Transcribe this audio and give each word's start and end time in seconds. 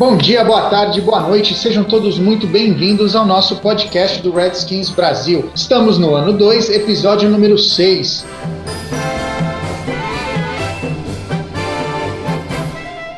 Bom 0.00 0.16
dia, 0.16 0.42
boa 0.42 0.70
tarde, 0.70 0.98
boa 0.98 1.20
noite, 1.20 1.54
sejam 1.54 1.84
todos 1.84 2.18
muito 2.18 2.46
bem-vindos 2.46 3.14
ao 3.14 3.26
nosso 3.26 3.56
podcast 3.56 4.22
do 4.22 4.32
Redskins 4.32 4.88
Brasil. 4.88 5.50
Estamos 5.54 5.98
no 5.98 6.14
ano 6.14 6.32
2, 6.32 6.70
episódio 6.70 7.28
número 7.28 7.58
6. 7.58 8.24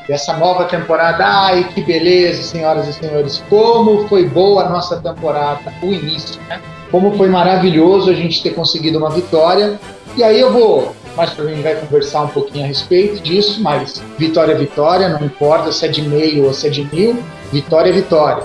Dessa 0.09 0.37
nova 0.37 0.65
temporada, 0.65 1.25
ai 1.25 1.69
que 1.73 1.81
beleza, 1.83 2.43
senhoras 2.43 2.89
e 2.89 2.95
senhores, 2.95 3.41
como 3.49 4.09
foi 4.09 4.29
boa 4.29 4.65
a 4.65 4.69
nossa 4.69 4.97
temporada, 5.01 5.73
o 5.85 5.87
início, 5.87 6.41
né? 6.49 6.61
Como 6.91 7.17
foi 7.17 7.29
maravilhoso 7.29 8.11
a 8.11 8.15
gente 8.15 8.43
ter 8.43 8.57
conseguido 8.57 8.99
uma 8.99 9.11
vitória. 9.11 9.79
E 10.17 10.25
aí 10.25 10.41
eu 10.41 10.53
vou 10.53 10.97
mais 11.17 11.31
para 11.31 11.45
a 11.45 11.49
gente 11.49 11.63
vai 11.63 11.75
conversar 11.77 12.23
um 12.23 12.29
pouquinho 12.29 12.65
a 12.65 12.69
respeito 12.69 13.23
disso, 13.23 13.63
mas 13.63 14.03
vitória 14.19 14.53
é 14.53 14.57
vitória, 14.57 15.09
não 15.09 15.25
importa 15.25 15.71
se 15.71 15.85
é 15.85 15.89
de 15.89 16.03
meio 16.03 16.47
ou 16.47 16.53
se 16.53 16.67
é 16.67 16.71
de 16.71 16.85
mil, 16.85 17.23
vitória 17.53 17.91
é 17.91 17.93
vitória. 17.93 18.43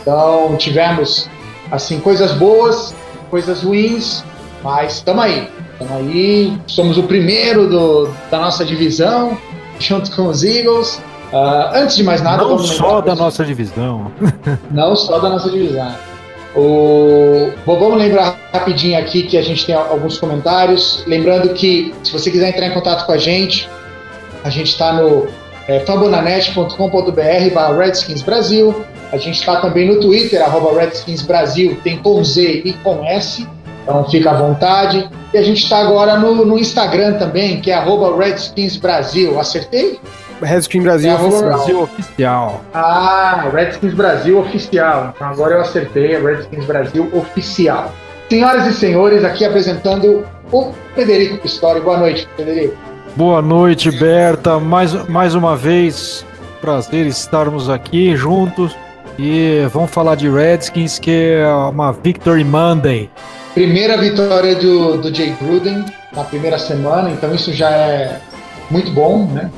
Então 0.00 0.56
tivemos 0.56 1.28
assim 1.70 2.00
coisas 2.00 2.32
boas, 2.32 2.94
coisas 3.30 3.62
ruins, 3.62 4.24
mas 4.62 4.94
estamos 4.94 5.24
aí, 5.24 5.48
estamos 5.72 5.92
aí, 5.92 6.58
somos 6.66 6.96
o 6.98 7.02
primeiro 7.02 7.68
do, 7.68 8.08
da 8.30 8.38
nossa 8.38 8.64
divisão, 8.64 9.36
junto 9.78 10.14
com 10.14 10.28
os 10.28 10.42
Eagles. 10.42 11.00
Uh, 11.32 11.74
antes 11.74 11.96
de 11.96 12.04
mais 12.04 12.22
nada, 12.22 12.44
não 12.44 12.58
só 12.58 13.00
da 13.00 13.14
nossa 13.14 13.44
divisão, 13.44 14.12
não 14.70 14.94
só 14.94 15.18
da 15.18 15.28
nossa 15.28 15.50
divisão. 15.50 15.92
O... 16.56 17.52
Bom, 17.66 17.78
vamos 17.78 17.98
lembrar 17.98 18.38
rapidinho 18.52 18.98
aqui 18.98 19.24
que 19.24 19.36
a 19.36 19.42
gente 19.42 19.66
tem 19.66 19.74
alguns 19.74 20.18
comentários. 20.18 21.04
Lembrando 21.06 21.50
que, 21.50 21.94
se 22.02 22.12
você 22.12 22.30
quiser 22.30 22.48
entrar 22.48 22.66
em 22.66 22.72
contato 22.72 23.04
com 23.04 23.12
a 23.12 23.18
gente, 23.18 23.68
a 24.42 24.48
gente 24.48 24.70
está 24.70 24.94
no 24.94 25.28
é, 25.68 25.80
fambonanet.com.br 25.80 27.54
barra 27.54 27.76
Redskins 27.76 28.22
Brasil. 28.22 28.84
A 29.12 29.18
gente 29.18 29.38
está 29.38 29.60
também 29.60 29.86
no 29.86 30.00
Twitter, 30.00 30.42
arroba 30.42 30.80
Redskins 30.80 31.22
Brasil, 31.22 31.78
tem 31.84 31.98
com 31.98 32.22
Z 32.24 32.62
e 32.64 32.72
com 32.72 33.04
S, 33.04 33.46
então 33.82 34.04
fica 34.10 34.30
à 34.30 34.34
vontade. 34.34 35.08
E 35.32 35.38
a 35.38 35.42
gente 35.42 35.62
está 35.62 35.78
agora 35.78 36.18
no, 36.18 36.44
no, 36.44 36.58
Instagram 36.58 37.14
também, 37.14 37.60
que 37.60 37.70
é 37.70 37.74
arroba 37.74 38.16
Redskins 38.16 38.76
Brasil. 38.76 39.38
Acertei? 39.38 40.00
Redskins 40.40 40.82
Brasil, 40.82 41.10
é 41.10 41.16
Brasil 41.16 41.80
Oficial. 41.82 42.60
Ah, 42.74 43.48
Redskins 43.52 43.94
Brasil 43.94 44.38
Oficial. 44.38 45.12
Então 45.14 45.28
agora 45.28 45.54
eu 45.54 45.60
acertei, 45.60 46.18
Redskins 46.18 46.64
Brasil 46.64 47.10
Oficial. 47.12 47.92
Senhoras 48.28 48.66
e 48.66 48.74
senhores, 48.74 49.24
aqui 49.24 49.44
apresentando 49.44 50.26
o 50.52 50.72
Federico 50.94 51.38
Pistori. 51.38 51.80
Boa 51.80 51.98
noite, 51.98 52.28
Federico. 52.36 52.76
Boa 53.14 53.40
noite, 53.40 53.90
Berta. 53.90 54.58
Mais, 54.58 54.92
mais 55.08 55.34
uma 55.34 55.56
vez, 55.56 56.24
prazer 56.60 57.06
estarmos 57.06 57.70
aqui 57.70 58.16
juntos. 58.16 58.76
E 59.18 59.66
vamos 59.72 59.90
falar 59.90 60.14
de 60.14 60.28
Redskins, 60.28 60.98
que 60.98 61.10
é 61.10 61.48
uma 61.48 61.92
Victory 61.92 62.44
Monday. 62.44 63.08
Primeira 63.54 63.96
vitória 63.96 64.54
do, 64.56 64.98
do 64.98 65.14
Jay 65.14 65.34
Gruden 65.40 65.82
na 66.14 66.24
primeira 66.24 66.58
semana, 66.58 67.10
então 67.10 67.34
isso 67.34 67.52
já 67.54 67.70
é 67.70 68.20
muito 68.70 68.90
bom, 68.90 69.26
né? 69.32 69.50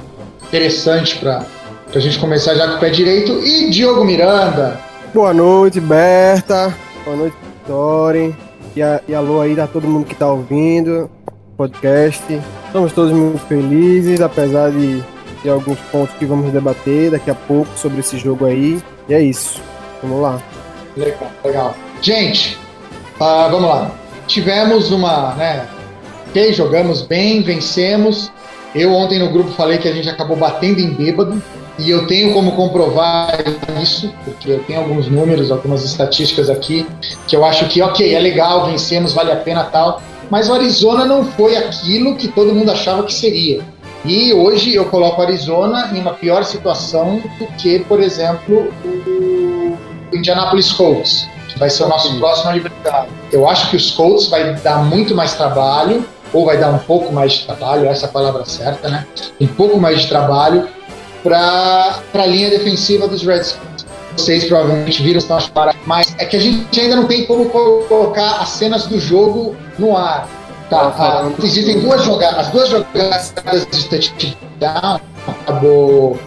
Interessante 0.48 1.16
para 1.18 1.44
a 1.94 1.98
gente 1.98 2.18
começar 2.18 2.54
já 2.54 2.68
com 2.68 2.76
o 2.76 2.80
pé 2.80 2.90
direito. 2.90 3.32
E 3.44 3.70
Diogo 3.70 4.04
Miranda. 4.04 4.80
Boa 5.14 5.32
noite, 5.32 5.80
Berta. 5.80 6.74
Boa 7.04 7.16
noite, 7.16 7.36
Tori. 7.66 8.34
E, 8.74 8.82
a, 8.82 9.00
e 9.06 9.14
alô 9.14 9.40
aí 9.40 9.58
a 9.58 9.66
todo 9.66 9.86
mundo 9.86 10.06
que 10.06 10.14
está 10.14 10.30
ouvindo 10.30 11.10
podcast. 11.56 12.22
Estamos 12.66 12.92
todos 12.92 13.12
muito 13.12 13.38
felizes, 13.46 14.20
apesar 14.20 14.70
de, 14.70 15.02
de 15.42 15.50
alguns 15.50 15.78
pontos 15.90 16.14
que 16.16 16.24
vamos 16.24 16.52
debater 16.52 17.10
daqui 17.10 17.30
a 17.30 17.34
pouco 17.34 17.70
sobre 17.76 18.00
esse 18.00 18.16
jogo 18.16 18.46
aí. 18.46 18.80
E 19.08 19.14
é 19.14 19.20
isso. 19.20 19.60
Vamos 20.02 20.22
lá. 20.22 20.40
Legal, 20.96 21.30
legal. 21.44 21.74
Gente, 22.00 22.58
uh, 23.16 23.50
vamos 23.50 23.68
lá. 23.68 23.90
Tivemos 24.26 24.90
uma, 24.90 25.34
né? 25.34 25.66
Ok, 26.28 26.52
jogamos 26.52 27.02
bem, 27.02 27.42
vencemos. 27.42 28.30
Eu 28.74 28.92
ontem 28.92 29.18
no 29.18 29.30
grupo 29.30 29.50
falei 29.52 29.78
que 29.78 29.88
a 29.88 29.92
gente 29.92 30.08
acabou 30.08 30.36
batendo 30.36 30.80
em 30.80 30.90
bêbado 30.90 31.42
e 31.78 31.90
eu 31.90 32.06
tenho 32.06 32.32
como 32.34 32.52
comprovar 32.52 33.38
isso, 33.80 34.12
porque 34.24 34.50
eu 34.50 34.62
tenho 34.64 34.80
alguns 34.80 35.08
números, 35.08 35.50
algumas 35.50 35.84
estatísticas 35.84 36.50
aqui 36.50 36.86
que 37.26 37.36
eu 37.36 37.44
acho 37.44 37.66
que, 37.66 37.80
ok, 37.80 38.14
é 38.14 38.18
legal, 38.18 38.66
vencemos, 38.66 39.12
vale 39.12 39.32
a 39.32 39.36
pena 39.36 39.64
tal, 39.64 40.02
mas 40.30 40.48
o 40.48 40.54
Arizona 40.54 41.04
não 41.04 41.24
foi 41.24 41.56
aquilo 41.56 42.16
que 42.16 42.28
todo 42.28 42.54
mundo 42.54 42.70
achava 42.70 43.04
que 43.04 43.14
seria. 43.14 43.62
E 44.04 44.32
hoje 44.32 44.74
eu 44.74 44.84
coloco 44.86 45.20
o 45.20 45.24
Arizona 45.24 45.90
em 45.94 46.00
uma 46.00 46.12
pior 46.12 46.44
situação 46.44 47.20
do 47.38 47.46
que, 47.58 47.80
por 47.80 48.00
exemplo, 48.00 48.72
o 48.84 49.76
Indianapolis 50.12 50.72
Colts, 50.72 51.28
que 51.48 51.58
vai 51.58 51.70
ser 51.70 51.84
o 51.84 51.88
nosso 51.88 52.16
próximo 52.18 52.50
adversário. 52.50 53.10
Eu 53.32 53.48
acho 53.48 53.70
que 53.70 53.76
os 53.76 53.90
Colts 53.90 54.28
vai 54.28 54.54
dar 54.54 54.84
muito 54.84 55.14
mais 55.14 55.34
trabalho, 55.34 56.04
ou 56.32 56.44
vai 56.44 56.58
dar 56.58 56.70
um 56.70 56.78
pouco 56.78 57.12
mais 57.12 57.32
de 57.32 57.46
trabalho, 57.46 57.86
essa 57.86 58.06
é 58.06 58.08
a 58.08 58.12
palavra 58.12 58.44
certa, 58.44 58.88
né? 58.88 59.06
Um 59.40 59.46
pouco 59.46 59.78
mais 59.78 60.02
de 60.02 60.08
trabalho 60.08 60.68
para 61.22 62.00
a 62.14 62.26
linha 62.26 62.50
defensiva 62.50 63.08
dos 63.08 63.22
Redskins. 63.22 63.86
Vocês 64.16 64.44
provavelmente 64.44 65.02
viram 65.02 65.20
para, 65.54 65.74
mas 65.86 66.14
é 66.18 66.24
que 66.24 66.36
a 66.36 66.40
gente 66.40 66.80
ainda 66.80 66.96
não 66.96 67.06
tem 67.06 67.24
como 67.24 67.46
colocar 67.46 68.40
as 68.40 68.48
cenas 68.50 68.86
do 68.86 68.98
jogo 68.98 69.54
no 69.78 69.96
ar. 69.96 70.28
Tá, 70.68 70.94
ah, 70.98 71.30
existem 71.42 71.80
duas 71.80 72.04
jogadas, 72.04 72.40
as 72.40 72.48
duas 72.48 72.68
jogadas 72.68 73.32
de 73.70 73.88
touchdown 73.88 75.00
acabou 75.26 76.18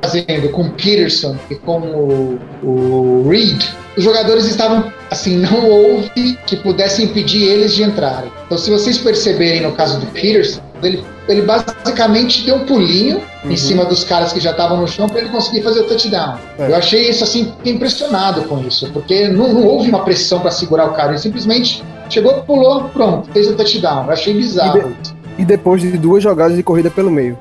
fazendo 0.00 0.50
com 0.50 0.62
o 0.62 0.70
Peterson 0.70 1.36
e 1.50 1.54
com 1.56 1.78
o, 1.80 2.40
o 2.62 3.28
Reed 3.28 3.62
os 3.96 4.04
jogadores 4.04 4.46
estavam 4.46 4.92
assim, 5.10 5.36
não 5.36 5.68
houve 5.68 6.38
que 6.46 6.56
pudesse 6.56 7.02
impedir 7.02 7.44
eles 7.44 7.74
de 7.74 7.82
entrarem. 7.82 8.30
Então, 8.46 8.56
se 8.56 8.70
vocês 8.70 8.98
perceberem 8.98 9.62
no 9.62 9.72
caso 9.72 10.00
do 10.00 10.06
Peterson, 10.06 10.60
ele, 10.82 11.04
ele 11.28 11.42
basicamente 11.42 12.44
deu 12.44 12.56
um 12.56 12.66
pulinho 12.66 13.22
uhum. 13.44 13.50
em 13.50 13.56
cima 13.56 13.84
dos 13.84 14.04
caras 14.04 14.32
que 14.32 14.40
já 14.40 14.50
estavam 14.50 14.80
no 14.80 14.88
chão 14.88 15.08
para 15.08 15.20
ele 15.20 15.28
conseguir 15.28 15.62
fazer 15.62 15.80
o 15.80 15.84
touchdown. 15.84 16.38
É. 16.58 16.70
Eu 16.70 16.76
achei 16.76 17.08
isso 17.08 17.22
assim, 17.22 17.52
impressionado 17.64 18.42
com 18.44 18.58
isso, 18.60 18.90
porque 18.92 19.28
não, 19.28 19.52
não 19.52 19.66
houve 19.66 19.90
uma 19.90 20.04
pressão 20.04 20.40
para 20.40 20.50
segurar 20.50 20.86
o 20.86 20.94
cara, 20.94 21.10
ele 21.10 21.18
simplesmente 21.18 21.84
chegou, 22.08 22.42
pulou, 22.42 22.84
pronto, 22.88 23.30
fez 23.32 23.48
o 23.48 23.54
touchdown. 23.54 24.06
Eu 24.06 24.12
achei 24.12 24.34
bizarro. 24.34 24.78
E, 24.78 24.82
de, 24.82 25.42
e 25.42 25.44
depois 25.44 25.80
de 25.82 25.96
duas 25.98 26.22
jogadas 26.22 26.56
de 26.56 26.62
corrida 26.62 26.90
pelo 26.90 27.10
meio. 27.10 27.38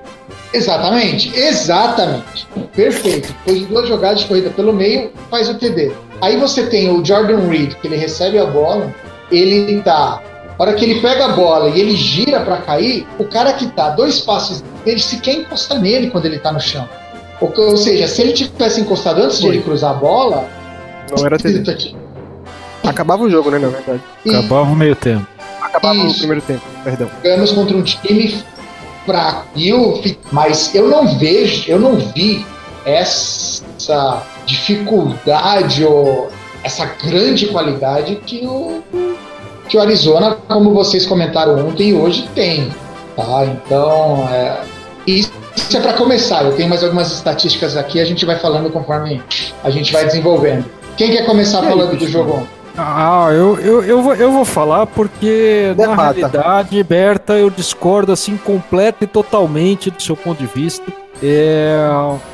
Exatamente, 0.54 1.34
exatamente. 1.38 2.48
Perfeito. 2.76 3.34
Depois 3.46 3.60
de 3.60 3.66
duas 3.66 3.88
jogadas 3.88 4.20
de 4.20 4.26
corrida 4.26 4.50
pelo 4.50 4.74
meio, 4.74 5.12
faz 5.30 5.50
o 5.50 5.56
TD. 5.56 5.92
Aí 6.22 6.38
você 6.38 6.68
tem 6.68 6.90
o 6.90 7.04
Jordan 7.04 7.48
Reed, 7.48 7.74
que 7.76 7.88
ele 7.88 7.98
recebe 7.98 8.38
a 8.38 8.46
bola, 8.46 8.94
ele 9.32 9.82
tá. 9.82 10.22
A 10.58 10.64
hora 10.64 10.74
que 10.74 10.86
ele 10.86 11.02
pega 11.02 11.26
a 11.26 11.30
bola 11.30 11.70
e 11.70 11.80
ele 11.80 11.96
gira 11.96 12.42
para 12.42 12.58
cair, 12.58 13.08
o 13.18 13.26
cara 13.26 13.54
que 13.54 13.66
tá 13.68 13.90
dois 13.90 14.20
passos 14.20 14.64
ele 14.86 15.00
sequer 15.00 15.36
encosta 15.36 15.78
nele 15.80 16.12
quando 16.12 16.26
ele 16.26 16.38
tá 16.38 16.52
no 16.52 16.60
chão. 16.60 16.88
Ou, 17.40 17.52
ou 17.58 17.78
seja, 17.78 18.08
se 18.08 18.22
ele 18.22 18.34
tivesse 18.34 18.82
encostado 18.82 19.22
antes 19.22 19.40
Foi. 19.40 19.50
de 19.50 19.58
ele 19.58 19.64
cruzar 19.64 19.92
a 19.92 19.94
bola. 19.96 20.48
Não 21.10 21.26
era 21.26 21.38
TD. 21.38 21.70
Aqui. 21.72 21.96
Acabava 22.84 23.24
o 23.24 23.30
jogo, 23.30 23.50
né, 23.50 23.60
na 23.60 23.70
verdade. 23.70 24.02
Acabava 24.28 24.70
o 24.70 24.76
meio 24.76 24.96
tempo. 24.96 25.26
Acabava 25.62 25.96
Isso. 25.96 26.16
o 26.16 26.18
primeiro 26.20 26.42
tempo, 26.42 26.62
perdão. 26.84 27.10
Jogamos 27.24 27.52
contra 27.52 27.78
um 27.78 27.82
time 27.82 28.44
fraco. 29.06 29.48
E 29.56 29.70
eu, 29.70 30.02
mas 30.32 30.74
eu 30.76 30.88
não 30.88 31.18
vejo, 31.18 31.70
eu 31.70 31.80
não 31.80 31.96
vi 31.96 32.46
essa 32.86 34.24
dificuldade 34.46 35.86
ou 35.86 36.30
essa 36.64 36.86
grande 37.04 37.48
qualidade 37.48 38.16
que 38.26 38.46
o, 38.46 38.84
que 39.68 39.78
o 39.78 39.82
Arizona, 39.82 40.38
como 40.48 40.74
vocês 40.74 41.06
comentaram 41.06 41.68
ontem 41.68 41.90
e 41.90 41.94
hoje, 41.94 42.28
tem. 42.36 42.70
Tá? 43.16 43.46
Então, 43.46 44.28
é, 44.32 44.62
isso 45.08 45.32
é 45.74 45.80
para 45.80 45.94
começar. 45.94 46.44
Eu 46.44 46.56
tenho 46.56 46.70
mais 46.70 46.84
algumas 46.84 47.12
estatísticas 47.12 47.76
aqui, 47.76 48.00
a 48.00 48.06
gente 48.06 48.26
vai 48.26 48.38
falando 48.38 48.70
conforme 48.70 49.22
a 49.64 49.70
gente 49.70 49.92
vai 49.92 50.06
desenvolvendo. 50.06 50.66
Quem 50.98 51.12
quer 51.12 51.26
começar 51.26 51.64
falando 51.64 51.98
do 51.98 52.08
jogo 52.08 52.34
ontem? 52.34 52.61
Ah, 52.84 53.30
eu, 53.32 53.60
eu, 53.60 53.84
eu, 53.84 54.02
vou, 54.02 54.16
eu 54.16 54.32
vou 54.32 54.44
falar 54.44 54.88
porque, 54.88 55.76
na 55.78 55.96
realidade, 55.96 56.84
Berta, 56.84 57.34
eu 57.34 57.50
discordo 57.50 58.12
assim 58.12 58.36
completa 58.38 59.04
e 59.04 59.08
totalmente 59.08 59.92
do 59.92 60.02
seu 60.02 60.16
ponto 60.18 60.40
de 60.40 60.48
vista. 60.48 60.92
É, 61.24 61.88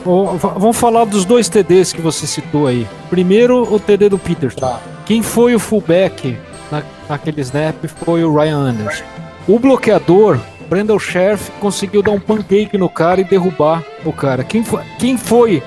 vamos 0.06 0.78
falar 0.78 1.04
dos 1.04 1.26
dois 1.26 1.50
TDs 1.50 1.92
que 1.92 2.02
você 2.02 2.26
citou 2.26 2.68
aí. 2.68 2.88
Primeiro, 3.10 3.62
o 3.62 3.78
TD 3.78 4.08
do 4.08 4.18
Peterson. 4.18 4.60
Tá. 4.62 4.80
Quem 5.06 5.22
foi 5.22 5.54
o 5.54 5.60
fullback 5.60 6.38
na, 6.72 6.82
naquele 7.10 7.42
snap 7.42 7.76
foi 8.06 8.24
o 8.24 8.34
Ryan 8.34 8.58
Anderson. 8.58 9.04
O 9.46 9.60
bloqueador, 9.60 10.40
Brandon 10.70 10.98
Sheriff, 10.98 11.52
conseguiu 11.60 12.02
dar 12.02 12.12
um 12.12 12.20
pancake 12.20 12.78
no 12.78 12.90
cara 12.90 13.20
e 13.20 13.26
derrubar 13.26 13.84
o 14.06 14.14
cara. 14.14 14.44
Quem 14.44 14.64
foi, 14.64 14.82
quem 14.98 15.18
foi 15.18 15.62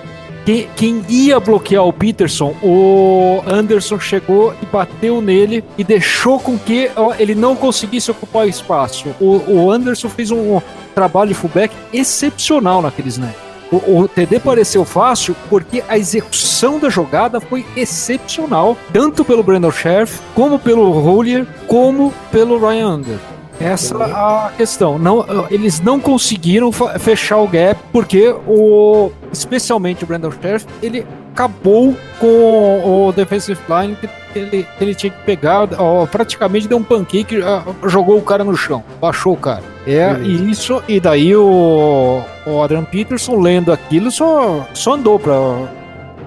quem, 0.45 1.05
ia 1.09 1.39
bloquear 1.39 1.85
o 1.85 1.93
Peterson, 1.93 2.55
o 2.63 3.43
Anderson 3.47 3.99
chegou 4.01 4.55
e 4.63 4.67
bateu 4.67 5.21
nele 5.21 5.65
e 5.77 5.85
deixou 5.85 6.41
com 6.41 6.59
que 6.59 6.91
ele 7.19 7.35
não 7.35 7.55
conseguisse 7.55 8.11
ocupar 8.11 8.47
o 8.47 8.49
espaço. 8.49 9.09
O, 9.21 9.43
o 9.47 9.71
Anderson 9.71 10.09
fez 10.09 10.31
um, 10.31 10.61
trabalho 10.95 11.29
de 11.29 11.35
fullback 11.35 11.75
excepcional 11.93 12.83
naquele 12.83 13.09
snap. 13.09 13.35
O, 13.71 14.01
o, 14.01 14.09
TD 14.09 14.41
pareceu 14.41 14.85
fácil 14.85 15.37
porque 15.49 15.83
a 15.89 15.97
execução 15.97 16.81
da 16.81 16.89
jogada 16.89 17.41
foi 17.41 17.65
excepcional, 17.77 18.77
tanto 18.93 19.25
pelo 19.25 19.45
Brandon 19.45 19.71
Sheriff, 19.71 20.21
como 20.35 20.59
pelo 20.59 20.91
Hollier, 20.91 21.47
como 21.69 22.13
pelo 22.33 22.59
Ryan 22.59 22.87
Anderson. 22.89 23.40
Essa 23.61 23.95
é 23.95 24.13
a 24.13 24.53
questão. 24.57 24.99
Não, 24.99 25.27
eles 25.51 25.81
não 25.81 26.01
conseguiram 26.01 26.73
fechar 26.73 27.39
o 27.39 27.47
gap 27.47 27.79
porque 27.93 28.35
o, 28.47 29.11
especialmente 29.33 30.03
o 30.03 30.07
Brandon 30.07 30.33
Sheriff, 30.33 30.67
ele 30.83 31.07
acabou 31.33 31.95
com 32.19 33.07
o 33.07 33.13
defensive 33.13 33.61
line 33.69 33.97
que 33.97 34.09
ele, 34.35 34.67
ele 34.81 34.95
tinha 34.95 35.11
que 35.11 35.23
pegar, 35.25 35.69
ó, 35.79 36.07
praticamente 36.07 36.69
deu 36.69 36.79
um 36.79 36.83
pancake, 36.83 37.39
jogou 37.87 38.19
o 38.19 38.23
cara 38.23 38.45
no 38.45 38.57
chão, 38.57 38.83
baixou 39.01 39.35
o 39.35 39.37
cara. 39.37 39.63
É, 39.87 40.17
e 40.23 40.51
isso, 40.51 40.83
e 40.89 41.01
daí 41.01 41.35
o, 41.35 42.23
o 42.47 42.63
Adrian 42.63 42.85
Peterson, 42.85 43.39
lendo 43.41 43.73
aquilo, 43.73 44.11
só, 44.11 44.67
só 44.75 44.95
andou 44.95 45.19
pra 45.19 45.35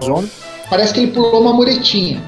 zona. 0.03 0.27
Parece 0.69 0.93
que 0.93 0.99
ele 1.01 1.11
pulou 1.11 1.41
uma 1.41 1.53
muretinha. 1.53 2.21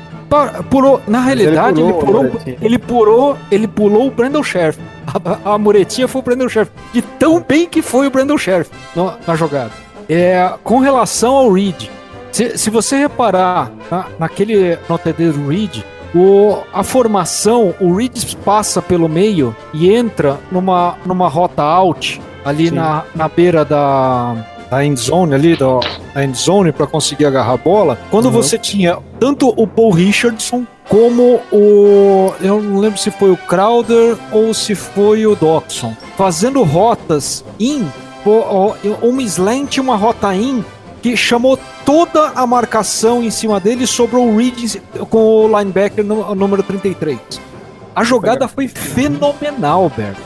Pulou, 0.70 1.02
na 1.08 1.22
realidade, 1.22 1.80
ele 1.80 1.94
pulou, 1.94 2.26
ele 2.26 2.30
pulou, 2.32 2.58
ele 2.62 2.78
pulou, 2.80 3.38
ele 3.52 3.68
pulou 3.68 4.08
o 4.08 4.12
Brandon 4.12 4.44
Sheriff. 4.44 4.80
A, 5.16 5.54
a, 5.54 5.58
muretinha 5.58 6.08
foi 6.08 6.20
o 6.20 6.24
Brandon 6.24 6.50
Sheriff. 6.50 6.72
De 6.94 7.02
tão 7.02 7.42
bem 7.42 7.68
que 7.68 7.82
foi 7.82 8.08
o 8.08 8.12
Brandon 8.12 8.38
Sheriff 8.38 8.70
no, 8.96 9.14
na 9.26 9.36
jogada. 9.36 9.72
É, 10.10 10.54
com 10.64 10.80
relação 10.80 11.36
ao 11.36 11.52
Reed, 11.52 11.90
se, 12.32 12.58
se 12.58 12.70
você 12.70 12.98
reparar 12.98 13.72
na, 13.90 14.08
naquele 14.20 14.78
no 14.90 14.98
TD 14.98 15.32
do 15.32 15.48
Reed, 15.48 15.84
o, 16.14 16.58
a 16.74 16.84
formação, 16.84 17.74
o 17.80 17.96
Reed 17.96 18.36
passa 18.44 18.82
pelo 18.82 19.08
meio 19.08 19.56
e 19.74 19.90
entra 19.90 20.38
numa, 20.52 20.98
numa 21.06 21.28
rota 21.28 21.64
out 21.64 22.22
ali 22.44 22.70
na, 22.70 23.04
na 23.16 23.28
beira 23.28 23.66
da, 23.66 24.36
da 24.70 24.86
end 24.86 25.00
zone 25.00 25.34
ali, 25.34 25.58
da, 25.58 25.80
da 26.14 26.24
end 26.24 26.38
zone 26.38 26.72
para 26.72 26.86
conseguir 26.86 27.26
agarrar 27.26 27.54
a 27.54 27.58
bola. 27.58 27.98
Quando 28.12 28.26
uhum. 28.26 28.32
você 28.32 28.58
tinha 28.58 28.98
tanto 29.20 29.54
o 29.56 29.66
Paul 29.66 29.92
Richardson 29.92 30.66
como 30.90 31.42
o. 31.52 32.34
Eu 32.42 32.62
não 32.62 32.80
lembro 32.80 33.00
se 33.00 33.12
foi 33.12 33.32
o 33.32 33.38
Crowder 33.38 34.18
ou 34.32 34.54
se 34.54 34.76
foi 34.76 35.26
o 35.26 35.36
Dodson, 35.36 35.96
fazendo 36.18 36.64
rotas 36.64 37.44
in, 37.60 37.88
uma 39.02 39.22
slant 39.24 39.78
e 39.78 39.80
uma 39.80 39.96
rota 39.96 40.34
in, 40.36 40.64
que 41.02 41.16
chamou 41.16 41.60
toda 41.86 42.30
a 42.36 42.48
marcação 42.48 43.24
em 43.24 43.30
cima 43.30 43.60
dele 43.60 43.86
sobre 43.86 44.16
o 44.16 44.36
Reed 44.36 44.82
com 45.10 45.46
o 45.46 45.60
linebacker 45.60 46.04
número 46.04 46.64
33. 46.64 47.20
A 47.96 48.04
jogada 48.04 48.48
foi 48.48 48.68
fenomenal, 48.68 49.92
Bert. 49.96 50.18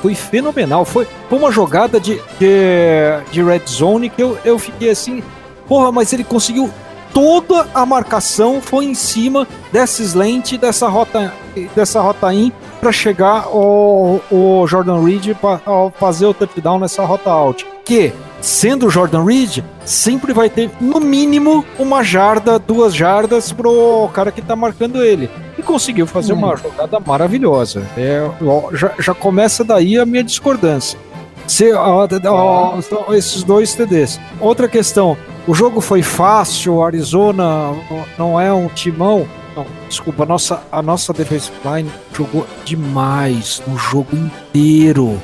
Foi 0.00 0.14
fenomenal. 0.14 0.84
Foi, 0.84 1.08
foi 1.28 1.38
uma 1.38 1.50
jogada 1.50 1.98
de, 1.98 2.20
de, 2.38 3.32
de 3.32 3.42
red 3.42 3.62
zone 3.66 4.08
que 4.08 4.22
eu, 4.22 4.38
eu 4.44 4.58
fiquei 4.58 4.90
assim. 4.90 5.22
Porra, 5.66 5.90
mas 5.90 6.12
ele 6.12 6.22
conseguiu 6.22 6.70
toda 7.16 7.66
a 7.74 7.86
marcação 7.86 8.60
foi 8.60 8.84
em 8.84 8.94
cima 8.94 9.48
dessa 9.72 10.02
slant, 10.02 10.58
dessa 10.58 10.86
rota, 10.86 11.32
dessa 11.74 11.98
rota 11.98 12.30
in 12.34 12.52
para 12.78 12.92
chegar 12.92 13.48
o, 13.48 14.20
Jordan 14.68 15.02
Reed 15.02 15.34
para 15.34 15.58
fazer 15.98 16.26
o 16.26 16.34
touchdown 16.34 16.78
nessa 16.78 17.02
rota 17.06 17.30
out. 17.30 17.66
Que 17.86 18.12
sendo 18.42 18.88
o 18.88 18.90
Jordan 18.90 19.24
Reed, 19.24 19.64
sempre 19.82 20.34
vai 20.34 20.50
ter 20.50 20.70
no 20.78 21.00
mínimo 21.00 21.64
uma 21.78 22.02
jarda, 22.02 22.58
duas 22.58 22.94
jardas 22.94 23.50
pro 23.50 24.10
cara 24.12 24.30
que 24.30 24.42
tá 24.42 24.54
marcando 24.54 25.02
ele. 25.02 25.30
E 25.56 25.62
conseguiu 25.62 26.06
fazer 26.06 26.34
hum. 26.34 26.40
uma 26.40 26.54
jogada 26.54 27.00
maravilhosa. 27.00 27.82
É, 27.96 28.30
já, 28.74 28.92
já 28.98 29.14
começa 29.14 29.64
daí 29.64 29.98
a 29.98 30.04
minha 30.04 30.22
discordância. 30.22 30.98
Se, 31.46 31.72
ó, 31.72 32.06
ó, 32.26 33.14
esses 33.14 33.42
dois 33.42 33.74
TDs. 33.74 34.20
Outra 34.38 34.68
questão, 34.68 35.16
o 35.46 35.54
jogo 35.54 35.80
foi 35.80 36.02
fácil, 36.02 36.74
o 36.74 36.84
Arizona 36.84 37.72
não 38.18 38.40
é 38.40 38.52
um 38.52 38.68
timão. 38.68 39.26
Não, 39.54 39.64
desculpa, 39.88 40.24
a 40.24 40.26
nossa, 40.26 40.62
a 40.70 40.82
nossa 40.82 41.12
defensive 41.12 41.56
line 41.64 41.90
jogou 42.12 42.46
demais 42.64 43.62
no 43.66 43.78
jogo 43.78 44.08
inteiro. 44.16 45.20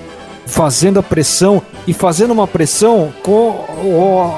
Fazendo 0.46 0.98
a 0.98 1.02
pressão 1.02 1.62
e 1.86 1.92
fazendo 1.92 2.32
uma 2.32 2.46
pressão 2.46 3.12
com, 3.22 3.64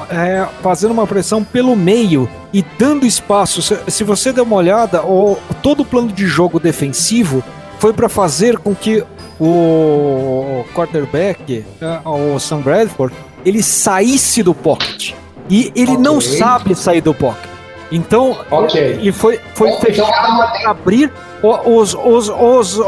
é, 0.09 0.47
fazendo 0.61 0.91
uma 0.91 1.05
pressão 1.05 1.43
pelo 1.43 1.75
meio 1.75 2.29
e 2.53 2.63
dando 2.79 3.05
espaço. 3.05 3.61
Se, 3.61 3.77
se 3.87 4.03
você 4.03 4.31
der 4.33 4.41
uma 4.41 4.55
olhada, 4.55 5.03
o, 5.03 5.37
todo 5.61 5.81
o 5.81 5.85
plano 5.85 6.11
de 6.11 6.25
jogo 6.25 6.59
defensivo 6.59 7.43
foi 7.79 7.93
para 7.93 8.09
fazer 8.09 8.57
com 8.57 8.73
que 8.73 9.03
o 9.39 10.63
quarterback, 10.73 11.63
é, 11.81 11.99
o 12.07 12.39
Sam 12.39 12.61
Bradford, 12.61 13.15
ele 13.45 13.61
saísse 13.61 14.41
do 14.41 14.53
pocket. 14.53 15.13
E 15.49 15.71
ele 15.75 15.91
okay. 15.91 16.03
não 16.03 16.19
sabe 16.19 16.75
sair 16.75 17.01
do 17.01 17.13
pocket. 17.13 17.49
Então, 17.91 18.37
okay. 18.49 18.99
e 19.01 19.11
foi, 19.11 19.39
foi 19.53 19.69
então, 19.69 19.81
fechado 19.81 20.51
para 20.51 20.71
abrir. 20.71 21.11
Os, 21.43 21.93
os, 21.93 22.29
os, 22.29 22.79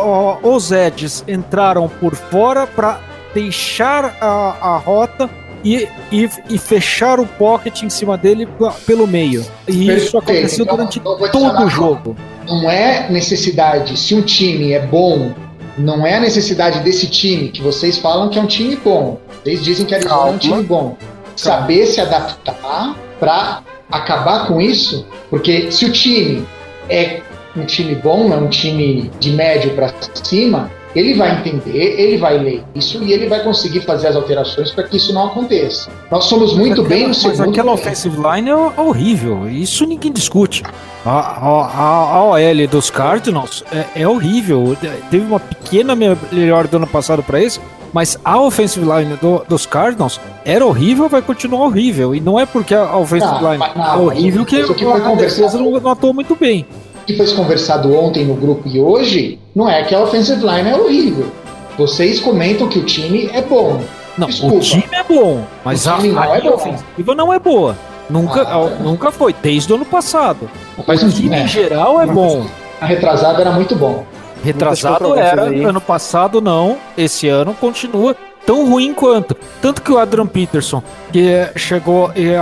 os 0.42 0.72
edges 0.72 1.24
entraram 1.28 1.88
por 1.88 2.16
fora 2.16 2.66
para 2.66 3.00
deixar 3.34 4.18
a, 4.20 4.56
a 4.60 4.78
rota 4.78 5.30
e, 5.64 5.88
e, 6.12 6.30
e, 6.50 6.58
fechar 6.58 7.20
o 7.20 7.26
pocket 7.26 7.84
em 7.84 7.90
cima 7.90 8.18
dele 8.18 8.48
pelo 8.86 9.06
meio. 9.06 9.46
E 9.68 9.86
Perfeito. 9.86 9.98
isso 9.98 10.18
aconteceu 10.18 10.64
então, 10.66 10.78
durante 10.78 11.00
todo 11.00 11.66
o 11.66 11.70
jogo. 11.70 12.16
Não 12.48 12.70
é 12.70 13.08
necessidade, 13.12 14.00
se 14.00 14.16
um 14.16 14.22
time 14.22 14.72
é 14.72 14.84
bom, 14.84 15.34
não 15.78 16.08
é 16.08 16.20
necessidade 16.20 16.80
desse 16.80 17.08
time 17.08 17.50
que 17.50 17.62
vocês 17.62 17.98
falam 17.98 18.30
que 18.30 18.40
é 18.40 18.42
um 18.42 18.48
time 18.48 18.76
bom. 18.76 19.20
Vocês 19.44 19.64
dizem 19.64 19.86
que 19.86 19.94
é 19.94 20.00
um 20.00 20.38
time 20.38 20.64
bom 20.64 20.98
saber 21.38 21.86
se 21.86 22.02
adaptar 22.02 22.96
para 23.20 23.64
acabar 23.90 24.48
com 24.48 24.60
isso, 24.60 25.08
porque 25.30 25.72
se 25.72 25.86
o 25.86 25.92
time 25.92 26.46
é 26.90 27.22
um 27.56 27.66
time 27.66 27.96
bom, 27.96 28.34
é 28.34 28.36
um 28.36 28.50
time 28.50 29.10
de 29.20 29.32
médio 29.32 29.74
para 29.74 29.94
cima, 30.24 30.70
ele 30.98 31.14
vai 31.14 31.38
entender, 31.38 32.00
ele 32.00 32.18
vai 32.18 32.40
ler 32.40 32.64
isso 32.74 33.04
e 33.04 33.14
ele 33.14 33.28
vai 33.28 33.44
conseguir 33.44 33.82
fazer 33.82 34.08
as 34.08 34.16
alterações 34.16 34.72
para 34.72 34.84
que 34.84 34.98
isso 34.98 35.14
não 35.14 35.28
aconteça. 35.28 35.92
Nós 36.10 36.26
somos 36.26 36.56
muito 36.56 36.82
aquela, 36.82 36.88
bem 36.88 37.08
no 37.08 37.14
segundo. 37.14 37.38
Mas 37.38 37.50
aquela 37.50 37.72
offensive 37.72 38.18
line 38.18 38.50
é 38.50 38.56
horrível, 38.82 39.48
isso 39.48 39.86
ninguém 39.86 40.12
discute. 40.12 40.64
A, 41.06 41.12
a, 41.12 42.16
a 42.16 42.24
OL 42.24 42.68
dos 42.70 42.90
Cardinals 42.90 43.64
é, 43.72 44.02
é 44.02 44.08
horrível. 44.08 44.76
Teve 45.12 45.24
uma 45.24 45.40
pequena 45.40 45.96
melhor 45.96 46.68
do 46.68 46.78
ano 46.78 46.88
passado 46.88 47.22
para 47.22 47.40
esse, 47.42 47.60
mas 47.94 48.18
a 48.26 48.42
offensive 48.42 48.84
line 48.86 49.16
do, 49.18 49.46
dos 49.48 49.68
Cardinals 49.68 50.20
era 50.44 50.66
horrível, 50.66 51.08
vai 51.08 51.22
continuar 51.22 51.66
horrível. 51.66 52.16
E 52.16 52.20
não 52.20 52.40
é 52.40 52.46
porque 52.46 52.74
a 52.74 52.98
offensive 52.98 53.32
não, 53.32 53.52
line 53.52 53.64
não, 53.76 53.86
é 53.86 53.98
horrível 53.98 54.46
que, 54.46 54.74
que 54.74 54.86
a 54.86 55.16
defesa 55.16 55.60
não, 55.60 55.80
não 55.80 55.92
atuou 55.92 56.14
muito 56.14 56.36
bem. 56.36 56.66
O 57.08 57.14
que 57.14 57.16
foi 57.16 57.34
conversado 57.34 57.98
ontem 57.98 58.26
no 58.26 58.34
grupo 58.34 58.68
e 58.68 58.82
hoje 58.82 59.40
não 59.56 59.70
é 59.70 59.82
que 59.82 59.96
a 59.96 60.02
offensive 60.02 60.46
line 60.46 60.70
é 60.70 60.76
horrível. 60.76 61.32
Vocês 61.78 62.20
comentam 62.20 62.68
que 62.68 62.80
o 62.80 62.84
time 62.84 63.30
é 63.32 63.42
bom. 63.42 63.80
Não, 64.18 64.28
Desculpa. 64.28 64.58
o 64.58 64.60
time 64.60 64.90
é 64.92 65.04
bom, 65.04 65.42
mas 65.64 65.88
a, 65.88 66.00
não 66.00 66.20
a 66.20 66.38
é 66.38 66.50
ofensiva 66.50 67.16
não 67.16 67.34
é 67.34 67.40
boa. 67.40 67.78
Nunca, 68.10 68.42
ah, 68.42 68.70
nunca 68.82 69.10
foi, 69.10 69.34
desde 69.42 69.72
o 69.72 69.78
ano 69.78 69.86
passado. 69.86 70.50
Mas 70.86 71.02
o 71.02 71.10
time 71.10 71.34
é. 71.34 71.44
em 71.44 71.48
geral 71.48 72.02
é 72.02 72.06
bom. 72.06 72.46
A 72.82 72.86
retrasada 72.86 73.40
era 73.40 73.52
muito 73.52 73.74
bom. 73.74 74.04
Retrasado 74.44 75.16
era, 75.18 75.44
ano 75.44 75.80
passado 75.80 76.42
não, 76.42 76.78
esse 76.98 77.30
ano 77.30 77.54
continua 77.54 78.18
tão 78.46 78.70
ruim 78.70 78.94
quanto. 78.94 79.34
Tanto 79.62 79.82
que 79.82 79.94
o 79.94 79.98
Adrian 79.98 80.28
Peterson, 80.28 80.84
que 81.14 81.26
chegou 81.56 82.12
e 82.18 82.34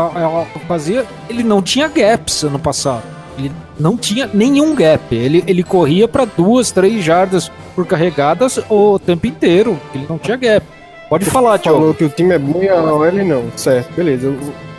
fazia, 0.67 1.05
ele 1.29 1.43
não 1.43 1.61
tinha 1.61 1.87
gaps 1.87 2.41
ano 2.41 2.57
passado. 2.57 3.03
Ele 3.37 3.51
não 3.79 3.97
tinha 3.97 4.29
nenhum 4.33 4.75
gap. 4.75 5.13
Ele, 5.15 5.43
ele 5.47 5.63
corria 5.63 6.07
para 6.07 6.25
duas, 6.25 6.71
três 6.71 7.03
jardas 7.03 7.51
por 7.75 7.85
carregadas 7.85 8.59
o 8.69 8.99
tempo 8.99 9.27
inteiro. 9.27 9.79
Ele 9.93 10.05
não 10.09 10.17
tinha 10.17 10.37
gap. 10.37 10.65
Pode 11.09 11.25
falar, 11.25 11.59
Tiago. 11.59 11.77
Falou 11.77 11.93
que 11.93 12.03
o 12.03 12.09
time 12.09 12.33
é 12.33 12.39
bom 12.39 12.61
e 12.61 12.69
a 12.69 12.81
OL 12.81 13.11
não. 13.25 13.45
Certo, 13.55 13.93
beleza. 13.93 14.27
Eu 14.27 14.37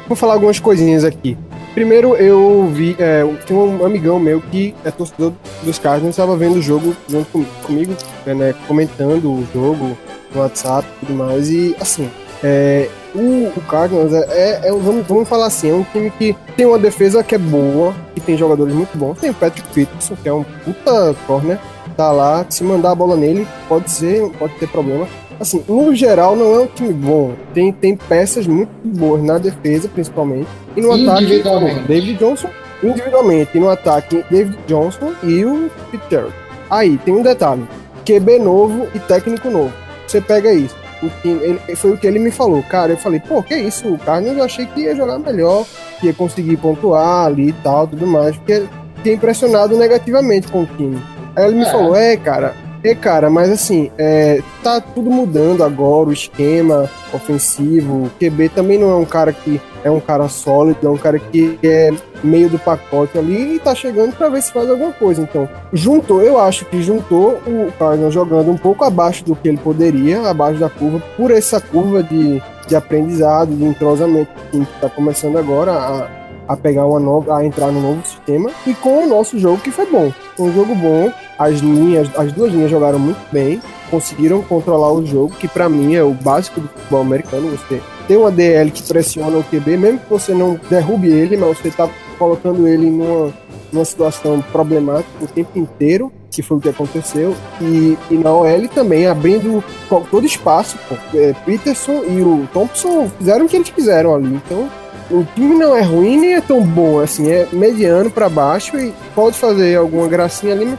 vou 0.09 0.17
falar 0.17 0.35
algumas 0.35 0.59
coisinhas 0.59 1.05
aqui. 1.05 1.37
Primeiro, 1.75 2.17
eu 2.17 2.69
vi. 2.73 2.97
É, 2.99 3.23
tem 3.47 3.57
um 3.57 3.85
amigão 3.85 4.19
meu 4.19 4.41
que 4.41 4.75
é 4.85 4.91
torcedor 4.91 5.33
dos 5.63 5.79
Cardinals, 5.79 6.15
estava 6.15 6.37
vendo 6.37 6.57
o 6.57 6.63
jogo 6.63 6.97
junto 7.09 7.31
com, 7.31 7.45
comigo, 7.63 7.95
né, 8.25 8.55
comentando 8.67 9.27
o 9.27 9.47
jogo 9.53 9.97
no 10.35 10.41
WhatsApp 10.41 10.89
e 10.89 11.07
tudo 11.07 11.19
mais. 11.19 11.51
E, 11.51 11.77
assim, 11.79 12.11
é, 12.43 12.89
o, 13.15 13.53
o 13.57 13.61
Cardinals 13.63 14.13
é, 14.13 14.27
é, 14.31 14.69
é, 14.69 14.71
vamos, 14.71 15.07
vamos 15.07 15.29
falar 15.29 15.47
assim, 15.47 15.71
é 15.71 15.75
um 15.75 15.85
time 15.85 16.11
que 16.11 16.37
tem 16.57 16.67
uma 16.67 16.79
defesa 16.79 17.23
que 17.23 17.35
é 17.35 17.39
boa, 17.39 17.95
que 18.15 18.21
tem 18.21 18.37
jogadores 18.37 18.75
muito 18.75 18.97
bons. 18.97 19.19
Tem 19.19 19.31
o 19.31 19.35
Patrick 19.35 19.69
Peterson, 19.73 20.17
que 20.23 20.29
é 20.29 20.33
um 20.33 20.45
puta 20.65 21.15
corner. 21.27 21.59
tá 21.97 22.13
lá, 22.13 22.45
se 22.49 22.63
mandar 22.63 22.93
a 22.93 22.95
bola 22.95 23.17
nele, 23.17 23.47
pode 23.69 23.91
ser, 23.91 24.29
pode 24.39 24.55
ter 24.55 24.69
problema. 24.69 25.09
Assim, 25.39 25.63
no 25.69 25.95
geral, 25.95 26.35
não 26.35 26.55
é 26.55 26.61
um 26.61 26.67
time 26.67 26.93
bom. 26.93 27.33
Tem, 27.53 27.73
tem 27.73 27.97
peças 27.97 28.47
muito 28.47 28.71
boas 28.85 29.23
na 29.23 29.39
defesa, 29.39 29.89
principalmente. 29.89 30.49
E 30.77 30.81
no 30.81 30.93
ataque, 30.93 31.43
David 31.87 32.19
Johnson 32.19 32.49
individualmente. 32.83 33.51
E 33.55 33.61
no 33.61 33.69
ataque, 33.69 34.25
David 34.31 34.59
Johnson 34.67 35.13
e 35.23 35.45
o 35.45 35.71
Peter. 35.91 36.27
Aí, 36.71 36.99
tem 36.99 37.15
um 37.15 37.23
detalhe. 37.23 37.67
QB 38.05 38.39
novo 38.39 38.89
e 38.95 38.99
técnico 38.99 39.51
novo. 39.51 39.73
Você 40.07 40.21
pega 40.21 40.53
isso. 40.53 40.77
O 41.03 41.09
time, 41.21 41.41
ele, 41.43 41.77
foi 41.77 41.93
o 41.93 41.99
que 41.99 42.07
ele 42.07 42.19
me 42.19 42.31
falou. 42.31 42.63
Cara, 42.63 42.93
eu 42.93 42.97
falei, 42.97 43.21
pô, 43.21 43.43
que 43.43 43.55
isso? 43.55 43.89
O 43.89 43.99
Carlos 43.99 44.37
eu 44.37 44.43
achei 44.43 44.67
que 44.67 44.81
ia 44.81 44.97
jogar 44.97 45.19
melhor, 45.19 45.67
que 46.01 46.07
ia 46.07 46.15
conseguir 46.15 46.57
pontuar 46.57 47.27
ali 47.27 47.51
e 47.51 47.53
tal, 47.53 47.87
tudo 47.87 48.07
mais. 48.07 48.37
Porque 48.37 48.65
tinha 49.03 49.15
impressionado 49.15 49.77
negativamente 49.77 50.49
com 50.49 50.63
o 50.63 50.67
time. 50.67 51.01
Aí 51.35 51.47
ele 51.47 51.57
me 51.57 51.65
é. 51.65 51.71
falou, 51.71 51.95
é, 51.95 52.17
cara, 52.17 52.55
é, 52.83 52.95
cara, 52.95 53.29
mas 53.29 53.51
assim, 53.51 53.91
é, 53.99 54.41
tá 54.63 54.81
tudo 54.81 55.11
mudando 55.11 55.65
agora, 55.65 56.09
o 56.09 56.13
esquema 56.13 56.89
ofensivo. 57.13 58.05
O 58.05 58.11
QB 58.19 58.51
também 58.51 58.79
não 58.79 58.91
é 58.91 58.97
um 58.97 59.05
cara 59.05 59.33
que 59.33 59.61
é 59.87 59.91
um 59.91 60.01
cara 60.01 60.29
sólido, 60.29 60.85
é 60.85 60.91
um 60.91 60.97
cara 60.97 61.17
que 61.17 61.57
é 61.63 61.93
meio 62.25 62.49
do 62.51 62.59
pacote 62.59 63.17
ali 63.17 63.55
e 63.55 63.59
tá 63.61 63.73
chegando 63.73 64.17
para 64.17 64.29
ver 64.29 64.43
se 64.43 64.53
faz 64.53 64.69
alguma 64.69 64.93
coisa. 64.93 65.23
Então, 65.23 65.49
juntou, 65.73 66.21
eu 66.23 66.41
acho 66.41 66.65
que 66.65 66.83
juntou 66.83 67.41
o 67.47 67.73
Cardinals 67.79 68.13
jogando 68.13 68.51
um 68.51 68.57
pouco 68.57 68.85
abaixo 68.85 69.25
do 69.25 69.37
que 69.37 69.49
ele 69.49 69.59
poderia, 69.59 70.29
abaixo 70.29 70.59
da 70.59 70.69
curva, 70.69 71.01
por 71.17 71.31
essa 71.31 71.61
curva 71.61 72.03
de, 72.03 72.43
de 72.67 72.75
aprendizado, 72.75 73.55
de 73.55 73.65
entrosamento 73.65 74.31
que 74.51 74.59
está 74.59 74.89
começando 74.89 75.39
agora 75.39 76.11
a, 76.47 76.57
pegar 76.57 76.87
uma 76.87 77.01
nova, 77.01 77.37
a 77.37 77.45
entrar 77.45 77.71
no 77.73 77.81
novo 77.81 78.07
sistema 78.07 78.51
e 78.67 78.75
com 78.75 79.05
o 79.05 79.07
nosso 79.07 79.39
jogo 79.39 79.61
que 79.61 79.71
foi 79.71 79.87
bom. 79.87 80.13
Foi 80.37 80.49
um 80.49 80.53
jogo 80.53 80.75
bom, 80.75 81.13
as 81.39 81.61
linhas, 81.61 82.09
as 82.17 82.33
duas 82.33 82.53
linhas 82.53 82.71
jogaram 82.71 82.99
muito 82.99 83.21
bem, 83.33 83.61
conseguiram 83.91 84.43
controlar 84.43 84.93
o 84.93 85.05
jogo, 85.05 85.35
que 85.37 85.49
para 85.49 85.69
mim 85.69 85.95
é 85.95 86.03
o 86.03 86.13
básico 86.13 86.61
do 86.61 86.69
futebol 86.69 87.01
americano. 87.01 87.51
Você 87.51 87.81
tem 88.07 88.17
uma 88.17 88.31
DL 88.31 88.71
que 88.71 88.83
pressiona 88.83 89.37
o 89.37 89.45
QB, 89.45 89.77
mesmo 89.77 89.99
que 89.99 90.11
você 90.11 90.33
não 90.33 90.59
derrube 90.69 91.09
ele, 91.09 91.37
mas 91.37 91.59
você 91.59 91.71
tá 91.71 91.89
colocando 92.19 92.67
ele 92.67 92.91
numa, 92.91 93.33
numa 93.73 93.85
situação 93.85 94.41
problemática 94.53 95.11
o 95.25 95.27
tempo 95.27 95.59
inteiro, 95.59 96.13
que 96.31 96.43
foi 96.43 96.59
o 96.59 96.61
que 96.61 96.69
aconteceu. 96.69 97.35
E, 97.61 97.97
e 98.11 98.15
na 98.15 98.33
OL 98.33 98.69
também, 98.75 99.07
abrindo 99.07 99.63
todo 100.11 100.27
espaço. 100.27 100.79
Pô. 100.89 100.95
É, 101.17 101.35
Peterson 101.45 102.05
e 102.05 102.23
o 102.23 102.47
Thompson 102.53 103.11
fizeram 103.19 103.47
o 103.47 103.49
que 103.49 103.57
eles 103.57 103.71
quiseram 103.71 104.15
ali. 104.15 104.35
Então, 104.35 104.69
o 105.11 105.25
time 105.35 105.55
não 105.55 105.75
é 105.75 105.83
ruim 105.83 106.19
nem 106.19 106.35
é 106.35 106.41
tão 106.41 106.63
bom, 106.63 107.01
assim, 107.01 107.31
é 107.31 107.47
mediano 107.53 108.11
para 108.11 108.29
baixo 108.29 108.77
e 108.79 108.93
pode 109.15 109.37
fazer 109.37 109.77
alguma 109.77 110.09
gracinha 110.09 110.53
ali, 110.53 110.77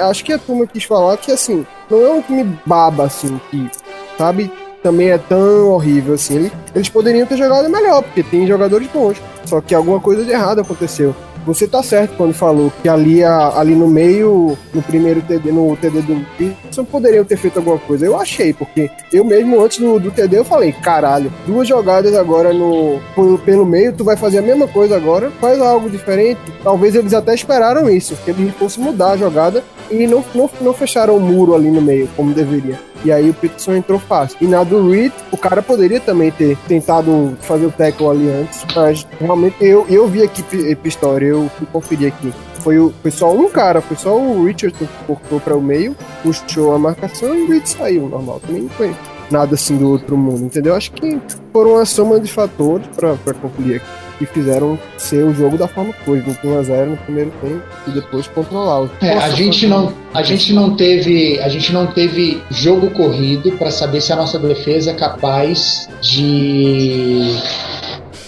acho 0.00 0.24
que 0.24 0.32
a 0.32 0.38
turma 0.38 0.66
quis 0.66 0.84
falar 0.84 1.16
que, 1.16 1.30
assim, 1.30 1.66
não 1.90 2.04
é 2.04 2.10
um 2.10 2.22
time 2.22 2.58
baba, 2.66 3.04
assim, 3.04 3.40
que, 3.50 3.70
sabe, 4.18 4.50
também 4.82 5.10
é 5.10 5.18
tão 5.18 5.68
horrível, 5.70 6.14
assim. 6.14 6.50
Eles 6.74 6.88
poderiam 6.88 7.26
ter 7.26 7.36
jogado 7.36 7.68
melhor, 7.68 8.02
porque 8.02 8.22
tem 8.22 8.46
jogadores 8.46 8.88
bons, 8.88 9.16
só 9.44 9.60
que 9.60 9.74
alguma 9.74 10.00
coisa 10.00 10.24
de 10.24 10.30
errado 10.30 10.60
aconteceu. 10.60 11.14
Você 11.46 11.66
tá 11.66 11.82
certo 11.82 12.16
quando 12.16 12.34
falou 12.34 12.72
que 12.82 12.88
ali, 12.88 13.24
ali 13.24 13.74
no 13.74 13.88
meio, 13.88 14.56
no 14.72 14.82
primeiro 14.82 15.22
TD, 15.22 15.52
no 15.52 15.76
TD 15.76 16.02
do 16.02 16.26
Peterson, 16.36 16.84
poderiam 16.84 17.24
ter 17.24 17.36
feito 17.36 17.58
alguma 17.58 17.78
coisa. 17.78 18.06
Eu 18.06 18.18
achei, 18.18 18.52
porque 18.52 18.90
eu 19.12 19.24
mesmo 19.24 19.60
antes 19.60 19.78
do, 19.78 19.98
do 19.98 20.10
TD 20.10 20.38
eu 20.38 20.44
falei, 20.44 20.72
caralho, 20.72 21.32
duas 21.46 21.66
jogadas 21.66 22.14
agora 22.14 22.52
no 22.52 23.00
pelo, 23.14 23.38
pelo 23.38 23.66
meio, 23.66 23.92
tu 23.92 24.04
vai 24.04 24.16
fazer 24.16 24.38
a 24.38 24.42
mesma 24.42 24.68
coisa 24.68 24.96
agora, 24.96 25.30
faz 25.40 25.60
algo 25.60 25.88
diferente. 25.88 26.40
Talvez 26.62 26.94
eles 26.94 27.14
até 27.14 27.34
esperaram 27.34 27.88
isso, 27.88 28.16
que 28.24 28.30
ele 28.30 28.52
fosse 28.58 28.78
mudar 28.78 29.12
a 29.12 29.16
jogada 29.16 29.64
e 29.90 30.06
não, 30.06 30.24
não, 30.34 30.50
não 30.60 30.72
fecharam 30.72 31.16
o 31.16 31.20
muro 31.20 31.54
ali 31.54 31.70
no 31.70 31.80
meio, 31.80 32.08
como 32.16 32.32
deveria. 32.32 32.78
E 33.04 33.10
aí 33.10 33.30
o 33.30 33.34
Peterson 33.34 33.74
entrou 33.74 33.98
fácil. 33.98 34.36
E 34.40 34.46
na 34.46 34.62
do 34.62 34.90
Reed, 34.90 35.12
o 35.32 35.36
cara 35.36 35.62
poderia 35.62 36.00
também 36.00 36.30
ter 36.30 36.56
tentado 36.68 37.36
fazer 37.40 37.66
o 37.66 37.72
tackle 37.72 38.08
ali 38.08 38.30
antes, 38.30 38.64
mas 38.74 39.06
realmente 39.18 39.56
eu, 39.60 39.86
eu 39.88 40.06
vi 40.06 40.22
aqui 40.22 40.44
Pistória, 40.76 41.26
eu 41.26 41.50
fui 41.56 41.66
conferir 41.72 42.08
aqui. 42.08 42.32
Foi, 42.60 42.78
o, 42.78 42.92
foi 43.00 43.10
só 43.10 43.32
um 43.32 43.48
cara, 43.48 43.80
foi 43.80 43.96
só 43.96 44.14
o 44.16 44.44
Richardson 44.44 44.84
que 44.84 45.04
cortou 45.06 45.40
para 45.40 45.56
o 45.56 45.62
meio, 45.62 45.96
puxou 46.22 46.74
a 46.74 46.78
marcação 46.78 47.34
e 47.34 47.42
o 47.42 47.48
Reed 47.48 47.66
saiu 47.66 48.06
normal. 48.08 48.40
Também 48.46 48.68
foi 48.68 48.94
nada 49.30 49.54
assim 49.54 49.76
do 49.76 49.90
outro 49.90 50.16
mundo, 50.16 50.44
entendeu? 50.44 50.74
Acho 50.74 50.92
que 50.92 51.18
foram 51.52 51.72
uma 51.72 51.84
soma 51.84 52.20
de 52.20 52.30
fatores 52.30 52.86
para 52.94 53.34
concluir 53.34 53.76
aqui 53.76 54.10
que 54.20 54.26
fizeram 54.26 54.78
ser 54.98 55.24
o 55.24 55.32
jogo 55.32 55.56
da 55.56 55.66
forma 55.66 55.94
que 55.94 56.04
foi, 56.04 56.20
21 56.20 56.58
a 56.58 56.62
0 56.62 56.90
no 56.90 56.96
primeiro 56.98 57.32
tempo 57.40 57.62
e 57.88 57.90
depois 57.90 58.28
controlar. 58.28 58.86
É, 59.00 59.14
a 59.14 59.30
gente 59.30 59.66
não, 59.66 59.94
a 60.12 60.22
gente 60.22 60.52
não 60.52 60.76
teve, 60.76 61.40
a 61.40 61.48
gente 61.48 61.72
não 61.72 61.86
teve 61.86 62.42
jogo 62.50 62.90
corrido 62.90 63.52
para 63.52 63.70
saber 63.70 64.02
se 64.02 64.12
a 64.12 64.16
nossa 64.16 64.38
defesa 64.38 64.90
é 64.90 64.94
capaz 64.94 65.88
de 66.02 67.34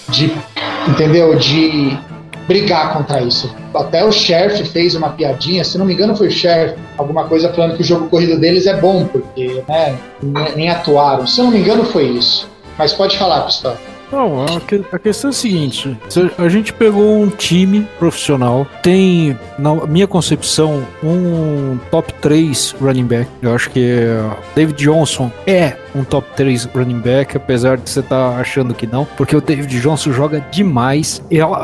de 0.09 0.32
entendeu? 0.88 1.37
De 1.37 1.99
brigar 2.46 2.92
contra 2.94 3.20
isso. 3.20 3.54
Até 3.75 4.04
o 4.04 4.12
Sheriff 4.12 4.64
fez 4.66 4.94
uma 4.94 5.11
piadinha, 5.11 5.64
se 5.64 5.78
não 5.78 5.87
me 5.87 5.94
engano 5.94 6.16
foi 6.16 6.28
o 6.28 6.30
Sheriff, 6.30 6.76
alguma 6.96 7.25
coisa 7.25 7.52
falando 7.52 7.76
que 7.76 7.82
o 7.82 7.84
jogo 7.84 8.08
corrido 8.08 8.38
deles 8.38 8.66
é 8.66 8.76
bom, 8.76 9.06
porque 9.06 9.62
né, 9.68 9.99
nem 10.56 10.68
atuaram. 10.68 11.26
Se 11.26 11.40
não 11.40 11.50
me 11.50 11.58
engano 11.58 11.84
foi 11.84 12.04
isso. 12.04 12.49
Mas 12.78 12.92
pode 12.92 13.16
falar, 13.16 13.42
Pistola. 13.42 13.78
Não, 14.12 14.44
a, 14.92 14.99
questão 14.99 15.30
é 15.30 15.32
a 15.32 15.34
seguinte: 15.34 15.96
a 16.37 16.49
gente 16.49 16.70
pegou 16.75 17.18
um 17.18 17.30
time 17.30 17.88
profissional, 17.99 18.66
tem, 18.82 19.38
na 19.58 19.87
minha 19.87 20.06
concepção, 20.06 20.87
um 21.02 21.78
top 21.90 22.12
3 22.20 22.75
running 22.78 23.06
back. 23.06 23.30
Eu 23.40 23.54
acho 23.54 23.70
que 23.70 24.00
David 24.54 24.84
Johnson 24.84 25.32
é 25.46 25.76
um 25.94 26.04
top 26.04 26.28
3 26.37 26.64
running 26.75 27.00
back, 27.00 27.37
apesar 27.37 27.76
de 27.76 27.88
você 27.88 28.00
estar 28.00 28.32
tá 28.32 28.40
achando 28.40 28.75
que 28.75 28.87
não, 28.87 29.04
porque 29.04 29.37
o 29.37 29.40
David 29.40 29.80
Johnson 29.80 30.12
joga 30.12 30.40
demais. 30.50 31.22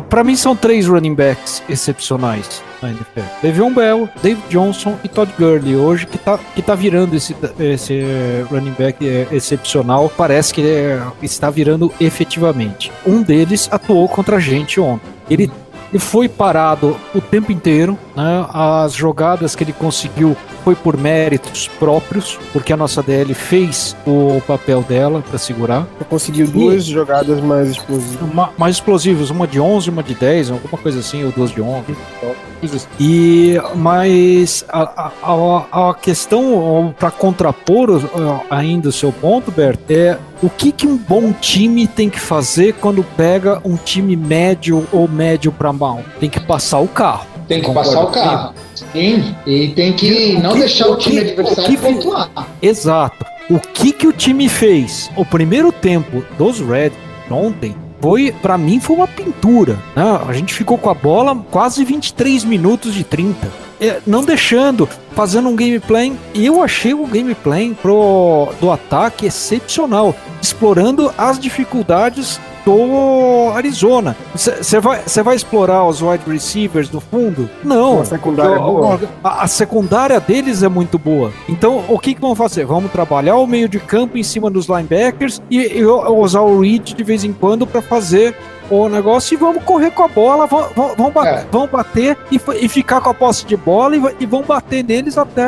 Para 0.08 0.24
mim, 0.24 0.36
são 0.36 0.54
três 0.54 0.86
running 0.86 1.14
backs 1.14 1.62
excepcionais 1.68 2.62
na 2.82 2.90
NFL. 2.90 3.20
Le'Veon 3.42 3.72
Bell, 3.72 4.08
David 4.22 4.44
Johnson 4.48 4.96
e 5.02 5.08
Todd 5.08 5.32
Gurley 5.38 5.76
hoje 5.76 6.06
que 6.06 6.18
tá, 6.18 6.38
que 6.54 6.62
tá 6.62 6.74
virando 6.74 7.14
esse, 7.14 7.34
esse 7.58 8.02
running 8.50 8.74
back 8.78 9.06
é, 9.06 9.26
excepcional. 9.32 10.10
Parece 10.16 10.54
que 10.54 10.62
é, 10.62 11.00
está 11.22 11.50
virando 11.50 11.92
efetivamente. 12.00 12.92
Um 13.06 13.22
deles 13.22 13.68
atuou 13.70 14.08
contra 14.08 14.36
a 14.36 14.40
gente 14.40 14.80
ontem. 14.80 15.08
Ele 15.28 15.50
ele 15.90 15.98
foi 15.98 16.28
parado 16.28 16.96
o 17.14 17.20
tempo 17.20 17.50
inteiro, 17.50 17.98
né? 18.14 18.46
As 18.52 18.92
jogadas 18.92 19.54
que 19.54 19.64
ele 19.64 19.72
conseguiu 19.72 20.36
foi 20.64 20.74
por 20.74 20.96
méritos 20.96 21.68
próprios, 21.78 22.38
porque 22.52 22.72
a 22.72 22.76
nossa 22.76 23.02
DL 23.02 23.32
fez 23.32 23.96
o 24.06 24.40
papel 24.46 24.82
dela 24.82 25.22
para 25.26 25.38
segurar. 25.38 25.86
Conseguiu 26.08 26.46
duas 26.46 26.84
e, 26.84 26.92
jogadas 26.92 27.40
mais 27.40 27.68
explosivas. 27.68 28.20
Uma, 28.20 28.50
mais 28.58 28.76
explosivas, 28.76 29.30
uma 29.30 29.46
de 29.46 29.60
11, 29.60 29.90
uma 29.90 30.02
de 30.02 30.14
10, 30.14 30.50
alguma 30.50 30.78
coisa 30.78 31.00
assim, 31.00 31.24
ou 31.24 31.32
duas 31.32 31.50
de 31.50 31.60
11. 31.60 31.96
E 32.98 33.56
mas 33.74 34.64
a, 34.68 35.12
a, 35.22 35.90
a 35.90 35.94
questão 35.94 36.94
para 36.98 37.10
contrapor 37.10 37.88
ainda 38.50 38.88
o 38.88 38.92
seu 38.92 39.12
ponto, 39.12 39.50
Bert, 39.50 39.78
é 39.88 40.18
o 40.42 40.50
que, 40.50 40.72
que 40.72 40.86
um 40.86 40.96
bom 40.96 41.32
time 41.32 41.86
tem 41.86 42.10
que 42.10 42.20
fazer 42.20 42.74
quando 42.74 43.04
pega 43.16 43.60
um 43.64 43.76
time 43.76 44.16
médio 44.16 44.86
ou 44.92 45.08
médio 45.08 45.52
para 45.52 45.72
mal? 45.72 46.02
Tem 46.18 46.28
que 46.28 46.40
passar 46.40 46.80
o 46.80 46.88
carro. 46.88 47.26
Tem 47.46 47.62
que 47.62 47.72
passar 47.72 48.04
o 48.04 48.08
carro. 48.08 48.54
Sim, 48.92 49.34
e 49.46 49.68
tem 49.68 49.92
que 49.92 50.36
o 50.36 50.42
não 50.42 50.52
que, 50.52 50.58
deixar 50.60 50.88
o, 50.88 50.96
time 50.96 51.20
que, 51.20 51.30
adversário 51.30 51.64
que, 51.64 51.76
pontuar. 51.76 52.30
Exato. 52.60 53.24
O 53.50 53.58
que 53.58 53.92
que 53.92 54.06
o 54.06 54.12
time 54.12 54.48
fez? 54.48 55.10
O 55.16 55.24
primeiro 55.24 55.72
tempo 55.72 56.22
dos 56.36 56.60
Red 56.60 56.92
ontem 57.30 57.74
foi, 58.00 58.32
para 58.42 58.56
mim, 58.56 58.80
foi 58.80 58.96
uma 58.96 59.08
pintura. 59.08 59.78
Né? 59.94 60.20
A 60.28 60.32
gente 60.32 60.54
ficou 60.54 60.78
com 60.78 60.90
a 60.90 60.94
bola 60.94 61.36
quase 61.50 61.84
23 61.84 62.44
minutos 62.44 62.94
de 62.94 63.04
30 63.04 63.68
é, 63.80 64.00
não 64.06 64.24
deixando, 64.24 64.88
fazendo 65.12 65.48
um 65.48 65.56
gameplay. 65.56 66.12
Eu 66.34 66.62
achei 66.62 66.94
o 66.94 67.06
gameplay 67.06 67.74
pro, 67.80 68.48
do 68.60 68.70
ataque 68.70 69.26
excepcional, 69.26 70.14
explorando 70.42 71.12
as 71.16 71.38
dificuldades 71.38 72.40
do 72.68 73.50
Arizona. 73.54 74.14
Você 74.34 74.78
vai, 74.78 75.00
vai 75.24 75.34
explorar 75.34 75.86
os 75.86 76.02
wide 76.02 76.24
receivers 76.26 76.90
do 76.90 77.00
fundo? 77.00 77.48
Não. 77.64 78.02
A 78.02 78.04
secundária 78.04 78.56
é 78.56 78.58
boa. 78.58 79.00
A, 79.24 79.44
a, 79.44 79.46
secundária 79.46 80.20
deles 80.20 80.62
é 80.62 80.68
muito 80.68 80.98
boa. 80.98 81.32
Então, 81.48 81.82
o 81.88 81.98
que, 81.98 82.14
que 82.14 82.20
vamos 82.20 82.36
fazer? 82.36 82.66
Vamos 82.66 82.92
trabalhar 82.92 83.36
o 83.36 83.46
meio 83.46 83.70
de 83.70 83.80
campo 83.80 84.18
em 84.18 84.22
cima 84.22 84.50
dos 84.50 84.66
linebackers 84.66 85.40
e, 85.50 85.78
e 85.78 85.86
usar 85.86 86.42
o 86.42 86.60
read 86.60 86.94
de 86.94 87.02
vez 87.02 87.24
em 87.24 87.32
quando 87.32 87.66
para 87.66 87.80
fazer 87.80 88.36
o 88.70 88.86
negócio 88.86 89.34
e 89.34 89.36
vamos 89.38 89.64
correr 89.64 89.90
com 89.90 90.02
a 90.02 90.08
bola, 90.08 90.46
bater, 90.46 91.46
é. 91.54 91.66
bater 91.66 92.16
e, 92.30 92.38
e, 92.60 92.68
ficar 92.68 93.00
com 93.00 93.08
a 93.08 93.14
posse 93.14 93.46
de 93.46 93.56
bola 93.56 93.96
e, 93.96 94.02
e 94.20 94.26
vamos 94.26 94.46
bater 94.46 94.84
neles 94.84 95.16
até. 95.16 95.46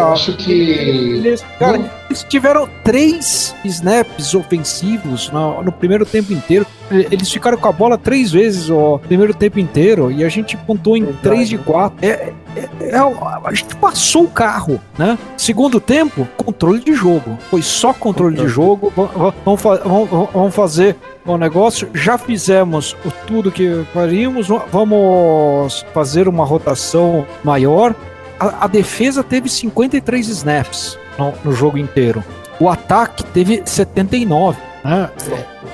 Eu 0.00 0.08
acho 0.08 0.36
que. 0.36 0.52
Eles, 0.52 1.42
cara, 1.58 1.78
eles 2.12 2.22
tiveram 2.24 2.68
três 2.84 3.54
snaps 3.64 4.34
ofensivos 4.34 5.30
no, 5.30 5.62
no, 5.62 5.72
primeiro 5.72 6.04
tempo 6.04 6.32
inteiro. 6.32 6.66
Eles 6.90 7.32
ficaram 7.32 7.56
com 7.56 7.66
a 7.66 7.72
bola 7.72 7.96
três 7.96 8.30
vezes 8.30 8.68
o 8.68 8.98
primeiro 8.98 9.32
tempo 9.32 9.58
inteiro 9.58 10.12
e 10.12 10.22
a 10.22 10.28
gente 10.28 10.56
pontou 10.58 10.94
em 10.94 11.04
Verdade. 11.04 11.22
três 11.22 11.48
de 11.48 11.56
quatro. 11.56 12.04
É, 12.04 12.32
é, 12.54 12.68
é, 12.80 12.96
a 12.96 13.54
gente 13.54 13.74
passou 13.76 14.24
o 14.24 14.28
carro, 14.28 14.78
né? 14.98 15.18
Segundo 15.38 15.80
tempo, 15.80 16.28
controle 16.36 16.80
de 16.80 16.92
jogo. 16.92 17.38
Foi 17.50 17.62
só 17.62 17.94
controle 17.94 18.36
de 18.36 18.46
jogo. 18.46 18.92
Vamos, 18.94 19.62
vamos, 19.62 20.30
vamos 20.32 20.54
fazer 20.54 20.96
o 21.24 21.38
negócio. 21.38 21.88
Já 21.94 22.18
fizemos 22.18 22.94
tudo 23.26 23.50
que 23.50 23.86
faríamos. 23.94 24.48
Vamos 24.70 25.86
fazer 25.94 26.28
uma 26.28 26.44
rotação 26.44 27.26
maior. 27.42 27.94
A, 28.38 28.64
a 28.64 28.66
defesa 28.66 29.22
teve 29.24 29.48
53 29.48 30.28
snaps 30.28 30.98
no, 31.22 31.34
no 31.44 31.52
jogo 31.52 31.78
inteiro. 31.78 32.24
O 32.58 32.68
ataque 32.68 33.24
teve 33.24 33.62
79. 33.64 34.58
Né? 34.84 35.10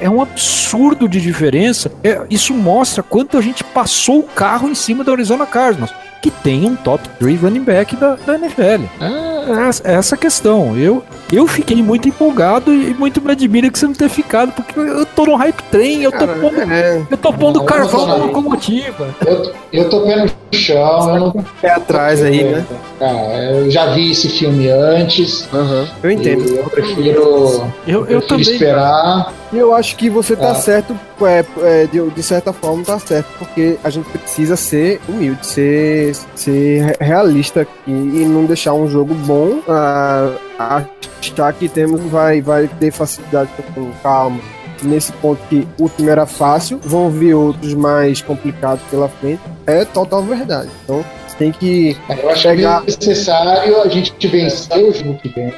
É 0.01 0.09
um 0.09 0.21
absurdo 0.21 1.09
de 1.09 1.21
diferença. 1.21 1.91
É, 2.05 2.23
isso 2.31 2.55
mostra 2.55 3.03
quanto 3.03 3.37
a 3.37 3.41
gente 3.41 3.65
passou 3.65 4.21
o 4.21 4.25
carro 4.25 4.69
em 4.69 4.75
cima 4.75 5.03
da 5.03 5.13
Arizona 5.13 5.47
Cardinals 5.47 5.93
que 6.21 6.31
tem 6.31 6.67
um 6.67 6.75
top 6.75 7.09
3 7.19 7.43
running 7.43 7.63
back 7.63 7.97
da, 7.97 8.17
da 8.17 8.35
NFL. 8.35 8.85
É, 9.01 9.91
é 9.91 9.95
essa 9.95 10.17
questão. 10.17 10.77
Eu, 10.77 11.05
eu 11.33 11.47
fiquei 11.47 11.83
muito 11.83 12.09
empolgado 12.09 12.73
e 12.73 12.95
muito 12.95 13.21
me 13.21 13.33
admira 13.33 13.71
que 13.71 13.79
você 13.79 13.87
não 13.87 13.95
ter 13.95 14.09
ficado, 14.09 14.53
porque 14.53 14.79
eu 14.79 15.05
tô 15.05 15.27
no 15.27 15.37
hype 15.37 15.63
train, 15.71 16.03
eu 16.03 16.13
tô 16.13 16.19
Cara, 16.19 16.35
pondo, 16.35 16.61
é... 16.61 17.03
eu 17.11 17.17
tô 17.17 17.33
pondo 17.33 17.59
não, 17.59 17.67
carvão 17.67 18.07
na 18.07 18.15
locomotiva. 18.15 19.15
Eu, 19.25 19.53
eu 19.73 19.89
tô 19.91 20.03
pé 20.03 20.17
no 20.25 20.31
chão, 20.53 21.15
eu 21.15 21.21
não. 21.21 21.45
Pé 21.61 21.71
atrás 21.71 22.23
aí, 22.23 22.45
né? 22.45 22.67
Cara, 22.99 23.53
eu 23.53 23.71
já 23.71 23.87
vi 23.93 24.11
esse 24.11 24.29
filme 24.29 24.69
antes. 24.69 25.49
Uhum. 25.53 25.87
Eu 26.03 26.11
entendo. 26.11 26.49
Eu 26.49 26.65
prefiro, 26.65 27.21
eu, 27.21 27.73
eu, 27.87 28.07
eu 28.07 28.23
prefiro 28.23 28.41
esperar. 28.41 29.33
E 29.53 29.57
eu 29.57 29.75
acho 29.75 29.97
que 29.97 30.11
você 30.11 30.37
tá 30.37 30.51
é. 30.51 30.55
certo, 30.55 30.99
é, 31.23 31.45
é, 31.63 31.87
de, 31.87 32.11
de, 32.11 32.23
certa 32.23 32.53
forma 32.53 32.85
tá 32.85 32.99
certo, 32.99 33.27
porque 33.39 33.79
a 33.83 33.89
gente 33.89 34.07
precisa 34.11 34.57
ser 34.57 35.01
humilde, 35.09 35.47
ser, 35.47 36.15
ser 36.35 36.97
realista 37.01 37.67
e, 37.87 37.91
e 37.91 38.27
não 38.27 38.45
deixar 38.45 38.75
um 38.75 38.89
jogo 38.89 39.15
bom 39.15 39.61
a, 39.67 40.33
a 40.59 40.85
achar 41.19 41.53
que 41.55 41.69
temos 41.69 42.01
vai, 42.03 42.41
vai 42.43 42.69
ter 42.79 42.91
facilidade 42.91 43.51
com 43.75 43.91
calma. 44.03 44.41
Nesse 44.83 45.11
ponto 45.15 45.41
que 45.49 45.67
o 45.81 45.89
time 45.89 46.09
era 46.09 46.25
fácil, 46.25 46.79
vão 46.85 47.11
vir 47.11 47.35
outros 47.35 47.75
mais 47.75 48.21
complicados 48.21 48.85
pela 48.89 49.09
frente, 49.09 49.41
é 49.67 49.85
total 49.85 50.23
verdade. 50.23 50.69
Então 50.85 51.05
tem 51.37 51.53
que. 51.53 51.97
É, 52.09 52.23
eu 52.23 52.31
acho 52.31 52.43
pegar... 52.43 52.83
que 52.83 52.93
é 52.93 52.97
necessário 52.97 53.83
a 53.83 53.89
gente 53.89 54.29
vencer 54.29 54.85
o 54.85 54.93
jogo 54.93 55.19
que 55.19 55.29
vem 55.31 55.53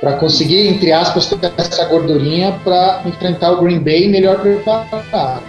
para 0.00 0.14
conseguir, 0.14 0.68
entre 0.68 0.92
aspas, 0.92 1.26
ter 1.26 1.52
essa 1.56 1.84
gordurinha 1.86 2.58
para 2.62 3.02
enfrentar 3.06 3.52
o 3.52 3.62
Green 3.62 3.80
Bay 3.80 4.08
melhor 4.08 4.40
preparado. 4.40 5.42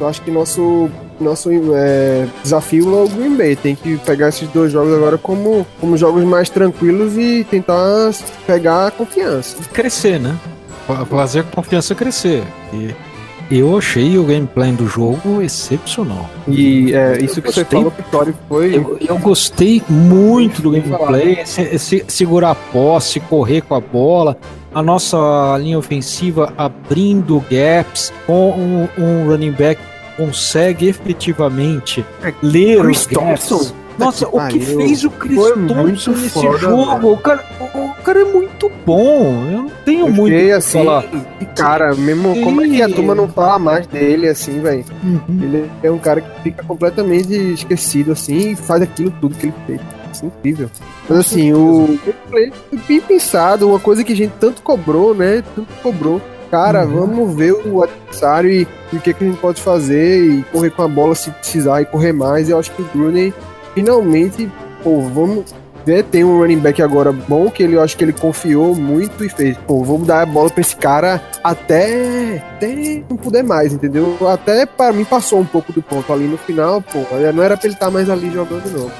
Eu 0.00 0.08
acho 0.08 0.22
que 0.22 0.30
nosso 0.30 0.90
nosso 1.20 1.50
é, 1.74 2.26
desafio 2.42 2.96
é 2.96 3.02
o 3.02 3.08
Green 3.08 3.36
Bay. 3.36 3.56
Tem 3.56 3.74
que 3.74 3.98
pegar 3.98 4.28
esses 4.28 4.48
dois 4.48 4.72
jogos 4.72 4.94
agora 4.94 5.18
como, 5.18 5.66
como 5.80 5.96
jogos 5.96 6.24
mais 6.24 6.48
tranquilos 6.48 7.16
e 7.16 7.44
tentar 7.44 8.12
pegar 8.46 8.86
a 8.86 8.90
confiança. 8.90 9.56
Crescer, 9.72 10.20
né? 10.20 10.36
Fazer 11.10 11.40
a 11.40 11.42
confiança 11.42 11.94
crescer. 11.94 12.44
E 12.72 12.94
eu 13.50 13.78
achei 13.78 14.18
o 14.18 14.24
gameplay 14.24 14.72
do 14.72 14.86
jogo 14.86 15.40
excepcional. 15.40 16.28
E 16.46 16.94
é, 16.94 17.18
isso 17.22 17.36
que 17.36 17.46
gostei, 17.46 17.64
você 17.64 17.64
falou, 17.64 17.90
Vitória, 17.90 18.34
foi. 18.48 18.76
Eu, 18.76 18.98
eu, 19.00 19.18
gostei 19.18 19.82
muito 19.88 20.60
do 20.60 20.70
gameplay. 20.70 21.44
Se, 21.46 21.78
se, 21.78 22.04
segurar 22.08 22.50
a 22.50 22.54
posse, 22.54 23.20
correr 23.20 23.62
com 23.62 23.74
a 23.74 23.80
bola. 23.80 24.36
A 24.74 24.82
nossa 24.82 25.56
linha 25.58 25.78
ofensiva 25.78 26.52
abrindo 26.56 27.42
gaps 27.50 28.12
com 28.26 28.50
um, 28.50 28.88
um 28.98 29.26
running 29.26 29.52
back 29.52 29.80
consegue 30.16 30.88
efetivamente 30.88 32.04
é, 32.22 32.34
ler 32.42 32.80
Chris 32.80 33.00
os 33.00 33.06
gaps. 33.06 33.48
Thompson 33.48 33.88
nossa, 33.98 34.28
o 34.28 34.46
que 34.48 34.60
fez 34.60 35.02
o 35.02 35.10
Chris 35.10 35.36
Thompson 35.66 36.12
nesse 36.12 36.30
foda, 36.30 36.58
jogo? 36.58 37.12
O 37.12 37.16
cara, 37.16 37.44
o, 37.74 38.02
cara 38.02 38.20
é 38.20 38.24
muito 38.24 38.70
bom. 38.84 39.44
Eu 39.50 39.62
não 39.62 39.70
tenho 39.84 40.06
eu 40.06 40.12
muito 40.12 40.34
o 40.34 40.56
assim, 40.56 40.78
falar. 40.78 41.04
E 41.40 41.44
cara, 41.46 41.94
mesmo 41.94 42.34
e... 42.36 42.42
como 42.42 42.62
é 42.62 42.68
que 42.68 42.82
a 42.82 42.88
turma 42.88 43.14
não 43.14 43.28
fala 43.28 43.58
mais 43.58 43.86
dele 43.86 44.28
assim, 44.28 44.60
velho? 44.60 44.84
Uhum. 45.02 45.40
Ele 45.42 45.70
é 45.82 45.90
um 45.90 45.98
cara 45.98 46.20
que 46.20 46.42
fica 46.42 46.64
completamente 46.64 47.34
esquecido 47.52 48.12
assim 48.12 48.50
e 48.52 48.56
faz 48.56 48.82
aquilo 48.82 49.10
tudo 49.20 49.34
que 49.34 49.46
ele 49.46 49.54
fez. 49.66 49.80
Isso 50.12 50.24
é 50.24 50.28
incrível. 50.28 50.70
Mas 51.08 51.18
assim, 51.18 51.52
o 51.52 51.98
gameplay 52.04 52.52
foi 52.70 52.78
bem 52.86 53.00
pensado, 53.00 53.68
uma 53.68 53.80
coisa 53.80 54.02
que 54.02 54.12
a 54.12 54.16
gente 54.16 54.32
tanto 54.40 54.62
cobrou, 54.62 55.14
né? 55.14 55.42
Tanto 55.54 55.72
cobrou. 55.82 56.20
Cara, 56.50 56.86
uhum. 56.86 57.00
vamos 57.00 57.34
ver 57.36 57.52
o 57.52 57.82
adversário 57.82 58.50
e, 58.50 58.66
e 58.92 58.96
o 58.96 59.00
que, 59.00 59.12
que 59.12 59.24
a 59.24 59.26
gente 59.26 59.38
pode 59.38 59.60
fazer 59.60 60.24
e 60.24 60.42
correr 60.44 60.70
com 60.70 60.82
a 60.82 60.88
bola 60.88 61.14
se 61.14 61.30
precisar 61.30 61.82
e 61.82 61.84
correr 61.84 62.12
mais. 62.12 62.48
Eu 62.48 62.58
acho 62.58 62.70
que 62.72 62.80
o 62.80 62.86
Gruden 62.86 63.34
finalmente, 63.74 64.50
pô, 64.82 65.02
vamos 65.02 65.54
ver, 65.88 66.04
tem 66.04 66.22
um 66.22 66.38
running 66.38 66.58
back 66.58 66.82
agora 66.82 67.10
bom, 67.12 67.50
que 67.50 67.62
ele, 67.62 67.76
eu 67.76 67.82
acho 67.82 67.96
que 67.96 68.04
ele 68.04 68.12
confiou 68.12 68.74
muito 68.74 69.24
e 69.24 69.28
fez, 69.28 69.56
pô, 69.66 69.82
vamos 69.82 70.06
dar 70.06 70.20
a 70.20 70.26
bola 70.26 70.50
pra 70.50 70.60
esse 70.60 70.76
cara 70.76 71.22
até, 71.42 72.44
até 72.56 73.02
não 73.08 73.16
puder 73.16 73.42
mais, 73.42 73.72
entendeu? 73.72 74.16
Até 74.28 74.66
para 74.66 74.92
mim 74.92 75.04
passou 75.04 75.40
um 75.40 75.46
pouco 75.46 75.72
do 75.72 75.82
ponto 75.82 76.12
ali 76.12 76.26
no 76.26 76.36
final, 76.36 76.82
pô, 76.82 76.98
não 77.32 77.42
era 77.42 77.56
pra 77.56 77.66
ele 77.66 77.74
estar 77.74 77.86
tá 77.86 77.90
mais 77.90 78.10
ali 78.10 78.30
jogando 78.30 78.70
não. 78.70 78.90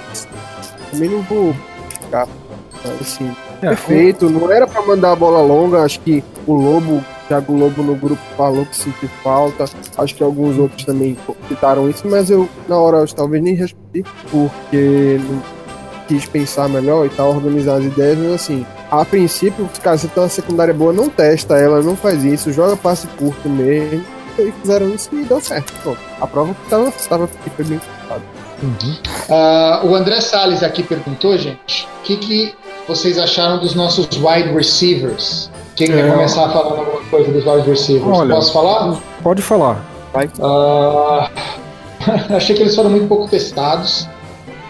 Também 0.90 1.10
não 1.10 1.20
vou 1.22 1.54
ficar 2.00 2.26
assim, 3.00 3.36
é, 3.60 3.68
perfeito, 3.68 4.30
não 4.30 4.50
era 4.50 4.66
para 4.66 4.80
mandar 4.80 5.12
a 5.12 5.16
bola 5.16 5.42
longa, 5.42 5.82
acho 5.82 6.00
que 6.00 6.24
o 6.46 6.54
Lobo 6.54 7.04
Thiago 7.28 7.52
Lobo 7.52 7.82
no 7.82 7.94
grupo 7.94 8.22
falou 8.38 8.64
que 8.64 8.74
sentiu 8.74 9.08
falta. 9.22 9.66
Acho 9.98 10.14
que 10.14 10.22
alguns 10.22 10.58
outros 10.58 10.82
também 10.86 11.14
citaram 11.46 11.90
isso, 11.90 12.08
mas 12.08 12.30
eu, 12.30 12.48
na 12.66 12.78
hora, 12.78 12.96
eu 12.98 13.06
talvez 13.06 13.42
nem 13.42 13.54
respondi, 13.54 14.02
porque 14.30 15.20
não 15.22 15.57
quis 16.08 16.24
pensar 16.24 16.68
melhor 16.68 17.06
e 17.06 17.10
tal, 17.10 17.28
organizar 17.28 17.76
as 17.76 17.84
ideias, 17.84 18.18
mas 18.18 18.32
assim, 18.32 18.66
a 18.90 19.04
princípio, 19.04 19.68
cara, 19.82 19.98
se 19.98 20.08
tem 20.08 20.22
uma 20.22 20.28
secundária 20.28 20.72
boa, 20.72 20.92
não 20.92 21.10
testa 21.10 21.58
ela, 21.58 21.82
não 21.82 21.94
faz 21.94 22.24
isso, 22.24 22.52
joga 22.52 22.76
passe 22.76 23.06
curto 23.18 23.48
mesmo. 23.48 24.04
E 24.38 24.52
fizeram 24.52 24.88
isso 24.94 25.10
e 25.12 25.24
deu 25.24 25.40
certo. 25.40 25.72
Pô, 25.82 25.96
a 26.20 26.26
prova 26.26 26.56
tava, 26.70 26.92
tava, 27.08 27.28
foi 27.56 27.64
bem 27.64 27.80
uhum. 28.62 28.94
uh, 29.28 29.86
O 29.86 29.94
André 29.96 30.20
Salles 30.20 30.62
aqui 30.62 30.82
perguntou, 30.82 31.36
gente, 31.36 31.88
o 31.98 32.02
que, 32.04 32.16
que 32.16 32.54
vocês 32.86 33.18
acharam 33.18 33.58
dos 33.58 33.74
nossos 33.74 34.06
wide 34.16 34.52
receivers? 34.54 35.50
Quem 35.74 35.88
quer 35.88 36.06
é. 36.06 36.10
começar 36.10 36.48
falando 36.50 36.78
alguma 36.78 37.00
coisa 37.10 37.32
dos 37.32 37.44
wide 37.44 37.68
receivers? 37.68 38.16
Olha, 38.16 38.34
Posso 38.36 38.52
falar? 38.52 38.96
Pode 39.22 39.42
falar. 39.42 39.84
Vai. 40.12 40.26
Uh, 40.38 41.28
achei 42.34 42.54
que 42.54 42.62
eles 42.62 42.76
foram 42.76 42.90
muito 42.90 43.08
pouco 43.08 43.28
testados. 43.28 44.08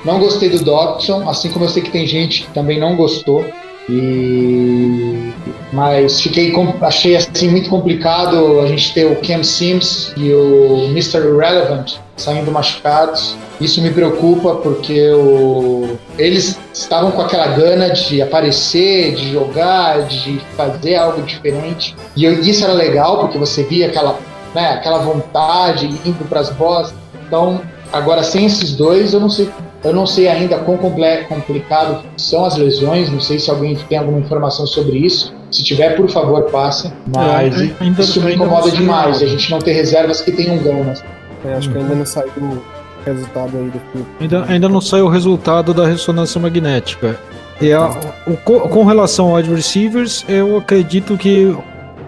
Não 0.04 0.18
gostei 0.18 0.48
do 0.48 0.62
Dodson, 0.62 1.28
assim 1.28 1.50
como 1.50 1.64
eu 1.64 1.68
sei 1.68 1.82
que 1.82 1.90
tem 1.90 2.06
gente 2.06 2.42
que 2.42 2.52
também 2.52 2.78
não 2.78 2.96
gostou. 2.96 3.44
E 3.88 5.32
mas 5.72 6.20
fiquei 6.20 6.52
achei 6.80 7.16
assim 7.16 7.48
muito 7.48 7.68
complicado 7.68 8.60
a 8.60 8.66
gente 8.66 8.92
ter 8.92 9.06
o 9.06 9.16
Cam 9.16 9.42
Sims 9.42 10.12
e 10.16 10.32
o 10.32 10.86
Mr. 10.90 11.18
Irrelevant 11.18 11.96
saindo 12.16 12.50
machucados. 12.50 13.36
Isso 13.60 13.80
me 13.82 13.90
preocupa 13.90 14.56
porque 14.56 15.10
o... 15.10 15.98
eles 16.16 16.58
estavam 16.72 17.10
com 17.10 17.22
aquela 17.22 17.48
gana 17.48 17.90
de 17.90 18.22
aparecer, 18.22 19.14
de 19.14 19.32
jogar, 19.32 20.02
de 20.02 20.40
fazer 20.56 20.96
algo 20.96 21.22
diferente. 21.22 21.94
E 22.16 22.24
eu, 22.24 22.40
isso 22.40 22.64
era 22.64 22.72
legal 22.72 23.18
porque 23.20 23.36
você 23.36 23.62
via 23.64 23.88
aquela, 23.88 24.18
né, 24.54 24.70
aquela 24.70 24.98
vontade 24.98 25.86
indo 26.04 26.24
para 26.28 26.40
as 26.40 26.50
bolas. 26.50 26.94
Então, 27.26 27.60
agora 27.92 28.22
sem 28.22 28.46
esses 28.46 28.74
dois, 28.74 29.12
eu 29.12 29.20
não 29.20 29.30
sei 29.30 29.50
eu 29.84 29.92
não 29.92 30.06
sei 30.06 30.28
ainda 30.28 30.58
quão 30.58 30.76
complicado 30.76 32.02
são 32.16 32.44
as 32.44 32.56
lesões, 32.56 33.10
não 33.10 33.20
sei 33.20 33.38
se 33.38 33.50
alguém 33.50 33.76
tem 33.88 33.98
alguma 33.98 34.18
informação 34.18 34.66
sobre 34.66 34.98
isso. 34.98 35.32
Se 35.50 35.62
tiver, 35.62 35.96
por 35.96 36.08
favor, 36.10 36.42
passe. 36.50 36.92
Mas 37.14 37.60
é, 37.60 37.70
ainda, 37.80 38.02
isso 38.02 38.20
me 38.20 38.34
incomoda 38.34 38.70
demais, 38.70 39.22
a 39.22 39.26
gente 39.26 39.50
não 39.50 39.58
ter 39.58 39.72
reservas 39.72 40.20
que 40.20 40.32
tenham 40.32 40.58
ganas. 40.58 41.02
É, 41.44 41.54
acho 41.54 41.70
que 41.70 41.78
ainda 41.78 41.94
não 41.94 42.04
saiu 42.04 42.30
o 42.38 42.62
resultado 43.06 43.56
aí 43.56 43.70
do. 43.70 44.06
Ainda, 44.20 44.44
ainda 44.44 44.68
não 44.68 44.80
saiu 44.80 45.06
o 45.06 45.08
resultado 45.08 45.72
da 45.72 45.86
ressonância 45.86 46.40
magnética. 46.40 47.18
E 47.60 47.72
a, 47.72 47.90
o, 48.26 48.36
com 48.36 48.84
relação 48.84 49.28
ao 49.28 49.34
wide 49.34 49.52
receivers, 49.52 50.24
eu 50.28 50.58
acredito 50.58 51.16
que 51.16 51.56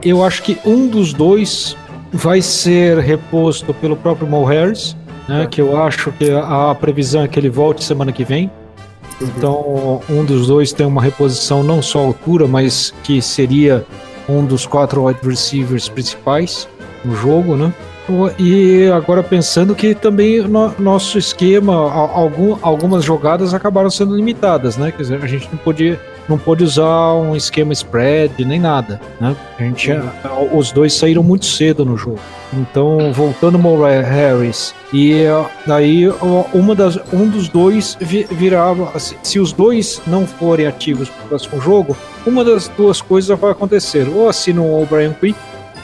eu 0.02 0.24
acho 0.24 0.42
que 0.42 0.58
um 0.64 0.88
dos 0.88 1.12
dois 1.12 1.76
vai 2.12 2.42
ser 2.42 2.98
reposto 2.98 3.72
pelo 3.74 3.96
próprio 3.96 4.26
Mo 4.26 4.44
Harris 4.44 4.96
né? 5.28 5.46
Que 5.50 5.60
eu 5.60 5.80
acho 5.82 6.12
que 6.12 6.30
a, 6.30 6.74
previsão 6.74 7.22
é 7.22 7.28
que 7.28 7.38
ele 7.38 7.50
volte 7.50 7.84
semana 7.84 8.12
que 8.12 8.24
vem. 8.24 8.50
Uhum. 9.20 9.28
Então, 9.36 10.00
um 10.08 10.24
dos 10.24 10.46
dois 10.46 10.72
tem 10.72 10.86
uma 10.86 11.02
reposição 11.02 11.62
não 11.62 11.82
só 11.82 11.98
altura, 11.98 12.46
mas 12.46 12.94
que 13.02 13.20
seria 13.20 13.84
um 14.28 14.44
dos 14.44 14.66
quatro 14.66 15.04
wide 15.04 15.20
receivers 15.22 15.88
principais 15.88 16.68
no 17.04 17.14
jogo, 17.14 17.56
né? 17.56 17.72
E 18.38 18.90
agora 18.92 19.22
pensando 19.22 19.74
que 19.74 19.94
também 19.94 20.40
no 20.40 20.74
nosso 20.78 21.16
esquema, 21.16 21.74
algum, 21.74 22.56
algumas 22.60 23.04
jogadas 23.04 23.54
acabaram 23.54 23.90
sendo 23.90 24.16
limitadas, 24.16 24.76
né? 24.76 24.90
Quer 24.90 25.02
dizer, 25.02 25.22
a 25.22 25.26
gente 25.26 25.48
não 25.50 25.58
podia, 25.58 26.00
não 26.30 26.38
pôde 26.38 26.64
usar 26.64 27.14
um 27.14 27.34
esquema 27.36 27.72
spread 27.72 28.44
nem 28.44 28.60
nada, 28.60 29.00
né? 29.20 29.36
A 29.58 29.62
gente, 29.62 29.90
os 30.52 30.70
dois 30.72 30.94
saíram 30.94 31.22
muito 31.22 31.44
cedo 31.44 31.84
no 31.84 31.96
jogo. 31.96 32.20
Então, 32.52 33.12
voltando 33.12 33.58
Murray 33.58 34.02
Harris 34.02 34.74
e 34.92 35.24
daí 35.66 36.08
uma 36.52 36.74
das, 36.74 36.98
um 37.12 37.28
dos 37.28 37.48
dois 37.48 37.96
virava, 38.00 38.92
se 38.98 39.38
os 39.38 39.52
dois 39.52 40.00
não 40.06 40.26
forem 40.26 40.66
ativos 40.66 41.08
para 41.08 41.24
o 41.24 41.28
próximo 41.28 41.60
jogo, 41.60 41.96
uma 42.26 42.44
das 42.44 42.68
duas 42.68 43.00
coisas 43.00 43.38
vai 43.38 43.50
acontecer. 43.50 44.08
Ou 44.08 44.28
assina 44.28 44.62
o 44.62 44.86
Brian 44.88 45.12
Quick 45.12 45.38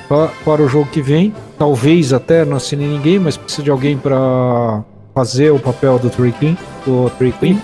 para, 0.09 0.29
para 0.45 0.63
o 0.63 0.69
jogo 0.69 0.89
que 0.91 1.03
vem, 1.03 1.35
talvez 1.59 2.13
até 2.13 2.45
não 2.45 2.57
assine 2.57 2.87
ninguém, 2.87 3.19
mas 3.19 3.37
precisa 3.37 3.63
de 3.63 3.71
alguém 3.71 3.97
para 3.97 4.83
fazer 5.15 5.51
o 5.51 5.59
papel 5.59 5.99
do 5.99 6.11
Trey 6.11 6.33
Queen, 6.33 6.59
do 6.85 7.11
Trey 7.11 7.33
Queen. 7.33 7.61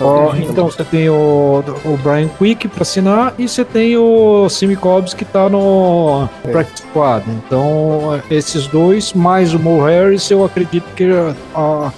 Oh, 0.00 0.34
então 0.36 0.66
você 0.66 0.84
tem 0.84 1.08
o, 1.08 1.64
o 1.84 1.96
Brian 1.98 2.28
Quick 2.28 2.68
para 2.68 2.82
assinar 2.82 3.34
e 3.38 3.48
você 3.48 3.64
tem 3.64 3.96
o 3.96 4.48
Simi 4.48 4.76
Cobbs 4.76 5.14
que 5.14 5.24
tá 5.24 5.48
no 5.48 6.28
é. 6.44 6.50
Practice 6.50 6.86
Squad. 6.88 7.24
Então, 7.28 8.20
esses 8.30 8.66
dois, 8.66 9.12
mais 9.12 9.54
o 9.54 9.58
Mo 9.58 9.84
Harris, 9.84 10.30
eu 10.30 10.44
acredito 10.44 10.86
que 10.94 11.04
uh, 11.04 11.92